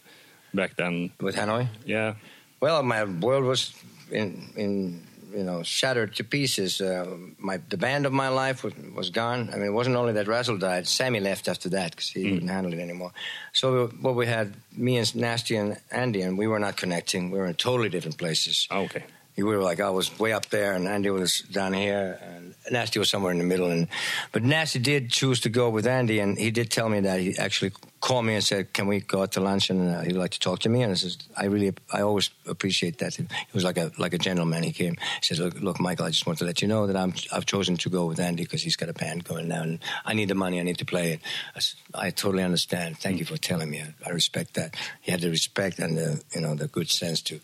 back 0.53 0.77
then? 0.77 1.13
With 1.21 1.37
Hanoi, 1.37 1.69
Yeah. 1.87 2.15
well, 2.61 2.83
my 2.83 3.05
world 3.05 3.45
was 3.45 3.73
in 4.11 4.51
in 4.57 5.03
you 5.35 5.43
know 5.43 5.63
shattered 5.63 6.15
to 6.17 6.25
pieces. 6.25 6.81
Uh, 6.81 7.17
my 7.39 7.59
the 7.69 7.77
band 7.77 8.07
of 8.07 8.13
my 8.13 8.29
life 8.29 8.63
was, 8.65 8.75
was 8.95 9.11
gone. 9.11 9.51
I 9.53 9.57
mean, 9.57 9.67
it 9.67 9.73
wasn't 9.73 9.97
only 9.97 10.13
that 10.15 10.29
Razzle 10.29 10.59
died. 10.59 10.87
Sammy 10.87 11.21
left 11.21 11.49
after 11.49 11.69
that 11.71 11.91
because 11.91 12.09
he 12.11 12.23
couldn't 12.33 12.49
handle 12.49 12.73
it 12.73 12.79
anymore. 12.79 13.13
So 13.53 13.89
what 14.01 14.15
we 14.15 14.27
had, 14.27 14.55
me 14.73 14.97
and 14.97 15.15
Nasty 15.17 15.57
and 15.57 15.77
Andy, 15.91 16.23
and 16.23 16.39
we 16.39 16.47
were 16.47 16.59
not 16.59 16.77
connecting. 16.77 17.31
We 17.31 17.39
were 17.39 17.47
in 17.47 17.55
totally 17.55 17.89
different 17.89 18.19
places. 18.19 18.69
Okay. 18.71 19.05
We 19.43 19.57
were 19.57 19.63
like 19.63 19.81
I 19.81 19.91
was 19.91 20.17
way 20.19 20.33
up 20.33 20.47
there 20.47 20.75
and 20.75 20.87
Andy 20.87 21.11
was 21.11 21.41
down 21.41 21.73
here 21.73 22.19
and 22.23 22.55
Nasty 22.71 22.99
was 22.99 23.11
somewhere 23.11 23.33
in 23.33 23.39
the 23.39 23.45
middle. 23.45 23.71
And 23.71 23.89
but 24.31 24.43
Nasty 24.45 24.79
did 24.79 25.11
choose 25.11 25.41
to 25.41 25.49
go 25.49 25.71
with 25.71 25.87
Andy 25.87 26.21
and 26.21 26.39
he 26.39 26.51
did 26.53 26.71
tell 26.71 26.89
me 26.89 27.01
that 27.01 27.21
he 27.21 27.37
actually 27.37 27.73
called 28.01 28.27
me 28.27 28.35
and 28.35 28.45
said 28.45 28.73
can 28.73 28.87
we 28.87 29.01
go 29.01 29.23
out 29.23 29.33
to 29.33 29.41
lunch? 29.41 29.71
And 29.71 29.95
uh, 29.95 30.03
he'd 30.03 30.13
like 30.13 30.31
to 30.33 30.41
talk 30.41 30.61
to 30.61 30.69
me. 30.69 30.83
And 30.83 30.93
I 30.93 30.95
says 30.95 31.19
I 31.37 31.47
really 31.47 31.75
I 31.93 32.03
always 32.03 32.31
appreciate 32.47 32.99
that. 32.99 33.17
He 33.17 33.27
was 33.53 33.65
like 33.65 33.77
a 33.77 33.91
like 33.99 34.15
a 34.15 34.19
gentleman. 34.19 34.63
He 34.63 34.73
came 34.73 34.95
he 34.95 35.23
said 35.23 35.39
look, 35.39 35.61
look 35.61 35.81
Michael 35.81 36.07
I 36.07 36.11
just 36.11 36.27
want 36.27 36.39
to 36.39 36.45
let 36.45 36.63
you 36.63 36.69
know 36.69 36.87
that 36.87 36.97
I'm 36.97 37.13
I've 37.33 37.47
chosen 37.47 37.77
to 37.79 37.91
go 37.91 38.07
with 38.07 38.21
Andy 38.21 38.45
because 38.45 38.63
he's 38.63 38.77
got 38.77 38.89
a 38.89 38.95
band 38.95 39.25
going 39.25 39.49
now 39.49 39.63
and 39.63 39.81
I 40.05 40.15
need 40.15 40.29
the 40.29 40.37
money. 40.37 40.61
I 40.61 40.63
need 40.63 40.79
to 40.79 40.85
play 40.85 41.15
it. 41.15 41.21
I, 41.57 41.59
said, 41.59 41.79
I 41.93 42.11
totally 42.11 42.45
understand. 42.45 42.99
Thank 42.99 43.19
you 43.19 43.25
for 43.25 43.37
telling 43.37 43.69
me. 43.69 43.83
I, 43.83 43.95
I 44.07 44.11
respect 44.11 44.55
that. 44.55 44.77
He 45.01 45.11
had 45.11 45.23
the 45.23 45.31
respect 45.31 45.81
and 45.81 45.99
the 45.99 46.23
you 46.33 46.41
know 46.41 46.55
the 46.55 46.69
good 46.69 46.89
sense 46.89 47.21
to 47.23 47.41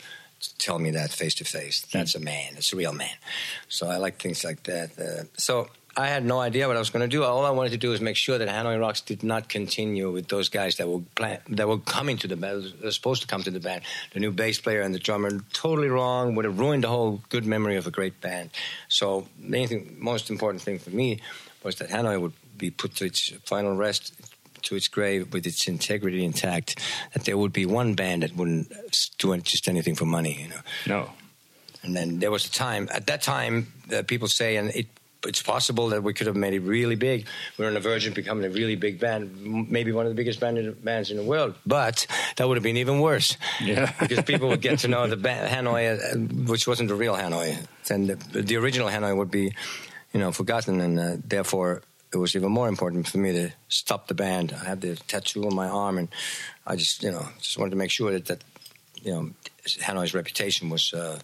tell 0.59 0.79
me 0.79 0.91
that 0.93 1.11
face 1.11 1.35
to 1.35 1.45
face. 1.45 1.87
That's 1.93 2.15
a 2.15 2.21
man. 2.21 2.55
That's 2.55 2.73
a 2.73 2.77
real 2.77 2.93
man. 2.93 3.17
So 3.69 3.89
I 3.89 3.97
like 3.97 4.21
things 4.21 4.45
like 4.45 4.63
that. 4.65 4.99
Uh, 4.99 5.25
so 5.37 5.69
I 5.97 6.07
had 6.07 6.25
no 6.25 6.39
idea 6.39 6.69
what 6.69 6.77
I 6.77 6.79
was 6.79 6.91
going 6.91 7.03
to 7.03 7.09
do. 7.09 7.25
All 7.25 7.45
I 7.45 7.51
wanted 7.51 7.71
to 7.71 7.77
do 7.77 7.91
was 7.91 8.01
make 8.01 8.17
sure 8.17 8.39
that 8.39 8.49
Hanoi 8.49 8.81
Rocks 8.81 9.01
did 9.01 9.23
not 9.23 9.49
continue 9.49 10.11
with 10.11 10.29
those 10.29 10.49
guys 10.49 10.77
that 10.77 10.89
were 10.89 11.01
plan- 11.15 11.41
that 11.49 11.67
were 11.67 11.79
coming 11.79 12.17
to 12.19 12.29
the 12.29 12.37
band, 12.37 12.73
were 12.83 12.91
supposed 12.91 13.23
to 13.23 13.29
come 13.29 13.43
to 13.43 13.51
the 13.51 13.61
band. 13.61 13.83
The 14.13 14.21
new 14.21 14.31
bass 14.31 14.61
player 14.61 14.83
and 14.83 14.95
the 14.95 14.99
drummer, 14.99 15.31
totally 15.53 15.89
wrong. 15.89 16.35
Would 16.37 16.45
have 16.45 16.59
ruined 16.59 16.85
the 16.85 16.89
whole 16.89 17.21
good 17.29 17.45
memory 17.45 17.77
of 17.77 17.87
a 17.87 17.91
great 17.91 18.21
band. 18.21 18.51
So 18.89 19.27
the 19.39 19.85
most 19.99 20.31
important 20.31 20.63
thing 20.63 20.79
for 20.79 20.91
me 20.91 21.21
was 21.63 21.77
that 21.77 21.91
Hanoi 21.91 22.21
would 22.21 22.33
be 22.57 22.71
put 22.71 22.95
to 22.97 23.07
its 23.07 23.33
final 23.45 23.75
rest 23.75 24.15
to 24.63 24.77
its 24.77 24.89
grave 24.89 25.33
with 25.33 25.47
its 25.47 25.69
integrity 25.69 26.25
intact, 26.25 26.79
that 27.15 27.25
there 27.25 27.37
would 27.37 27.53
be 27.53 27.67
one 27.67 27.95
band 27.95 28.23
that 28.23 28.35
wouldn't 28.37 28.73
do 29.19 29.37
just 29.39 29.69
anything 29.69 29.95
for 29.95 30.07
money, 30.07 30.43
you 30.43 30.49
know. 30.49 30.61
No. 30.87 31.11
And 31.83 31.97
then 31.97 32.19
there 32.19 32.31
was 32.31 32.47
a 32.47 32.51
time, 32.51 32.89
at 32.93 33.07
that 33.07 33.23
time, 33.23 33.73
uh, 33.95 34.03
people 34.03 34.29
say, 34.29 34.57
and 34.57 34.71
it, 34.71 34.87
it's 35.25 35.43
possible 35.43 35.89
that 35.91 36.03
we 36.03 36.13
could 36.13 36.27
have 36.27 36.37
made 36.37 36.55
it 36.55 36.61
really 36.61 36.95
big. 36.97 37.27
We're 37.59 37.69
on 37.69 37.75
the 37.75 37.81
verge 37.81 38.07
of 38.07 38.15
becoming 38.15 38.45
a 38.45 38.51
really 38.51 38.77
big 38.77 39.01
band, 39.01 39.35
m- 39.45 39.67
maybe 39.71 39.93
one 39.93 40.07
of 40.07 40.11
the 40.11 40.17
biggest 40.17 40.41
band 40.41 40.59
in, 40.59 40.73
bands 40.73 41.11
in 41.11 41.17
the 41.17 41.23
world. 41.23 41.55
But 41.67 42.07
that 42.37 42.49
would 42.49 42.57
have 42.57 42.63
been 42.63 42.77
even 42.77 43.01
worse. 43.01 43.37
Yeah. 43.63 43.93
because 44.01 44.23
people 44.25 44.49
would 44.49 44.61
get 44.61 44.81
to 44.81 44.89
know 44.89 45.07
the 45.07 45.17
band, 45.17 45.49
Hanoi, 45.49 46.15
uh, 46.15 46.51
which 46.51 46.67
wasn't 46.67 46.89
the 46.89 46.95
real 46.95 47.15
Hanoi. 47.15 47.59
Then 47.87 48.07
the, 48.07 48.17
the 48.17 48.57
original 48.57 48.89
Hanoi 48.89 49.17
would 49.17 49.31
be, 49.31 49.55
you 50.13 50.21
know, 50.21 50.33
forgotten, 50.33 50.81
and 50.81 50.99
uh, 50.99 51.17
therefore 51.25 51.83
it 52.13 52.17
was 52.17 52.35
even 52.35 52.51
more 52.51 52.69
important 52.69 53.09
for 53.09 53.19
me 53.19 53.33
to 53.33 53.51
stop 53.69 54.09
the 54.09 54.15
band. 54.15 54.53
I 54.53 54.65
had 54.65 54.81
the 54.81 54.97
tattoo 54.97 55.47
on 55.47 55.55
my 55.55 55.69
arm, 55.69 55.99
and 55.99 56.09
I 56.67 56.77
just, 56.77 57.03
you 57.03 57.11
know, 57.11 57.29
just 57.41 57.59
wanted 57.59 57.71
to 57.71 57.77
make 57.77 57.91
sure 57.91 58.11
that, 58.13 58.27
that 58.27 58.43
you 59.03 59.13
know, 59.13 59.31
Hanoi's 59.65 60.13
reputation 60.15 60.71
was 60.71 60.93
uh, 60.93 61.19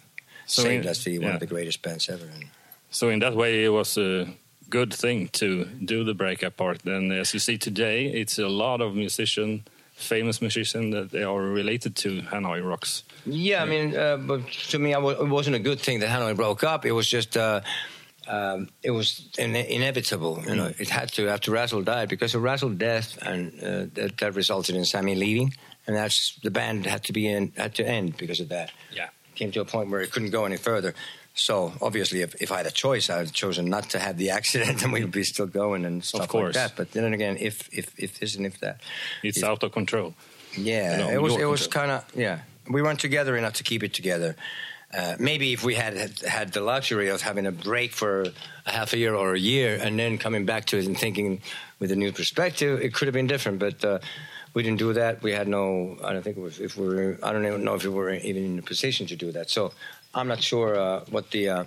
So 0.45 0.63
saved 0.63 0.85
in- 0.85 0.89
as 0.91 1.03
the, 1.03 1.19
one 1.19 1.33
of 1.33 1.39
the 1.39 1.45
greatest 1.45 1.81
bands 1.81 2.09
ever. 2.09 2.25
And 2.25 2.45
So 2.89 3.09
in 3.09 3.19
that 3.19 3.35
way, 3.35 3.65
it 3.65 3.69
was 3.69 3.97
a 3.97 4.27
good 4.69 4.93
thing 4.93 5.27
to 5.33 5.65
do 5.65 6.03
the 6.03 6.13
breakup 6.13 6.55
part. 6.57 6.85
And 6.85 7.11
as 7.11 7.33
you 7.33 7.39
see 7.39 7.57
today, 7.57 8.07
it's 8.07 8.39
a 8.39 8.47
lot 8.47 8.79
of 8.81 8.95
musician, 8.95 9.65
famous 9.93 10.41
musicians 10.41 10.93
that 10.93 11.11
they 11.11 11.23
are 11.23 11.41
related 11.41 11.95
to 11.97 12.21
Hanoi 12.21 12.61
Rocks. 12.63 13.03
Yeah, 13.25 13.61
I 13.61 13.65
mean, 13.65 13.95
uh, 13.95 14.17
but 14.17 14.47
to 14.71 14.79
me, 14.79 14.93
I 14.93 14.99
it 14.99 15.27
wasn't 15.27 15.55
a 15.57 15.59
good 15.59 15.79
thing 15.81 15.99
that 15.99 16.09
Hanoi 16.09 16.33
broke 16.35 16.63
up. 16.63 16.85
It 16.85 16.93
was 16.93 17.07
just, 17.09 17.35
uh, 17.35 17.59
um, 18.27 18.69
it 18.83 18.91
was 18.91 19.29
in- 19.37 19.55
inevitable. 19.55 20.43
You 20.47 20.55
know, 20.55 20.71
it 20.77 20.89
had 20.89 21.11
to 21.13 21.29
after 21.29 21.51
Razzle 21.51 21.83
died 21.83 22.09
because 22.09 22.35
of 22.35 22.41
Razzle 22.43 22.71
death, 22.71 23.17
and 23.21 23.51
uh, 23.63 23.85
that, 23.93 24.17
that 24.19 24.35
resulted 24.35 24.75
in 24.75 24.85
Sammy 24.85 25.15
leaving, 25.15 25.53
and 25.87 25.95
that's 25.95 26.37
the 26.43 26.51
band 26.51 26.85
had 26.85 27.03
to 27.05 27.13
be 27.13 27.27
in, 27.27 27.51
had 27.57 27.75
to 27.75 27.87
end 27.87 28.17
because 28.17 28.39
of 28.39 28.49
that. 28.49 28.71
Yeah. 28.93 29.09
came 29.35 29.51
to 29.51 29.61
a 29.61 29.65
point 29.65 29.89
where 29.89 30.01
it 30.01 30.11
couldn't 30.11 30.31
go 30.31 30.45
any 30.45 30.57
further. 30.57 30.93
So 31.35 31.71
obviously, 31.81 32.21
if, 32.21 32.33
if 32.41 32.51
I 32.51 32.57
had 32.57 32.65
a 32.65 32.71
choice, 32.71 33.09
I 33.11 33.17
would 33.17 33.27
have 33.27 33.33
chosen 33.35 33.65
not 33.69 33.89
to 33.91 33.99
have 33.99 34.17
the 34.17 34.29
accident, 34.39 34.81
and 34.83 34.91
we'd 34.91 35.11
be 35.11 35.23
still 35.23 35.45
going 35.47 35.85
and 35.85 36.03
stuff 36.03 36.27
course. 36.27 36.55
like 36.55 36.69
that. 36.69 36.75
But 36.75 36.91
then 36.91 37.13
again, 37.13 37.37
if 37.39 37.69
if 37.71 37.93
if 37.97 38.19
this 38.19 38.35
and 38.35 38.45
if 38.45 38.59
that, 38.61 38.81
It's 39.23 39.37
If- 39.37 39.43
out 39.43 39.63
of 39.63 39.71
control. 39.71 40.15
yeah, 40.57 40.97
No, 40.97 41.09
it 41.09 41.21
was 41.21 41.35
it 41.35 41.45
was 41.45 41.67
kind 41.67 41.91
of 41.91 42.03
yeah. 42.15 42.39
We 42.69 42.81
weren't 42.81 42.99
together 42.99 43.37
enough 43.37 43.53
to 43.53 43.63
keep 43.63 43.81
it 43.83 43.93
together. 43.93 44.35
Uh, 44.93 45.15
maybe 45.19 45.51
if 45.51 45.63
we 45.65 45.75
had, 45.75 46.17
had 46.25 46.53
the 46.53 46.61
luxury 46.61 47.09
of 47.09 47.21
having 47.21 47.45
a 47.45 47.51
break 47.51 47.91
for 47.91 48.25
a 48.65 48.71
half 48.71 48.93
a 48.93 48.97
year 48.97 49.13
or 49.13 49.33
a 49.33 49.39
year 49.39 49.77
and 49.81 49.99
then 49.99 50.17
coming 50.17 50.45
back 50.45 50.63
to 50.65 50.77
it 50.77 50.85
and 50.85 50.97
thinking 50.97 51.41
with 51.79 51.91
a 51.91 51.95
new 51.95 52.11
perspective, 52.13 52.79
it 52.81 52.93
could 52.93 53.07
have 53.07 53.13
been 53.13 53.27
different. 53.27 53.59
But 53.59 53.83
uh, 53.83 53.99
we 54.53 54.63
didn't 54.63 54.79
do 54.79 54.93
that. 54.93 55.21
We 55.21 55.33
had 55.33 55.47
no. 55.47 55.97
I 56.03 56.13
don't 56.13 56.23
think 56.23 56.37
it 56.37 56.41
was, 56.41 56.59
if 56.59 56.77
we 56.77 56.87
were. 56.87 57.19
I 57.21 57.33
don't 57.33 57.45
even 57.45 57.63
know 57.65 57.75
if 57.75 57.83
we 57.83 57.89
were 57.89 58.11
even 58.13 58.45
in 58.45 58.59
a 58.59 58.61
position 58.61 59.05
to 59.07 59.15
do 59.17 59.31
that. 59.33 59.49
So 59.49 59.73
I'm 60.15 60.27
not 60.29 60.41
sure 60.41 60.75
uh, 60.79 61.01
what 61.11 61.31
the. 61.31 61.49
Uh, 61.49 61.63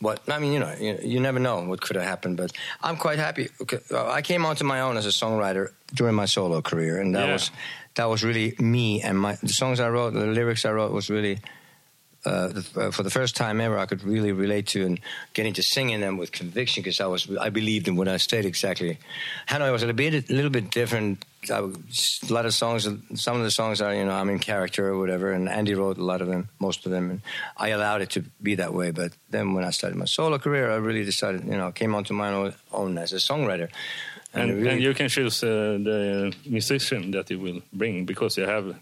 what 0.00 0.20
I 0.28 0.38
mean, 0.40 0.52
you 0.52 0.58
know, 0.58 0.74
you, 0.78 0.98
you 1.02 1.20
never 1.20 1.38
know 1.38 1.62
what 1.62 1.80
could 1.80 1.96
have 1.96 2.04
happened, 2.04 2.36
but 2.36 2.52
I'm 2.82 2.96
quite 2.96 3.18
happy. 3.18 3.48
I 3.94 4.20
came 4.20 4.44
onto 4.44 4.64
my 4.64 4.80
own 4.80 4.96
as 4.96 5.06
a 5.06 5.10
songwriter 5.10 5.70
during 5.94 6.14
my 6.16 6.26
solo 6.26 6.60
career, 6.60 7.00
and 7.00 7.14
that 7.14 7.26
Yeah. 7.26 7.32
was 7.34 7.50
that 7.94 8.06
was 8.06 8.22
really 8.24 8.54
me 8.58 9.00
and 9.00 9.18
my 9.18 9.36
the 9.40 9.48
songs 9.52 9.78
I 9.80 9.88
wrote, 9.88 10.12
the 10.12 10.26
lyrics 10.26 10.64
I 10.64 10.72
wrote 10.72 10.92
was 10.92 11.08
really. 11.08 11.38
Uh, 12.24 12.48
the, 12.48 12.64
uh, 12.80 12.90
for 12.90 13.02
the 13.02 13.10
first 13.10 13.36
time 13.36 13.60
ever, 13.60 13.78
I 13.78 13.86
could 13.86 14.02
really 14.02 14.32
relate 14.32 14.66
to 14.68 14.86
and 14.86 14.98
get 15.34 15.44
into 15.46 15.62
singing 15.62 16.00
them 16.00 16.16
with 16.16 16.32
conviction 16.32 16.82
because 16.82 16.98
I 17.00 17.06
was 17.06 17.28
I 17.36 17.50
believed 17.50 17.86
in 17.86 17.96
what 17.96 18.08
I 18.08 18.16
said 18.16 18.44
exactly. 18.46 18.98
Hanoi 19.48 19.70
was 19.72 19.82
a 19.82 19.86
little 19.86 19.96
bit 19.96 20.30
a 20.30 20.32
little 20.32 20.50
bit 20.50 20.70
different. 20.70 21.24
I, 21.50 21.58
a 21.58 22.32
lot 22.32 22.46
of 22.46 22.54
songs, 22.54 22.88
some 23.14 23.36
of 23.36 23.42
the 23.42 23.50
songs 23.50 23.82
are 23.82 23.94
you 23.94 24.04
know 24.06 24.12
I'm 24.12 24.30
in 24.30 24.38
character 24.38 24.88
or 24.88 24.98
whatever, 24.98 25.32
and 25.32 25.48
Andy 25.48 25.74
wrote 25.74 25.98
a 25.98 26.04
lot 26.04 26.22
of 26.22 26.28
them, 26.28 26.48
most 26.58 26.86
of 26.86 26.92
them, 26.92 27.10
and 27.10 27.20
I 27.58 27.68
allowed 27.68 28.00
it 28.00 28.10
to 28.10 28.22
be 28.42 28.54
that 28.54 28.72
way. 28.72 28.90
But 28.90 29.12
then 29.28 29.52
when 29.52 29.64
I 29.64 29.70
started 29.70 29.98
my 29.98 30.06
solo 30.06 30.38
career, 30.38 30.70
I 30.70 30.76
really 30.76 31.04
decided 31.04 31.44
you 31.44 31.58
know 31.58 31.72
came 31.72 31.94
onto 31.94 32.14
my 32.14 32.32
own, 32.32 32.54
own 32.72 32.96
as 32.98 33.12
a 33.12 33.16
songwriter. 33.16 33.68
And, 34.32 34.50
it 34.50 34.54
really- 34.54 34.68
and 34.70 34.82
you 34.82 34.94
can 34.94 35.08
choose 35.08 35.44
uh, 35.44 35.78
the 35.84 36.32
musician 36.46 37.10
that 37.12 37.30
you 37.30 37.38
will 37.38 37.60
bring 37.72 38.04
because 38.06 38.36
you 38.38 38.46
have 38.46 38.74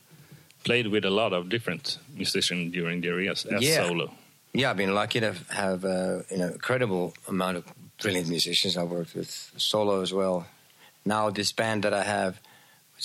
played 0.65 0.87
with 0.89 1.05
a 1.05 1.11
lot 1.11 1.33
of 1.33 1.49
different 1.49 1.99
musicians 2.17 2.73
during 2.73 3.01
the 3.03 3.09
years 3.09 3.47
as 3.47 3.63
Yeah. 3.63 3.87
solo. 3.87 4.11
Yeah, 4.55 4.71
I've 4.71 4.77
been 4.77 4.95
lucky 4.95 5.21
to 5.21 5.35
have 5.49 5.85
uh, 5.85 6.23
you 6.31 6.37
know, 6.39 6.49
incredible 6.49 7.15
amount 7.29 7.57
of 7.57 7.65
brilliant 8.03 8.29
musicians. 8.29 8.77
I 8.77 8.83
worked 8.83 9.15
with 9.15 9.31
solo 9.57 10.03
as 10.03 10.13
well. 10.13 10.47
Now 11.05 11.31
this 11.31 11.53
band 11.53 11.83
that 11.85 11.95
I 11.95 12.03
have 12.05 12.39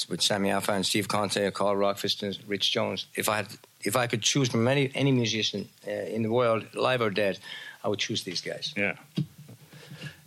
with 0.09 0.21
Sammy 0.21 0.49
Yaffa 0.49 0.73
and 0.75 0.85
Steve 0.85 1.07
Conte, 1.07 1.51
Karl 1.51 1.75
Rockfist, 1.75 2.21
and 2.23 2.37
Rich 2.47 2.71
Jones. 2.71 3.07
If 3.15 3.29
I 3.29 3.37
had, 3.37 3.47
if 3.83 3.95
I 3.95 4.07
could 4.07 4.21
choose 4.21 4.49
from 4.49 4.67
any 4.67 4.91
any 4.93 5.11
musician 5.11 5.69
uh, 5.87 5.91
in 6.15 6.21
the 6.23 6.29
world, 6.31 6.65
live 6.73 7.01
or 7.01 7.09
dead, 7.09 7.39
I 7.83 7.87
would 7.87 7.99
choose 7.99 8.23
these 8.23 8.41
guys. 8.41 8.73
Yeah. 8.77 8.95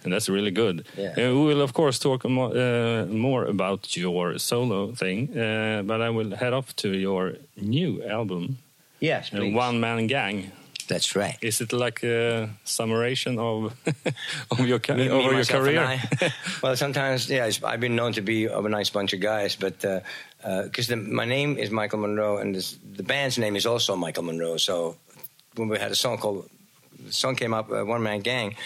And 0.05 0.13
that's 0.13 0.29
really 0.29 0.51
good. 0.51 0.87
Yeah. 0.97 1.11
Uh, 1.17 1.35
we 1.35 1.45
will, 1.55 1.61
of 1.63 1.73
course, 1.73 1.99
talk 1.99 2.25
more, 2.25 2.51
uh, 2.57 3.05
more 3.07 3.45
about 3.45 3.97
your 3.97 4.39
solo 4.39 4.93
thing, 4.93 5.29
uh, 5.39 5.83
but 5.85 6.01
I 6.01 6.09
will 6.11 6.35
head 6.37 6.53
off 6.53 6.75
to 6.77 6.89
your 6.89 7.35
new 7.57 8.03
album, 8.03 8.57
Yes, 9.01 9.31
uh, 9.33 9.37
please. 9.39 9.55
One 9.55 9.81
Man 9.81 10.07
Gang. 10.07 10.53
That's 10.89 11.15
right. 11.15 11.37
Is 11.41 11.61
it 11.61 11.73
like 11.73 12.03
a 12.03 12.49
summation 12.65 13.39
of 13.39 13.73
of 14.51 14.59
your 14.67 14.81
Me- 14.89 14.95
me, 14.97 15.05
your 15.07 15.45
career? 15.45 16.01
Well, 16.63 16.77
sometimes, 16.77 17.29
yeah, 17.31 17.47
it's- 17.49 17.63
I've 17.63 17.81
been 17.81 17.95
known 17.95 18.13
to 18.15 18.23
be 18.23 18.49
of 18.49 18.65
a 18.67 18.69
nice 18.69 18.91
bunch 18.91 19.13
of 19.15 19.21
guys, 19.21 19.57
but 19.57 19.79
because 20.65 20.91
my 20.97 21.25
name 21.27 21.57
is 21.59 21.71
Michael 21.71 22.01
Monroe 22.01 22.39
and 22.39 22.55
this, 22.55 22.77
the 22.97 23.03
band's 23.05 23.39
name 23.39 23.57
is 23.57 23.67
also 23.67 23.97
Michael 23.97 24.25
Monroe, 24.25 24.57
so 24.59 24.97
when 25.57 25.69
we 25.69 25.79
had 25.79 25.91
a 25.93 25.95
song 25.95 26.19
called, 26.19 26.49
the 27.07 27.13
song 27.13 27.37
came 27.37 27.55
up, 27.55 27.71
uh, 27.71 27.85
One 27.85 28.03
Man 28.03 28.21
Gang. 28.21 28.57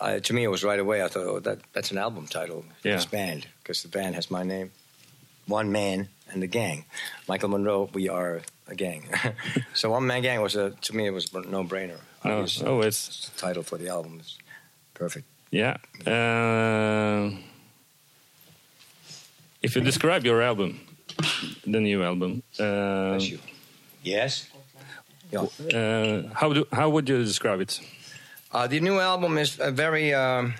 Uh, 0.00 0.18
to 0.20 0.32
me, 0.34 0.44
it 0.44 0.48
was 0.50 0.62
right 0.62 0.78
away. 0.78 1.02
I 1.02 1.08
thought, 1.08 1.26
oh, 1.26 1.40
that 1.40 1.58
that's 1.72 1.90
an 1.90 1.98
album 1.98 2.26
title 2.26 2.64
for 2.82 2.88
Yeah. 2.88 2.96
this 2.96 3.06
band 3.06 3.46
because 3.62 3.82
the 3.82 3.88
band 3.88 4.14
has 4.14 4.30
my 4.30 4.42
name, 4.42 4.70
One 5.46 5.72
Man 5.72 6.08
and 6.30 6.42
the 6.42 6.46
Gang. 6.48 6.84
Michael 7.28 7.48
Monroe, 7.48 7.88
we 7.94 8.08
are 8.08 8.42
a 8.68 8.74
gang. 8.74 9.08
so 9.74 9.90
One 9.90 10.06
Man 10.06 10.22
Gang 10.22 10.42
was 10.42 10.54
a 10.56 10.70
to 10.70 10.96
me 10.96 11.06
it 11.06 11.12
was 11.14 11.32
a 11.34 11.40
no 11.40 11.64
brainer. 11.64 11.98
No, 12.24 12.44
oh, 12.66 12.80
it's 12.82 13.08
It's 13.08 13.28
the 13.30 13.38
title 13.40 13.62
for 13.62 13.78
the 13.78 13.88
album. 13.88 14.18
It's 14.20 14.36
perfect. 14.94 15.26
yeah. 15.50 15.76
Uh, 16.06 17.30
if 19.62 19.74
you 19.76 19.82
describe 19.82 20.24
your 20.26 20.42
album, 20.42 20.78
the 21.66 21.80
new 21.80 22.02
album, 22.02 22.42
uh. 22.60 23.18
Yes. 24.02 24.48
Uh, 25.32 26.22
how 26.34 26.52
do 26.52 26.66
how 26.72 26.88
would 26.90 27.08
you 27.08 27.24
describe 27.24 27.60
it? 27.60 27.80
Uh, 28.56 28.66
the 28.66 28.80
new 28.80 28.98
album 28.98 29.36
is 29.36 29.58
a 29.60 29.70
very. 29.70 30.14
Um, 30.14 30.54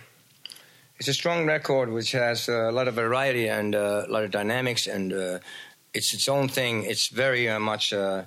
it's 0.99 1.09
a 1.09 1.15
strong 1.15 1.47
record 1.47 1.91
which 1.91 2.13
has 2.13 2.47
a 2.47 2.71
lot 2.71 2.89
of 2.89 2.95
variety 2.95 3.49
and 3.49 3.75
uh, 3.75 4.05
a 4.07 4.11
lot 4.13 4.23
of 4.23 4.31
dynamics, 4.31 4.87
and 4.87 5.15
uh, 5.15 5.39
it's 5.95 6.13
its 6.13 6.29
own 6.29 6.47
thing. 6.49 6.85
It's 6.85 7.09
very 7.09 7.49
uh, 7.49 7.59
much 7.59 7.95
uh, 7.95 8.25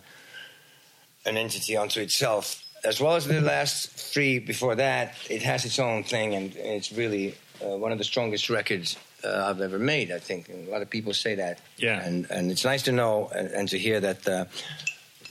an 1.23 1.37
entity 1.37 1.77
unto 1.77 2.01
itself, 2.01 2.63
as 2.83 2.99
well 2.99 3.15
as 3.15 3.27
the 3.27 3.41
last 3.41 3.91
three 3.91 4.39
before 4.39 4.73
that. 4.73 5.13
It 5.29 5.43
has 5.43 5.65
its 5.65 5.77
own 5.77 6.03
thing, 6.03 6.33
and 6.33 6.55
it's 6.55 6.91
really 6.91 7.35
uh, 7.63 7.77
one 7.77 7.91
of 7.91 7.99
the 7.99 8.03
strongest 8.03 8.49
records 8.49 8.97
uh, 9.23 9.49
I've 9.49 9.61
ever 9.61 9.77
made. 9.77 10.11
I 10.11 10.17
think 10.17 10.49
and 10.49 10.67
a 10.67 10.71
lot 10.71 10.81
of 10.81 10.89
people 10.89 11.13
say 11.13 11.35
that. 11.35 11.59
Yeah. 11.77 12.03
and 12.03 12.25
and 12.31 12.49
it's 12.49 12.65
nice 12.65 12.81
to 12.83 12.91
know 12.91 13.29
and, 13.35 13.51
and 13.51 13.69
to 13.69 13.77
hear 13.77 13.99
that. 13.99 14.27
Uh, 14.27 14.45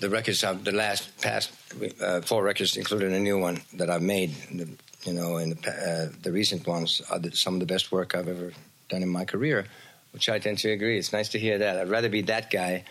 the 0.00 0.08
records 0.08 0.44
of 0.44 0.64
the 0.64 0.72
last 0.72 1.20
past 1.20 1.52
uh, 2.00 2.20
four 2.20 2.42
records, 2.42 2.76
including 2.76 3.14
a 3.14 3.20
new 3.20 3.38
one 3.38 3.61
that 3.74 3.90
I've 3.90 4.02
made. 4.02 4.34
The, 4.52 4.68
you 5.04 5.12
know, 5.12 5.37
and 5.37 5.56
the, 5.56 5.70
uh, 5.70 6.08
the 6.22 6.32
recent 6.32 6.66
ones 6.66 7.00
are 7.11 7.18
the, 7.18 7.32
some 7.32 7.54
of 7.54 7.61
the 7.61 7.66
best 7.66 7.92
work 7.92 8.14
I've 8.14 8.28
ever 8.28 8.52
done 8.88 9.02
in 9.02 9.08
my 9.08 9.24
career, 9.24 9.66
which 10.12 10.28
I 10.28 10.38
tend 10.38 10.58
to 10.58 10.70
agree. 10.70 10.98
It's 10.98 11.12
nice 11.12 11.28
to 11.30 11.38
hear 11.38 11.58
that. 11.58 11.78
I'd 11.78 11.88
rather 11.88 12.08
be 12.08 12.22
that 12.22 12.50
guy 12.50 12.84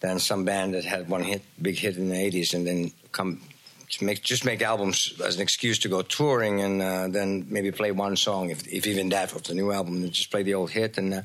than 0.00 0.18
some 0.18 0.44
band 0.44 0.74
that 0.74 0.84
had 0.84 1.08
one 1.08 1.22
hit, 1.22 1.42
big 1.60 1.76
hit 1.76 1.96
in 1.96 2.08
the 2.08 2.14
'80s, 2.14 2.54
and 2.54 2.66
then 2.66 2.92
come 3.12 3.40
make 4.00 4.22
just 4.22 4.44
make 4.44 4.62
albums 4.62 5.14
as 5.24 5.36
an 5.36 5.42
excuse 5.42 5.78
to 5.80 5.88
go 5.88 6.02
touring, 6.02 6.60
and 6.60 6.82
uh, 6.82 7.08
then 7.08 7.46
maybe 7.48 7.70
play 7.70 7.90
one 7.90 8.16
song, 8.16 8.50
if, 8.50 8.66
if 8.68 8.86
even 8.86 9.08
that 9.08 9.34
of 9.34 9.42
the 9.44 9.54
new 9.54 9.72
album, 9.72 9.96
and 9.96 10.12
just 10.12 10.30
play 10.30 10.42
the 10.42 10.54
old 10.54 10.70
hit 10.70 10.98
and. 10.98 11.24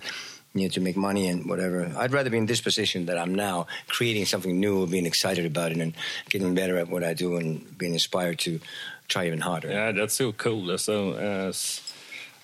Uh, 0.55 0.59
you 0.59 0.67
know, 0.67 0.69
to 0.69 0.81
make 0.81 0.95
money 0.95 1.27
and 1.27 1.45
whatever. 1.49 1.91
I'd 1.97 2.11
rather 2.11 2.29
be 2.29 2.37
in 2.37 2.45
this 2.45 2.61
position 2.61 3.05
that 3.07 3.17
I'm 3.17 3.33
now, 3.35 3.65
creating 3.87 4.25
something 4.25 4.59
new, 4.59 4.85
being 4.87 5.05
excited 5.07 5.45
about 5.45 5.71
it, 5.71 5.77
and 5.79 5.93
getting 6.29 6.53
better 6.55 6.77
at 6.77 6.89
what 6.89 7.03
I 7.03 7.13
do, 7.15 7.37
and 7.37 7.75
being 7.77 7.93
inspired 7.93 8.37
to 8.39 8.59
try 9.07 9.25
even 9.27 9.41
harder. 9.41 9.69
Yeah, 9.69 9.91
that's 9.91 10.13
so 10.15 10.31
cool. 10.31 10.77
So, 10.77 11.13
as 11.13 11.81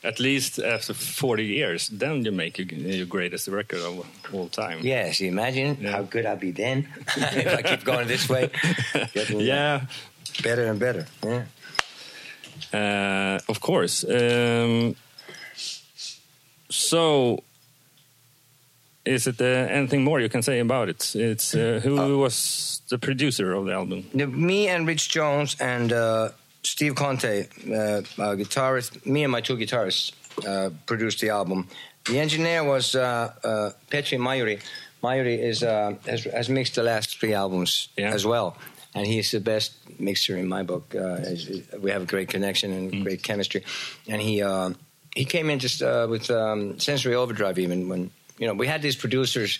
at 0.03 0.19
least 0.19 0.59
after 0.59 0.93
40 0.93 1.43
years, 1.45 1.89
then 1.89 2.23
you 2.25 2.31
make 2.31 2.57
your, 2.57 2.67
your 2.67 3.05
greatest 3.05 3.47
record 3.47 3.81
of 3.81 4.05
all 4.33 4.47
time. 4.47 4.79
Yes, 4.81 5.19
you 5.19 5.27
imagine 5.27 5.77
Yeah. 5.81 5.91
how 5.91 6.03
good 6.03 6.25
I'll 6.25 6.37
be 6.37 6.51
then 6.51 6.87
if 7.17 7.53
I 7.57 7.61
keep 7.61 7.83
going 7.83 8.07
this 8.07 8.27
way. 8.29 8.49
Yeah, 9.29 9.85
better 10.41 10.65
and 10.65 10.79
better. 10.79 11.05
Yeah. 11.23 11.43
uh, 12.73 13.39
of 13.49 13.59
course. 13.59 14.03
Um, 14.03 14.95
so, 16.69 17.43
is 19.05 19.27
it 19.27 19.41
uh, 19.41 19.45
anything 19.45 20.03
more 20.03 20.19
you 20.19 20.29
can 20.29 20.41
say 20.41 20.59
about 20.59 20.89
it? 20.89 21.15
It's 21.15 21.55
uh, 21.55 21.79
who 21.83 22.19
was 22.19 22.81
the 22.89 22.97
producer 22.97 23.53
of 23.53 23.65
the 23.65 23.73
album? 23.73 24.03
Me 24.13 24.67
and 24.67 24.87
Rich 24.87 25.09
Jones 25.09 25.55
and 25.59 25.91
uh, 25.93 26.29
Steve 26.63 26.95
Conte, 26.95 27.47
uh, 27.71 28.01
our 28.21 28.35
guitarist, 28.35 29.05
me 29.05 29.23
and 29.23 29.31
my 29.31 29.41
two 29.41 29.55
guitarists 29.57 30.11
uh, 30.47 30.69
produced 30.85 31.21
the 31.21 31.29
album. 31.29 31.67
The 32.05 32.19
engineer 32.19 32.63
was 32.63 32.95
uh, 32.95 33.33
uh, 33.43 33.71
Petri 33.89 34.17
Majuri. 34.17 34.61
Majuri 35.03 35.37
is, 35.39 35.63
uh, 35.63 35.93
has, 36.05 36.23
has 36.25 36.49
mixed 36.49 36.75
the 36.75 36.83
last 36.83 37.19
three 37.19 37.33
albums 37.33 37.89
Yeah. 37.97 38.13
as 38.13 38.25
well. 38.25 38.57
And 38.95 39.05
he's 39.05 39.31
the 39.31 39.39
best 39.39 39.73
mixer 39.99 40.35
in 40.35 40.47
my 40.47 40.63
book. 40.63 40.95
Uh, 40.95 41.19
we 41.79 41.91
have 41.91 42.01
a 42.01 42.05
great 42.05 42.27
connection 42.29 42.73
and 42.73 43.03
great 43.03 43.21
chemistry. 43.21 43.63
And 44.07 44.21
he, 44.21 44.41
uh, 44.41 44.71
he 45.15 45.25
came 45.25 45.49
in 45.51 45.59
just 45.59 45.81
uh, 45.81 46.07
with 46.09 46.29
um, 46.31 46.79
Sensory 46.79 47.13
Overdrive. 47.15 47.59
Even 47.59 47.87
when 47.87 48.09
you 48.39 48.47
know 48.47 48.53
we 48.55 48.65
had 48.65 48.81
these 48.81 48.95
producers 48.95 49.59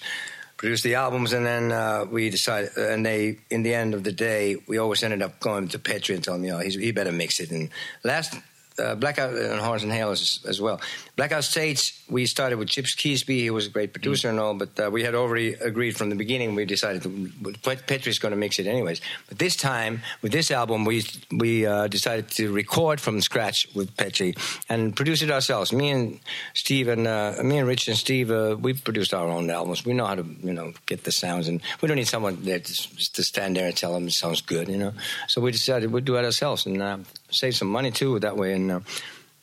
produce 0.57 0.81
the 0.81 0.95
albums, 0.95 1.31
and 1.31 1.45
then 1.45 1.71
uh, 1.71 2.05
we 2.09 2.29
decided, 2.29 2.75
and 2.75 3.05
they 3.05 3.37
in 3.49 3.63
the 3.63 3.73
end 3.73 3.93
of 3.93 4.03
the 4.03 4.11
day, 4.11 4.57
we 4.67 4.77
always 4.77 5.03
ended 5.03 5.21
up 5.21 5.39
going 5.39 5.67
to 5.69 5.79
Petri 5.79 6.15
and 6.15 6.23
telling 6.23 6.41
him, 6.41 6.45
you 6.47 6.51
know, 6.51 6.59
he 6.59 6.91
better 6.91 7.11
mix 7.11 7.39
it. 7.39 7.51
And 7.51 7.69
last. 8.03 8.35
Uh, 8.79 8.95
Blackout 8.95 9.33
and 9.33 9.59
Horns 9.59 9.83
and 9.83 9.91
Halos, 9.91 10.45
as 10.45 10.61
well. 10.61 10.79
Blackout 11.15 11.43
States, 11.43 12.01
we 12.09 12.25
started 12.25 12.57
with 12.57 12.69
Chips 12.69 12.95
Kiesbye. 12.95 13.41
He 13.41 13.49
was 13.49 13.67
a 13.67 13.69
great 13.69 13.91
producer 13.93 14.29
and 14.29 14.39
all, 14.39 14.53
but 14.53 14.79
uh, 14.79 14.89
we 14.89 15.03
had 15.03 15.15
already 15.15 15.53
agreed 15.53 15.97
from 15.97 16.09
the 16.09 16.15
beginning. 16.15 16.55
We 16.55 16.65
decided 16.65 17.03
to, 17.03 17.53
Petri's 17.87 18.19
going 18.19 18.31
to 18.31 18.37
mix 18.37 18.57
it 18.59 18.67
anyways. 18.67 19.01
But 19.27 19.37
this 19.37 19.55
time, 19.55 20.01
with 20.21 20.31
this 20.31 20.51
album, 20.51 20.85
we 20.85 21.03
we 21.31 21.65
uh, 21.65 21.87
decided 21.87 22.29
to 22.31 22.51
record 22.53 23.01
from 23.01 23.21
scratch 23.21 23.67
with 23.75 23.95
Petri 23.97 24.35
and 24.69 24.95
produce 24.95 25.21
it 25.21 25.31
ourselves. 25.31 25.73
Me 25.73 25.89
and 25.89 26.19
Steve 26.53 26.87
and 26.87 27.07
uh, 27.07 27.33
me 27.43 27.57
and 27.57 27.67
Rich 27.67 27.87
and 27.87 27.97
Steve, 27.97 28.31
uh, 28.31 28.55
we 28.59 28.73
produced 28.73 29.13
our 29.13 29.27
own 29.27 29.49
albums. 29.49 29.85
We 29.85 29.93
know 29.93 30.05
how 30.05 30.15
to 30.15 30.25
you 30.43 30.53
know 30.53 30.73
get 30.85 31.03
the 31.03 31.11
sounds, 31.11 31.47
and 31.47 31.61
we 31.81 31.87
don't 31.87 31.97
need 31.97 32.07
someone 32.07 32.37
there 32.43 32.59
to, 32.59 33.11
to 33.13 33.23
stand 33.23 33.57
there 33.57 33.67
and 33.67 33.75
tell 33.75 33.93
them 33.93 34.07
it 34.07 34.13
sounds 34.13 34.41
good. 34.41 34.67
You 34.69 34.77
know, 34.77 34.93
so 35.27 35.41
we 35.41 35.51
decided 35.51 35.91
we'd 35.91 36.05
do 36.05 36.15
it 36.15 36.25
ourselves 36.25 36.65
and 36.65 36.81
uh, 36.81 36.97
save 37.31 37.55
some 37.55 37.69
money 37.69 37.91
too 37.91 38.19
that 38.19 38.37
way. 38.37 38.53
And 38.53 38.71
uh, 38.71 38.79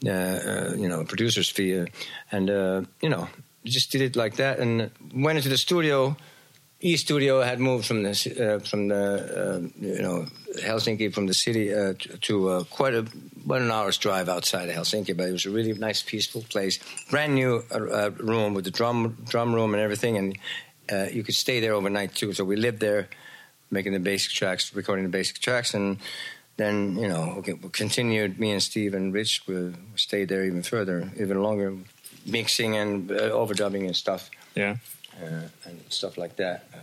uh, 0.04 0.10
uh, 0.10 0.74
you 0.76 0.88
know, 0.88 1.04
producer's 1.04 1.48
fee, 1.48 1.80
uh, 1.80 1.86
and 2.30 2.50
uh, 2.50 2.82
you 3.00 3.08
know, 3.08 3.28
just 3.64 3.90
did 3.90 4.02
it 4.02 4.14
like 4.14 4.36
that, 4.36 4.58
and 4.58 4.90
went 5.14 5.38
into 5.38 5.48
the 5.48 5.56
studio. 5.56 6.16
E 6.80 6.98
Studio 6.98 7.40
had 7.40 7.58
moved 7.58 7.86
from 7.86 8.02
the 8.02 8.62
from 8.68 8.88
the 8.88 9.72
you 9.80 10.02
know 10.02 10.26
Helsinki 10.60 11.14
from 11.14 11.26
the 11.26 11.32
city 11.32 11.68
to, 12.20 12.66
quite 12.68 12.92
a 12.92 13.06
about 13.46 13.62
an 13.62 13.70
hour's 13.70 13.96
drive 13.96 14.28
outside 14.28 14.68
of 14.68 14.74
Helsinki, 14.74 15.16
but 15.16 15.28
it 15.28 15.32
was 15.32 15.46
a 15.46 15.50
really 15.50 15.72
nice, 15.72 16.02
peaceful 16.02 16.42
place. 16.42 16.78
Brand 17.10 17.34
new 17.34 17.64
room 18.18 18.52
with 18.52 18.66
the 18.66 18.70
drum 18.70 19.16
drum 19.26 19.54
room 19.54 19.72
and 19.72 19.82
everything, 19.82 20.18
and 20.18 20.38
uh, 20.92 21.06
you 21.10 21.22
could 21.22 21.34
stay 21.34 21.60
there 21.60 21.72
overnight 21.72 22.14
too. 22.14 22.34
So 22.34 22.44
we 22.44 22.56
lived 22.56 22.80
there, 22.80 23.08
making 23.70 23.92
the 23.94 23.98
basic 23.98 24.32
tracks, 24.32 24.74
recording 24.74 25.04
the 25.04 25.10
basic 25.10 25.38
tracks, 25.38 25.72
and 25.72 25.96
then 26.56 26.96
you 26.96 27.08
know 27.08 27.42
we 27.46 27.52
we 27.54 27.68
continued. 27.70 28.38
Me 28.38 28.52
and 28.52 28.62
Steve 28.62 28.94
and 28.94 29.12
Rich 29.14 29.42
we, 29.46 29.54
we 29.54 29.74
stayed 29.96 30.28
there 30.28 30.44
even 30.44 30.62
further, 30.62 31.10
even 31.20 31.42
longer, 31.42 31.74
mixing 32.26 32.76
and 32.76 33.10
uh, 33.10 33.30
overdubbing 33.30 33.84
and 33.86 33.96
stuff 33.96 34.30
Yeah. 34.54 34.76
uh, 35.22 35.48
and 35.64 35.80
stuff 35.88 36.16
like 36.18 36.36
that. 36.36 36.64
Uh, 36.74 36.78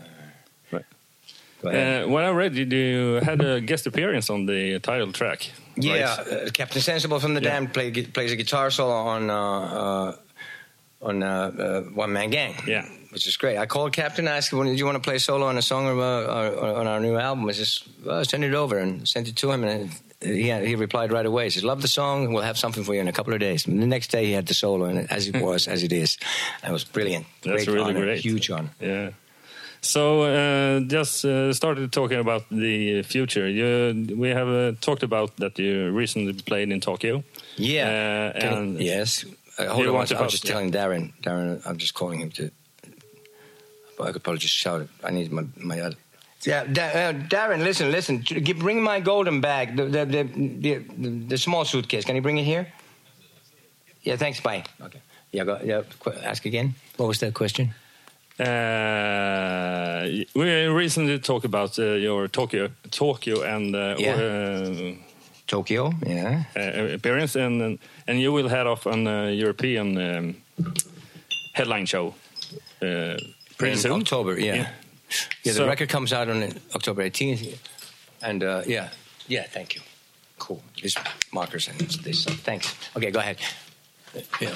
Right. 1.66 2.04
Uh, 2.04 2.08
when 2.10 2.26
I 2.26 2.30
read 2.32 2.56
you, 2.58 2.66
you 2.66 3.20
had 3.24 3.40
a 3.42 3.62
guest 3.62 3.88
appearance 3.88 4.30
on 4.30 4.46
the 4.46 4.80
title 4.80 5.14
track. 5.14 5.50
yeah, 5.78 6.18
right? 6.18 6.28
uh, 6.48 6.52
Captain 6.52 6.82
Sensible 6.82 7.22
from 7.22 7.36
the 7.36 7.42
Yeah. 7.42 7.52
Damned 7.52 7.74
play, 7.74 7.90
plays 7.92 8.34
a 8.34 8.36
guitar 8.36 8.70
solo 8.70 8.92
on 8.94 9.30
uh, 9.30 9.36
uh, 9.38 10.16
on 11.04 11.22
uh, 11.22 11.52
uh, 11.58 11.82
One 11.94 12.14
Man 12.14 12.30
Gang. 12.30 12.56
Yeah. 12.66 12.88
Which 13.12 13.28
is 13.28 13.38
great. 13.38 13.58
I 13.58 13.68
called 13.68 13.94
Captain, 13.94 14.28
asked 14.28 14.52
him, 14.52 14.64
"Do 14.64 14.72
you 14.72 14.86
want 14.86 14.96
to 14.96 15.08
play 15.08 15.20
solo 15.20 15.46
on 15.46 15.58
a 15.58 15.62
song 15.62 15.86
or, 15.86 16.02
uh, 16.02 16.80
on 16.80 16.88
our 16.88 17.00
new 17.00 17.16
album?" 17.16 17.48
I 17.48 17.52
just 17.52 17.88
well, 18.04 18.26
send 18.26 18.44
it 18.44 18.56
over 18.56 18.80
and 18.80 19.08
sent 19.08 19.28
it 19.28 19.36
to 19.36 19.52
him, 19.52 19.64
and 19.64 19.92
he 20.20 20.52
he 20.52 20.76
replied 20.76 21.12
right 21.12 21.26
away. 21.26 21.44
He 21.44 21.50
says, 21.52 21.64
"Love 21.64 21.84
the 21.84 21.88
song. 21.88 22.34
We'll 22.34 22.42
have 22.42 22.58
something 22.58 22.84
for 22.84 22.96
you 22.96 23.02
in 23.02 23.08
a 23.08 23.14
couple 23.14 23.34
of 23.34 23.40
days." 23.40 23.68
And 23.68 23.80
the 23.84 23.86
next 23.86 24.10
day, 24.10 24.26
he 24.26 24.32
had 24.32 24.48
the 24.48 24.56
solo, 24.56 24.86
and 24.86 25.12
as 25.12 25.28
it 25.28 25.36
was, 25.40 25.68
as 25.68 25.84
it 25.84 25.92
is, 25.92 26.18
and 26.64 26.72
it 26.72 26.74
was 26.74 26.86
brilliant. 26.86 27.28
That's 27.44 27.66
great 27.66 27.76
really 27.76 27.92
honor, 27.92 28.06
great. 28.06 28.22
huge 28.22 28.50
honor. 28.50 28.72
Yeah. 28.80 29.12
So 29.84 30.24
uh, 30.24 30.80
just 30.80 31.26
uh, 31.26 31.54
started 31.54 31.92
talking 31.92 32.20
about 32.20 32.50
the 32.50 33.04
future. 33.04 33.48
You, 33.48 34.16
we 34.18 34.30
have 34.30 34.48
uh, 34.48 34.72
talked 34.80 35.04
about 35.04 35.36
that 35.38 35.60
you 35.60 35.92
recently 35.92 36.34
played 36.34 36.72
in 36.72 36.80
Tokyo. 36.80 37.24
Yeah. 37.58 38.32
Uh, 38.34 38.40
and 38.40 38.82
yes. 38.82 39.26
Uh, 39.58 39.68
hold 39.68 39.80
You 39.84 39.88
on. 39.90 39.94
want 39.96 40.12
I 40.12 40.16
was 40.16 40.22
host, 40.22 40.32
just 40.32 40.46
yeah. 40.46 40.52
telling 40.54 40.72
Darren. 40.72 41.14
Darren, 41.22 41.62
I'm 41.66 41.78
just 41.78 41.94
calling 41.94 42.20
him 42.20 42.32
to. 42.32 42.50
But 43.98 44.08
I 44.08 44.12
could 44.12 44.24
probably 44.24 44.40
just 44.40 44.56
shout 44.56 44.82
it. 44.82 44.90
I 45.04 45.12
need 45.12 45.32
my 45.32 45.44
my 45.58 45.80
other. 45.82 45.96
Yeah, 46.46 46.66
da- 46.66 46.94
uh, 47.10 47.14
Darren, 47.30 47.64
listen, 47.64 47.92
listen. 47.92 48.20
Give, 48.20 48.58
bring 48.60 48.82
my 48.84 49.00
golden 49.00 49.40
bag, 49.42 49.76
the 49.78 49.86
the, 49.86 50.06
the 50.06 50.24
the 50.98 51.10
the 51.30 51.38
small 51.38 51.66
suitcase. 51.66 52.04
Can 52.06 52.16
you 52.16 52.22
bring 52.22 52.38
it 52.38 52.44
here? 52.46 52.68
Yeah, 54.02 54.18
thanks. 54.18 54.40
Bye. 54.42 54.64
Okay. 54.82 55.00
Yeah, 55.32 55.46
go, 55.46 55.60
yeah. 55.64 55.84
qu- 56.00 56.20
Ask 56.24 56.46
again. 56.46 56.74
What 56.98 57.08
was 57.08 57.20
that 57.20 57.34
question? 57.34 57.74
Uh, 58.40 60.08
we 60.36 60.66
recently 60.66 61.20
talked 61.20 61.46
about 61.46 61.78
uh, 61.80 61.84
your 61.98 62.28
Tokyo, 62.28 62.70
Tokyo 62.92 63.42
and 63.44 63.76
uh, 63.76 63.96
Yeah. 63.98 64.96
Tokyo. 65.54 65.92
Yeah. 66.08 66.44
uh, 66.56 66.96
appearance, 66.96 67.36
and 67.40 67.80
and 68.08 68.20
you 68.20 68.34
will 68.34 68.50
head 68.50 68.68
off 68.68 68.88
on 68.88 69.08
a 69.08 69.32
European 69.32 69.98
um, 69.98 70.36
headline 71.54 71.86
show 71.86 72.08
uh, 72.82 73.18
pretty 73.58 73.74
in 73.74 73.78
soon. 73.78 73.92
October. 74.02 74.40
Yeah. 74.40 74.56
Yeah. 74.56 74.68
Yeah, 75.44 75.54
the 75.54 75.60
So- 75.60 75.68
record 75.68 75.90
comes 75.90 76.12
out 76.12 76.28
on 76.30 76.44
October 76.76 77.04
18th, 77.10 77.58
and 78.22 78.44
uh, 78.44 78.62
yeah, 78.66 78.90
yeah. 79.28 79.46
Thank 79.54 79.76
you. 79.76 79.82
Cool. 80.40 80.60
These 80.82 80.98
markers 81.32 81.68
and 81.70 81.80
this. 82.04 82.26
Thanks. 82.44 82.74
Okay, 82.98 83.12
go 83.12 83.20
ahead. 83.20 83.38
Yeah. 84.42 84.54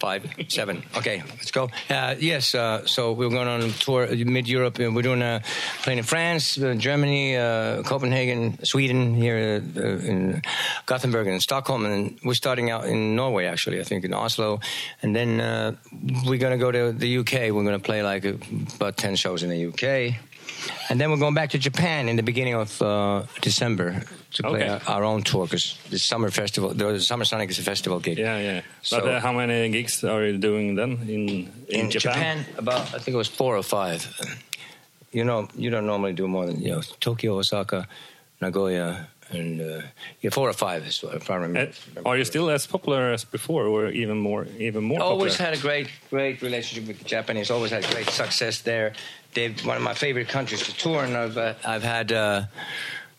Five, 0.00 0.32
seven. 0.48 0.82
Okay, 0.96 1.22
let's 1.28 1.50
go. 1.50 1.68
Uh, 1.90 2.14
yes, 2.18 2.54
uh, 2.54 2.86
so 2.86 3.12
we're 3.12 3.28
going 3.28 3.48
on 3.48 3.60
a 3.60 3.70
tour 3.70 4.08
mid 4.24 4.48
Europe. 4.48 4.78
and 4.78 4.96
We're 4.96 5.02
doing 5.02 5.20
a 5.20 5.42
playing 5.82 5.98
in 5.98 6.04
France, 6.04 6.56
uh, 6.56 6.72
Germany, 6.72 7.36
uh, 7.36 7.82
Copenhagen, 7.82 8.64
Sweden, 8.64 9.14
here 9.14 9.62
uh, 9.76 9.80
in 9.80 10.40
Gothenburg 10.86 11.26
and 11.26 11.42
Stockholm, 11.42 11.84
and 11.84 12.18
we're 12.24 12.32
starting 12.32 12.70
out 12.70 12.86
in 12.86 13.14
Norway. 13.14 13.44
Actually, 13.44 13.78
I 13.78 13.84
think 13.84 14.06
in 14.06 14.14
Oslo, 14.14 14.60
and 15.02 15.14
then 15.14 15.38
uh, 15.38 15.76
we're 16.24 16.38
going 16.38 16.58
to 16.58 16.64
go 16.64 16.72
to 16.72 16.92
the 16.92 17.18
UK. 17.18 17.32
We're 17.52 17.64
going 17.64 17.78
to 17.78 17.78
play 17.78 18.02
like 18.02 18.24
uh, 18.24 18.32
about 18.76 18.96
ten 18.96 19.16
shows 19.16 19.42
in 19.42 19.50
the 19.50 19.66
UK. 19.66 20.16
And 20.88 21.00
then 21.00 21.10
we're 21.10 21.18
going 21.18 21.34
back 21.34 21.50
to 21.50 21.58
Japan 21.58 22.08
in 22.08 22.16
the 22.16 22.22
beginning 22.22 22.54
of 22.54 22.80
uh, 22.82 23.22
December 23.40 24.02
to 24.34 24.42
play 24.42 24.62
Okay. 24.62 24.68
our, 24.86 24.96
our 24.96 25.04
own 25.04 25.22
tour 25.22 25.44
because 25.46 25.76
the 25.90 25.98
summer 25.98 26.30
festival, 26.30 26.70
the 26.74 27.00
Summer 27.00 27.24
Sonic 27.24 27.50
is 27.50 27.58
a 27.58 27.62
festival 27.62 27.98
gig. 28.00 28.18
Yeah, 28.18 28.38
yeah. 28.38 28.60
So- 28.82 29.00
but 29.00 29.08
uh, 29.08 29.20
how 29.20 29.32
many 29.32 29.68
gigs 29.70 30.04
are 30.04 30.24
you 30.26 30.38
doing 30.38 30.76
then 30.76 30.92
in 31.08 31.50
in, 31.68 31.90
Japan? 31.90 32.44
about 32.58 32.80
I 32.94 32.98
think 32.98 33.14
it 33.14 33.18
was 33.18 33.28
four 33.28 33.56
or 33.56 33.62
five. 33.62 34.06
You 35.12 35.24
know, 35.24 35.48
you 35.56 35.70
don't 35.70 35.86
normally 35.86 36.12
do 36.12 36.26
more 36.28 36.46
than 36.46 36.60
you 36.62 36.70
know 36.72 36.82
Tokyo, 37.00 37.38
Osaka, 37.38 37.88
Nagoya, 38.40 39.08
and 39.32 39.60
uh, 39.60 39.82
yeah, 40.20 40.30
four 40.30 40.48
or 40.48 40.52
five 40.52 40.86
is 40.86 41.02
what 41.02 41.14
if 41.16 41.30
I 41.30 41.34
remember. 41.36 41.72
Are 42.04 42.16
you 42.16 42.24
still 42.24 42.48
as 42.50 42.66
popular 42.66 43.12
as 43.12 43.24
before, 43.24 43.66
or 43.66 43.88
even 43.90 44.18
more, 44.18 44.46
even 44.58 44.84
more? 44.84 45.00
always 45.02 45.32
popular? 45.36 45.50
had 45.50 45.58
a 45.58 45.62
great, 45.62 45.88
great 46.10 46.42
relationship 46.42 46.86
with 46.88 46.98
the 46.98 47.04
Japanese. 47.04 47.50
Always 47.50 47.70
had 47.72 47.84
great 47.90 48.08
success 48.10 48.60
there. 48.62 48.92
They're 49.34 49.52
one 49.64 49.76
of 49.76 49.82
my 49.82 49.94
favorite 49.94 50.28
countries 50.28 50.62
to 50.64 50.76
tour, 50.76 51.04
and 51.04 51.16
I've 51.16 51.38
uh, 51.38 51.54
I've 51.64 51.82
had 51.82 52.12
uh, 52.12 52.44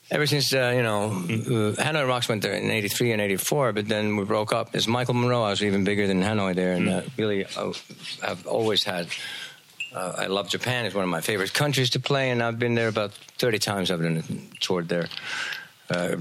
ever 0.10 0.28
since 0.28 0.54
uh, 0.54 0.74
you 0.76 0.84
know 0.84 1.06
uh, 1.06 1.82
Hanoi 1.82 2.08
Rocks 2.08 2.28
went 2.28 2.42
there 2.42 2.54
in 2.54 2.70
'83 2.70 3.14
and 3.14 3.22
'84, 3.22 3.74
but 3.74 3.88
then 3.88 4.18
we 4.18 4.26
broke 4.26 4.54
up. 4.54 4.76
As 4.76 4.88
Michael 4.88 5.14
Monroe, 5.14 5.44
I 5.44 5.50
was 5.50 5.64
even 5.64 5.84
bigger 5.84 6.08
than 6.08 6.22
Hanoi 6.22 6.54
there, 6.54 6.74
and 6.74 6.90
uh, 6.90 7.02
really 7.18 7.46
uh, 7.46 7.74
I've 8.24 8.46
always 8.46 8.84
had. 8.84 9.08
Uh, 9.94 10.14
I 10.20 10.28
love 10.28 10.48
Japan. 10.48 10.86
It's 10.86 10.96
one 10.96 11.04
of 11.04 11.10
my 11.10 11.20
favorite 11.20 11.54
countries 11.54 11.90
to 11.92 12.00
play, 12.00 12.30
and 12.30 12.42
I've 12.42 12.58
been 12.58 12.76
there 12.76 12.88
about 12.88 13.12
30 13.40 13.60
times. 13.60 13.92
I've 13.92 14.00
been 14.00 14.48
toured 14.62 14.88
there, 14.88 15.10
uh, 15.90 16.16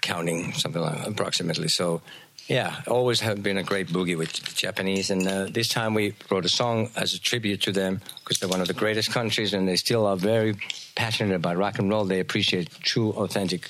counting 0.00 0.52
something 0.52 0.80
like 0.80 1.04
approximately. 1.08 1.66
So, 1.66 2.02
yeah, 2.48 2.82
always 2.86 3.20
have 3.20 3.42
been 3.42 3.58
a 3.58 3.62
great 3.62 3.88
boogie 3.88 4.16
with 4.16 4.32
the 4.32 4.54
Japanese. 4.54 5.10
And 5.10 5.26
uh, 5.26 5.46
this 5.50 5.68
time 5.68 5.94
we 5.94 6.14
wrote 6.30 6.44
a 6.44 6.48
song 6.48 6.90
as 6.96 7.14
a 7.14 7.18
tribute 7.20 7.60
to 7.62 7.72
them 7.72 8.00
because 8.22 8.38
they're 8.38 8.48
one 8.48 8.60
of 8.60 8.68
the 8.68 8.74
greatest 8.74 9.10
countries, 9.10 9.52
and 9.52 9.66
they 9.66 9.76
still 9.76 10.06
are 10.06 10.16
very 10.16 10.54
passionate 10.94 11.34
about 11.34 11.56
rock 11.56 11.78
and 11.78 11.90
roll. 11.90 12.04
They 12.04 12.20
appreciate 12.20 12.70
true, 12.82 13.10
authentic, 13.12 13.68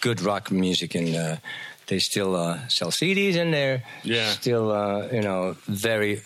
good 0.00 0.20
rock 0.20 0.50
music, 0.50 0.94
and 0.96 1.14
uh, 1.14 1.36
they 1.86 1.98
still 2.00 2.34
uh, 2.34 2.66
sell 2.68 2.90
CDs, 2.90 3.36
and 3.36 3.54
they're 3.54 3.82
Yeah. 4.02 4.32
still, 4.32 4.72
uh, 4.72 5.08
you 5.12 5.22
know, 5.22 5.56
very 5.68 6.20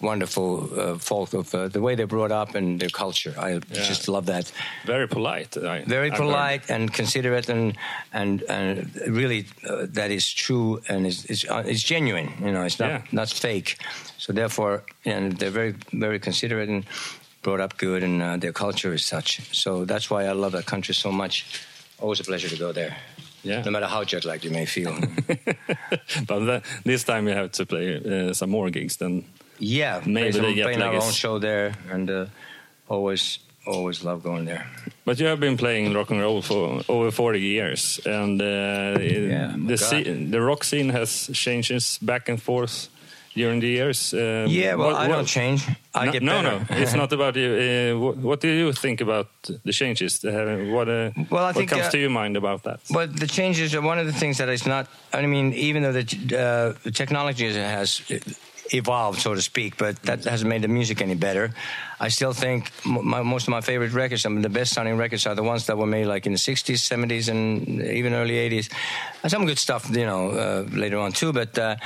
wonderful 0.00 0.68
uh, 0.78 0.98
folk 0.98 1.34
of 1.34 1.54
uh, 1.54 1.68
the 1.68 1.80
way 1.80 1.94
they're 1.96 2.06
brought 2.06 2.30
up 2.32 2.54
and 2.54 2.80
their 2.80 2.88
culture. 2.90 3.34
I 3.38 3.58
just 3.72 4.08
love 4.08 4.26
that. 4.26 4.52
very 4.86 5.06
polite. 5.08 5.56
I, 5.56 5.82
Very 5.84 6.10
polite 6.10 6.70
and 6.70 6.92
considerate, 6.92 7.48
and 7.48 7.76
and 8.12 8.42
and 8.48 8.90
really 9.08 9.46
uh, 9.68 9.86
that 9.94 10.10
is 10.10 10.32
true 10.32 10.80
and 10.88 11.06
is 11.06 11.24
it's, 11.24 11.44
uh, 11.50 11.62
it's 11.66 11.82
genuine. 11.82 12.28
You 12.40 12.52
know, 12.52 12.64
it's 12.64 12.78
not 12.78 12.88
Yeah. 12.90 13.02
not 13.12 13.28
fake. 13.30 13.76
So 14.18 14.32
therefore, 14.32 14.82
and 15.04 15.32
they're 15.38 15.50
very 15.54 15.74
very 15.92 16.18
considerate 16.18 16.68
and 16.68 16.84
brought 17.42 17.60
up 17.60 17.76
good, 17.78 18.02
and 18.02 18.22
uh, 18.22 18.36
their 18.36 18.52
culture 18.52 18.94
is 18.94 19.04
such. 19.04 19.40
So 19.52 19.84
that's 19.84 20.08
why 20.10 20.24
I 20.26 20.32
love 20.32 20.52
that 20.52 20.66
country 20.66 20.94
so 20.94 21.10
much. 21.12 21.44
Always 22.00 22.20
a 22.20 22.24
pleasure 22.24 22.48
to 22.48 22.56
go 22.56 22.72
there. 22.72 22.96
Yeah. 23.44 23.62
No 23.64 23.70
matter 23.70 23.86
how 23.88 24.04
jet 24.04 24.24
lagged 24.24 24.44
you 24.44 24.50
may 24.52 24.66
feel. 24.66 24.92
but 26.26 26.38
the, 26.44 26.62
this 26.84 27.04
time 27.04 27.28
you 27.28 27.34
have 27.34 27.50
to 27.52 27.66
play 27.66 27.96
uh, 28.28 28.32
some 28.34 28.50
more 28.50 28.70
gigs 28.70 28.96
than 28.96 29.24
Yeah, 29.58 30.00
Maybe 30.06 30.12
play 30.14 30.32
some- 30.32 30.54
the 30.54 30.62
playing 30.62 30.82
our 30.82 30.94
own 30.94 31.12
show 31.12 31.38
there, 31.38 31.72
and 31.90 32.10
uh, 32.10 32.26
always 32.88 33.38
always 33.66 34.02
love 34.04 34.22
going 34.22 34.46
there. 34.46 34.64
But 35.04 35.18
you 35.20 35.26
have 35.28 35.40
been 35.40 35.56
playing 35.56 35.94
rock 35.94 36.10
and 36.10 36.20
roll 36.20 36.42
for 36.42 36.82
over 36.88 37.10
40 37.10 37.40
years, 37.40 38.00
and 38.06 38.40
uh, 38.40 38.98
Yeah, 39.00 39.52
the 39.66 39.76
scene, 39.76 40.30
the 40.30 40.40
rock 40.40 40.64
scene 40.64 40.88
has 40.90 41.30
changes 41.32 41.98
back 42.00 42.28
and 42.28 42.40
forth 42.42 42.88
during 43.36 43.60
the 43.60 43.66
years. 43.68 44.12
Uh, 44.14 44.46
Yeah, 44.48 44.74
well, 44.76 44.88
what- 44.92 44.96
I 44.96 45.08
what- 45.08 45.16
don't 45.16 45.26
change. 45.28 45.62
I 45.94 46.06
no, 46.06 46.12
get 46.12 46.22
no, 46.22 46.42
better. 46.42 46.66
no, 46.70 46.76
it's 46.82 46.94
not 46.94 47.12
about 47.12 47.36
you. 47.36 47.48
Uh, 47.52 47.98
what, 48.00 48.16
what 48.16 48.40
do 48.40 48.48
you 48.48 48.72
think 48.72 49.00
about 49.00 49.28
the 49.64 49.72
changes? 49.72 50.24
Uh, 50.24 50.30
what 50.74 50.88
uh, 50.88 51.10
Well, 51.30 51.44
I 51.44 51.52
think, 51.52 51.70
comes 51.70 51.86
uh, 51.86 51.90
to 51.90 51.98
your 51.98 52.10
mind 52.10 52.36
about 52.36 52.62
that? 52.62 52.80
But 52.90 53.16
the 53.18 53.26
changes 53.26 53.74
are 53.74 53.82
one 53.82 53.98
of 53.98 54.06
the 54.06 54.12
things 54.18 54.36
that 54.38 54.48
is 54.48 54.64
not. 54.66 54.86
I 55.12 55.26
mean, 55.26 55.52
even 55.52 55.82
though 55.82 55.92
the 55.92 56.04
uh, 56.04 56.78
the 56.84 56.90
technology 56.92 57.52
has 57.52 58.00
evolved, 58.70 59.20
so 59.20 59.34
to 59.34 59.42
speak, 59.42 59.76
but 59.76 60.02
that 60.02 60.24
hasn't 60.24 60.48
made 60.48 60.62
the 60.62 60.68
music 60.68 61.00
any 61.00 61.14
better. 61.14 61.52
I 62.00 62.08
still 62.08 62.32
think 62.32 62.70
my, 62.84 63.22
most 63.22 63.44
of 63.44 63.50
my 63.50 63.60
favorite 63.60 63.92
records, 63.92 64.22
some 64.22 64.36
of 64.36 64.42
the 64.42 64.48
best 64.48 64.72
sounding 64.74 64.96
records, 64.96 65.26
are 65.26 65.34
the 65.34 65.42
ones 65.42 65.66
that 65.66 65.76
were 65.76 65.86
made 65.86 66.06
like 66.06 66.26
in 66.26 66.32
the 66.32 66.38
'60s, 66.38 66.76
'70s, 66.76 67.28
and 67.28 67.82
even 67.82 68.12
early 68.12 68.34
'80s. 68.34 68.72
And 69.22 69.30
some 69.30 69.46
good 69.46 69.58
stuff, 69.58 69.88
you 69.90 70.06
know, 70.06 70.30
uh, 70.30 70.66
later 70.70 70.98
on 70.98 71.12
too. 71.12 71.32
But 71.32 71.58
uh, 71.58 71.76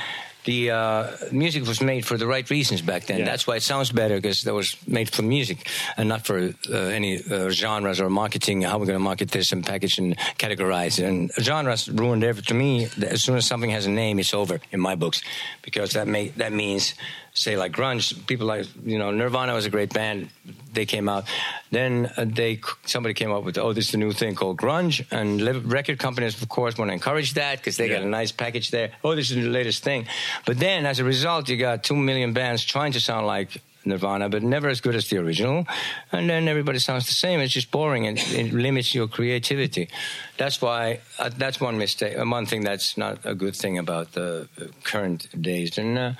the 0.45 0.71
uh, 0.71 1.11
music 1.31 1.65
was 1.65 1.81
made 1.81 2.05
for 2.05 2.17
the 2.17 2.27
right 2.27 2.49
reasons 2.49 2.81
back 2.81 3.05
then. 3.05 3.19
Yeah. 3.19 3.25
That's 3.25 3.47
why 3.47 3.55
it 3.55 3.63
sounds 3.63 3.91
better 3.91 4.15
because 4.15 4.45
it 4.45 4.53
was 4.53 4.75
made 4.87 5.09
for 5.09 5.21
music 5.21 5.67
and 5.97 6.09
not 6.09 6.25
for 6.25 6.53
uh, 6.69 6.77
any 6.77 7.23
uh, 7.23 7.49
genres 7.49 7.99
or 7.99 8.09
marketing. 8.09 8.61
How 8.61 8.77
we're 8.77 8.85
going 8.85 8.99
to 8.99 9.03
market 9.03 9.31
this 9.31 9.51
and 9.51 9.65
package 9.65 9.97
and 9.97 10.17
categorize. 10.37 10.99
it. 10.99 11.05
And 11.05 11.31
genres 11.39 11.89
ruined 11.89 12.23
everything. 12.23 12.43
To 12.43 12.53
me, 12.53 12.89
as 13.07 13.23
soon 13.23 13.37
as 13.37 13.45
something 13.45 13.69
has 13.69 13.85
a 13.85 13.91
name, 13.91 14.19
it's 14.19 14.33
over 14.33 14.59
in 14.71 14.79
my 14.79 14.95
books 14.95 15.21
because 15.61 15.91
that 15.91 16.07
may, 16.07 16.29
that 16.29 16.51
means 16.51 16.93
say 17.33 17.57
like 17.57 17.71
grunge. 17.71 18.25
People 18.27 18.47
like 18.47 18.65
you 18.83 18.97
know 18.97 19.11
Nirvana 19.11 19.53
was 19.53 19.65
a 19.65 19.69
great 19.69 19.93
band. 19.93 20.29
They 20.73 20.85
came 20.85 21.09
out. 21.09 21.25
Then 21.71 22.11
uh, 22.17 22.25
they 22.27 22.61
somebody 22.85 23.13
came 23.13 23.31
up 23.31 23.43
with 23.43 23.57
oh 23.57 23.73
this 23.73 23.85
is 23.85 23.91
the 23.91 23.97
new 23.97 24.11
thing 24.11 24.35
called 24.35 24.57
grunge 24.57 25.05
and 25.11 25.41
record 25.71 25.99
companies 25.99 26.41
of 26.41 26.49
course 26.49 26.77
want 26.77 26.89
to 26.89 26.93
encourage 26.93 27.33
that 27.33 27.57
because 27.57 27.77
they 27.77 27.89
got 27.89 28.01
a 28.01 28.07
nice 28.07 28.31
package 28.31 28.71
there. 28.71 28.91
Oh 29.03 29.15
this 29.15 29.31
is 29.31 29.37
the 29.37 29.49
latest 29.49 29.83
thing. 29.83 30.07
But 30.45 30.59
then 30.59 30.85
as 30.85 30.99
a 30.99 31.03
result 31.03 31.49
you 31.49 31.57
got 31.57 31.83
two 31.83 31.95
million 31.95 32.33
bands 32.33 32.63
trying 32.63 32.93
to 32.93 32.99
sound 32.99 33.27
like 33.27 33.61
Nirvana, 33.85 34.29
but 34.29 34.43
never 34.43 34.69
as 34.69 34.81
good 34.81 34.95
as 34.95 35.09
the 35.09 35.17
original. 35.17 35.67
And 36.11 36.29
then 36.29 36.47
everybody 36.47 36.79
sounds 36.79 37.05
the 37.05 37.13
same. 37.13 37.39
It's 37.39 37.53
just 37.53 37.69
boring 37.69 38.07
and 38.07 38.17
it 38.17 38.53
limits 38.53 38.95
your 38.95 39.07
creativity. 39.07 39.89
That's 40.37 40.61
why 40.61 41.01
uh, 41.19 41.29
that's 41.37 41.59
one 41.59 41.77
mistake. 41.77 42.17
Uh, 42.17 42.25
one 42.25 42.45
thing 42.45 42.61
that's 42.63 42.97
not 42.97 43.19
a 43.25 43.35
good 43.35 43.55
thing 43.55 43.77
about 43.77 44.13
the 44.13 44.47
uh, 44.59 44.65
current 44.83 45.27
days. 45.41 45.77
And 45.77 45.97
uh, 45.97 46.13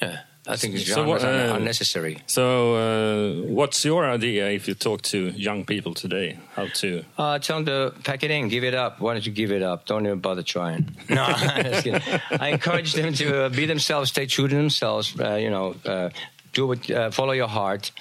yeah, 0.00 0.20
I 0.46 0.56
think 0.56 0.76
So 0.78 0.94
genres 0.94 1.08
what, 1.08 1.24
are 1.24 1.52
uh, 1.52 1.56
unnecessary. 1.56 2.18
So, 2.26 2.74
uh, 2.74 3.46
what's 3.46 3.84
your 3.84 4.04
idea 4.10 4.50
if 4.50 4.66
you 4.66 4.74
talk 4.74 5.02
to 5.02 5.30
young 5.30 5.64
people 5.64 5.94
today? 5.94 6.38
How 6.56 6.66
to? 6.66 7.04
Uh, 7.16 7.38
tell 7.38 7.62
them 7.62 7.66
to 7.66 7.94
pack 8.02 8.24
it 8.24 8.30
in, 8.32 8.48
give 8.48 8.64
it 8.64 8.74
up. 8.74 9.00
Why 9.00 9.12
don't 9.14 9.24
you 9.24 9.30
give 9.32 9.52
it 9.52 9.62
up? 9.62 9.86
Don't 9.86 10.04
even 10.04 10.18
bother 10.18 10.42
trying. 10.42 10.96
No. 11.08 11.22
I 11.26 12.48
encourage 12.52 12.94
them 12.94 13.12
to 13.14 13.44
uh, 13.44 13.48
be 13.50 13.66
themselves, 13.66 14.10
stay 14.10 14.26
true 14.26 14.48
to 14.48 14.54
themselves. 14.56 15.14
Uh, 15.18 15.36
you 15.36 15.50
know, 15.50 15.76
uh, 15.84 16.10
do 16.52 16.66
what, 16.66 16.90
uh, 16.90 17.10
follow 17.12 17.32
your 17.32 17.48
heart, 17.48 17.92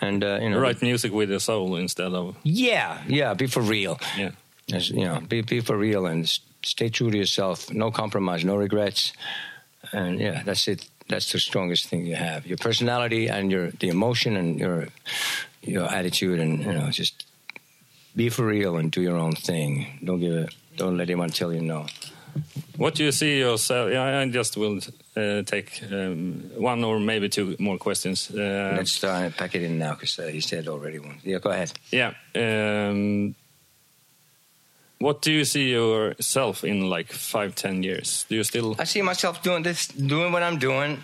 and 0.00 0.24
uh, 0.24 0.38
you 0.42 0.50
know, 0.50 0.58
Write 0.58 0.82
music 0.82 1.12
with 1.12 1.30
your 1.30 1.40
soul 1.40 1.76
instead 1.76 2.12
of 2.12 2.36
Yeah, 2.42 2.98
yeah, 3.06 3.34
be 3.34 3.46
for 3.46 3.62
real. 3.62 4.00
yeah. 4.16 4.30
As, 4.72 4.90
you 4.90 5.04
know, 5.04 5.20
be 5.20 5.42
be 5.42 5.60
for 5.60 5.78
real 5.78 6.06
and 6.06 6.28
stay 6.62 6.88
true 6.90 7.10
to 7.10 7.16
yourself. 7.16 7.70
No 7.72 7.90
compromise, 7.90 8.44
no 8.44 8.56
regrets, 8.56 9.12
and 9.92 10.18
yeah, 10.20 10.42
that's 10.44 10.66
it. 10.68 10.86
That's 11.08 11.32
the 11.32 11.38
strongest 11.38 11.86
thing 11.88 12.06
you 12.06 12.16
have. 12.16 12.46
Your 12.46 12.58
personality 12.58 13.28
and 13.28 13.50
your 13.50 13.70
the 13.70 13.88
emotion 13.88 14.36
and 14.36 14.58
your 14.58 14.88
your 15.62 15.86
attitude, 15.90 16.38
and 16.40 16.60
you 16.60 16.72
know, 16.72 16.90
just 16.90 17.24
be 18.14 18.28
for 18.28 18.46
real 18.46 18.76
and 18.76 18.90
do 18.90 19.00
your 19.00 19.16
own 19.16 19.32
thing. 19.32 19.98
Don't 20.04 20.20
give 20.20 20.34
a 20.34 20.48
don't 20.76 20.96
let 20.96 21.08
anyone 21.08 21.30
tell 21.30 21.52
you 21.52 21.60
no. 21.60 21.86
What 22.76 22.94
do 22.94 23.04
you 23.04 23.12
see 23.12 23.38
yourself? 23.38 23.90
Yeah, 23.90 24.20
I 24.20 24.30
just 24.30 24.56
will 24.56 24.78
uh, 25.16 25.42
take 25.42 25.82
um, 25.90 26.50
one 26.56 26.84
or 26.84 27.00
maybe 27.00 27.28
two 27.28 27.56
more 27.58 27.78
questions. 27.78 28.30
Uh, 28.30 28.74
Let's 28.76 28.92
start 28.92 29.36
pack 29.36 29.54
it 29.54 29.62
in 29.62 29.78
now 29.78 29.94
because 29.94 30.18
uh, 30.18 30.26
he 30.28 30.40
said 30.40 30.68
already 30.68 30.98
one. 31.00 31.18
Yeah, 31.24 31.38
go 31.38 31.50
ahead. 31.50 31.72
yeah. 31.90 32.12
Um, 32.36 33.34
what 34.98 35.22
do 35.22 35.32
you 35.32 35.44
see 35.44 35.70
yourself 35.70 36.64
in 36.64 36.90
like 36.90 37.12
five, 37.12 37.54
ten 37.54 37.82
years? 37.82 38.26
Do 38.28 38.36
you 38.36 38.44
still? 38.44 38.76
I 38.78 38.84
see 38.84 39.02
myself 39.02 39.42
doing 39.42 39.62
this, 39.62 39.86
doing 39.88 40.32
what 40.32 40.42
I'm 40.42 40.58
doing 40.58 41.00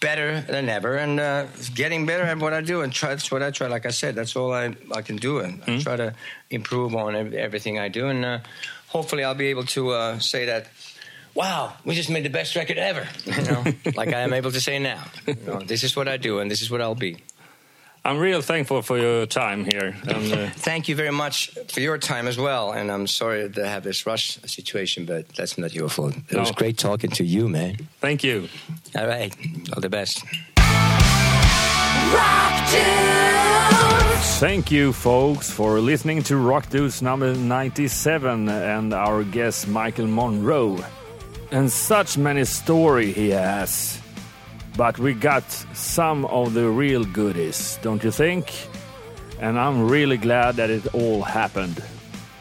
better 0.00 0.40
than 0.42 0.68
ever, 0.68 0.96
and 0.96 1.18
uh, 1.18 1.46
getting 1.74 2.04
better 2.04 2.24
at 2.24 2.38
what 2.38 2.52
I 2.52 2.60
do. 2.60 2.82
And 2.82 2.92
try, 2.92 3.10
that's 3.10 3.30
what 3.30 3.42
I 3.42 3.50
try. 3.50 3.68
Like 3.68 3.86
I 3.86 3.90
said, 3.90 4.14
that's 4.14 4.36
all 4.36 4.52
I, 4.52 4.74
I 4.94 5.02
can 5.02 5.16
do. 5.16 5.38
And 5.38 5.62
I 5.66 5.78
try 5.80 5.96
to 5.96 6.14
improve 6.50 6.94
on 6.94 7.14
everything 7.34 7.78
I 7.78 7.88
do. 7.88 8.08
And 8.08 8.24
uh, 8.24 8.38
hopefully, 8.88 9.24
I'll 9.24 9.34
be 9.34 9.46
able 9.46 9.64
to 9.66 9.90
uh, 9.90 10.18
say 10.18 10.46
that. 10.46 10.66
Wow, 11.34 11.72
we 11.86 11.94
just 11.94 12.10
made 12.10 12.24
the 12.24 12.30
best 12.30 12.54
record 12.56 12.76
ever. 12.76 13.08
You 13.24 13.42
know, 13.44 13.64
like 13.96 14.12
I 14.12 14.20
am 14.20 14.34
able 14.34 14.52
to 14.52 14.60
say 14.60 14.78
now. 14.78 15.04
You 15.26 15.36
know, 15.46 15.60
this 15.60 15.82
is 15.82 15.96
what 15.96 16.06
I 16.06 16.18
do, 16.18 16.40
and 16.40 16.50
this 16.50 16.60
is 16.60 16.70
what 16.70 16.82
I'll 16.82 16.94
be. 16.94 17.16
I'm 18.04 18.18
real 18.18 18.42
thankful 18.42 18.82
for 18.82 18.98
your 18.98 19.26
time 19.26 19.64
here. 19.64 19.94
And, 20.08 20.32
uh, 20.32 20.50
Thank 20.56 20.88
you 20.88 20.96
very 20.96 21.12
much 21.12 21.50
for 21.68 21.80
your 21.80 21.98
time 21.98 22.26
as 22.26 22.36
well. 22.36 22.72
And 22.72 22.90
I'm 22.90 23.06
sorry 23.06 23.48
to 23.48 23.68
have 23.68 23.84
this 23.84 24.06
rush 24.06 24.40
situation, 24.44 25.06
but 25.06 25.28
that's 25.36 25.56
not 25.56 25.72
your 25.72 25.88
fault. 25.88 26.14
It 26.28 26.36
was 26.36 26.50
great 26.50 26.78
talking 26.78 27.10
to 27.10 27.24
you, 27.24 27.48
man. 27.48 27.76
thank 28.00 28.24
you. 28.24 28.48
All 28.96 29.06
right, 29.06 29.32
all 29.72 29.80
the 29.80 29.88
best. 29.88 30.24
Rock 32.12 32.68
Thank 34.40 34.72
you, 34.72 34.92
folks, 34.92 35.48
for 35.50 35.78
listening 35.78 36.24
to 36.24 36.36
Rock 36.36 36.68
Dudes 36.70 37.02
number 37.02 37.32
97 37.34 38.48
and 38.48 38.92
our 38.92 39.22
guest 39.22 39.68
Michael 39.68 40.08
Monroe. 40.08 40.84
And 41.52 41.70
such 41.70 42.18
many 42.18 42.44
story 42.44 43.12
he 43.12 43.30
has. 43.30 44.01
But 44.76 44.98
we 44.98 45.14
got 45.14 45.50
some 45.74 46.24
of 46.26 46.54
the 46.54 46.68
real 46.68 47.04
goodies, 47.04 47.78
don't 47.82 48.02
you 48.02 48.10
think? 48.10 48.52
And 49.38 49.58
I'm 49.58 49.88
really 49.88 50.16
glad 50.16 50.56
that 50.56 50.70
it 50.70 50.94
all 50.94 51.22
happened. 51.22 51.82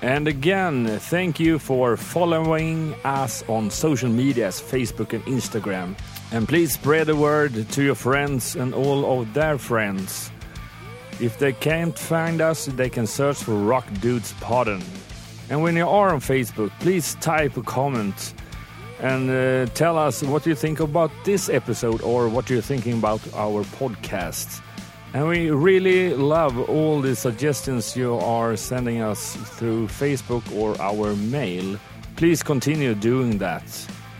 And 0.01 0.27
again, 0.27 0.87
thank 0.99 1.39
you 1.39 1.59
for 1.59 1.97
following 1.97 2.95
us 3.03 3.43
on 3.47 3.69
social 3.69 4.09
medias, 4.09 4.59
Facebook 4.61 5.13
and 5.13 5.23
Instagram. 5.25 5.95
And 6.31 6.47
please 6.47 6.73
spread 6.73 7.07
the 7.07 7.15
word 7.15 7.69
to 7.71 7.83
your 7.83 7.95
friends 7.95 8.55
and 8.55 8.73
all 8.73 9.21
of 9.21 9.33
their 9.33 9.57
friends. 9.57 10.31
If 11.19 11.37
they 11.37 11.53
can't 11.53 11.97
find 11.97 12.41
us, 12.41 12.65
they 12.65 12.89
can 12.89 13.05
search 13.05 13.37
for 13.37 13.53
Rock 13.53 13.85
Dudes 13.99 14.33
Pardon. 14.39 14.81
And 15.49 15.61
when 15.61 15.75
you 15.75 15.87
are 15.87 16.13
on 16.13 16.21
Facebook, 16.21 16.71
please 16.79 17.15
type 17.15 17.57
a 17.57 17.61
comment 17.61 18.33
and 19.01 19.29
uh, 19.29 19.65
tell 19.73 19.97
us 19.97 20.21
what 20.21 20.45
you 20.45 20.53
think 20.53 20.79
about 20.79 21.11
this 21.25 21.49
episode 21.49 22.01
or 22.03 22.29
what 22.29 22.49
you're 22.49 22.61
thinking 22.61 22.99
about 22.99 23.21
our 23.33 23.63
podcast. 23.63 24.61
And 25.13 25.27
we 25.27 25.49
really 25.49 26.13
love 26.13 26.57
all 26.69 27.01
the 27.01 27.15
suggestions 27.15 27.97
you 27.97 28.15
are 28.15 28.55
sending 28.55 29.01
us 29.01 29.35
through 29.57 29.87
Facebook 29.87 30.43
or 30.55 30.79
our 30.79 31.15
mail. 31.15 31.77
Please 32.15 32.43
continue 32.43 32.93
doing 32.93 33.39
that. 33.39 33.63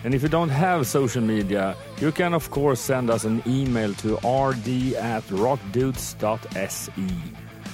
And 0.04 0.16
if 0.16 0.24
you 0.24 0.30
don't 0.30 0.50
have 0.50 0.88
social 0.88 1.22
media, 1.22 1.78
you 2.00 2.12
can 2.12 2.34
of 2.34 2.50
course 2.50 2.82
send 2.82 3.12
us 3.12 3.24
an 3.24 3.44
email 3.46 3.94
to 3.96 4.16
rd 4.16 4.96
at 4.96 5.24
rockdudes.se. 5.30 6.92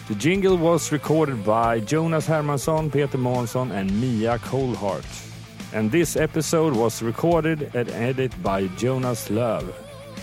The 0.10 0.16
jingle 0.16 0.58
was 0.58 0.92
recorded 0.92 1.44
by 1.46 1.80
Jonas 1.80 2.28
Hermansson, 2.28 2.92
Peter 2.92 3.18
Månsson, 3.18 3.72
and 3.72 3.90
Mia 4.00 4.40
Colhart. 4.40 5.27
And 5.74 5.92
this 5.92 6.16
episode 6.16 6.74
was 6.74 7.02
recorded 7.02 7.76
and 7.76 7.90
edited 7.90 8.42
by 8.42 8.68
Jonas 8.78 9.30
Love. 9.30 9.76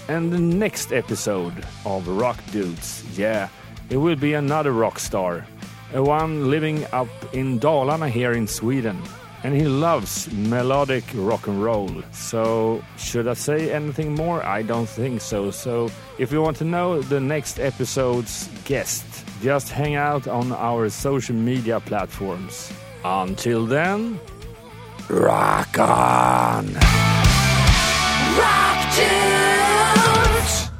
And 0.08 0.32
the 0.32 0.38
next 0.38 0.92
episode 0.92 1.66
of 1.84 2.08
Rock 2.08 2.38
Dudes, 2.50 3.04
yeah, 3.18 3.48
it 3.90 3.98
will 3.98 4.16
be 4.16 4.34
another 4.34 4.72
rock 4.72 4.98
star. 4.98 5.46
A 5.92 6.02
one 6.02 6.50
living 6.50 6.86
up 6.92 7.08
in 7.34 7.60
Dalarna 7.60 8.08
here 8.08 8.32
in 8.32 8.46
Sweden. 8.46 9.00
And 9.44 9.54
he 9.54 9.66
loves 9.66 10.32
melodic 10.32 11.04
rock 11.14 11.46
and 11.46 11.62
roll. 11.62 11.90
So, 12.12 12.82
should 12.96 13.28
I 13.28 13.34
say 13.34 13.70
anything 13.70 14.14
more? 14.14 14.42
I 14.42 14.62
don't 14.62 14.88
think 14.88 15.20
so. 15.20 15.50
So, 15.50 15.90
if 16.18 16.32
you 16.32 16.40
want 16.40 16.56
to 16.58 16.64
know 16.64 17.02
the 17.02 17.20
next 17.20 17.60
episode's 17.60 18.48
guest, 18.64 19.04
just 19.42 19.68
hang 19.68 19.96
out 19.96 20.26
on 20.26 20.52
our 20.52 20.88
social 20.88 21.36
media 21.36 21.80
platforms. 21.80 22.72
Until 23.04 23.66
then, 23.66 24.18
Rock 25.10 25.78
on. 25.78 26.66
Rock 28.38 28.94
tunes. 28.94 30.73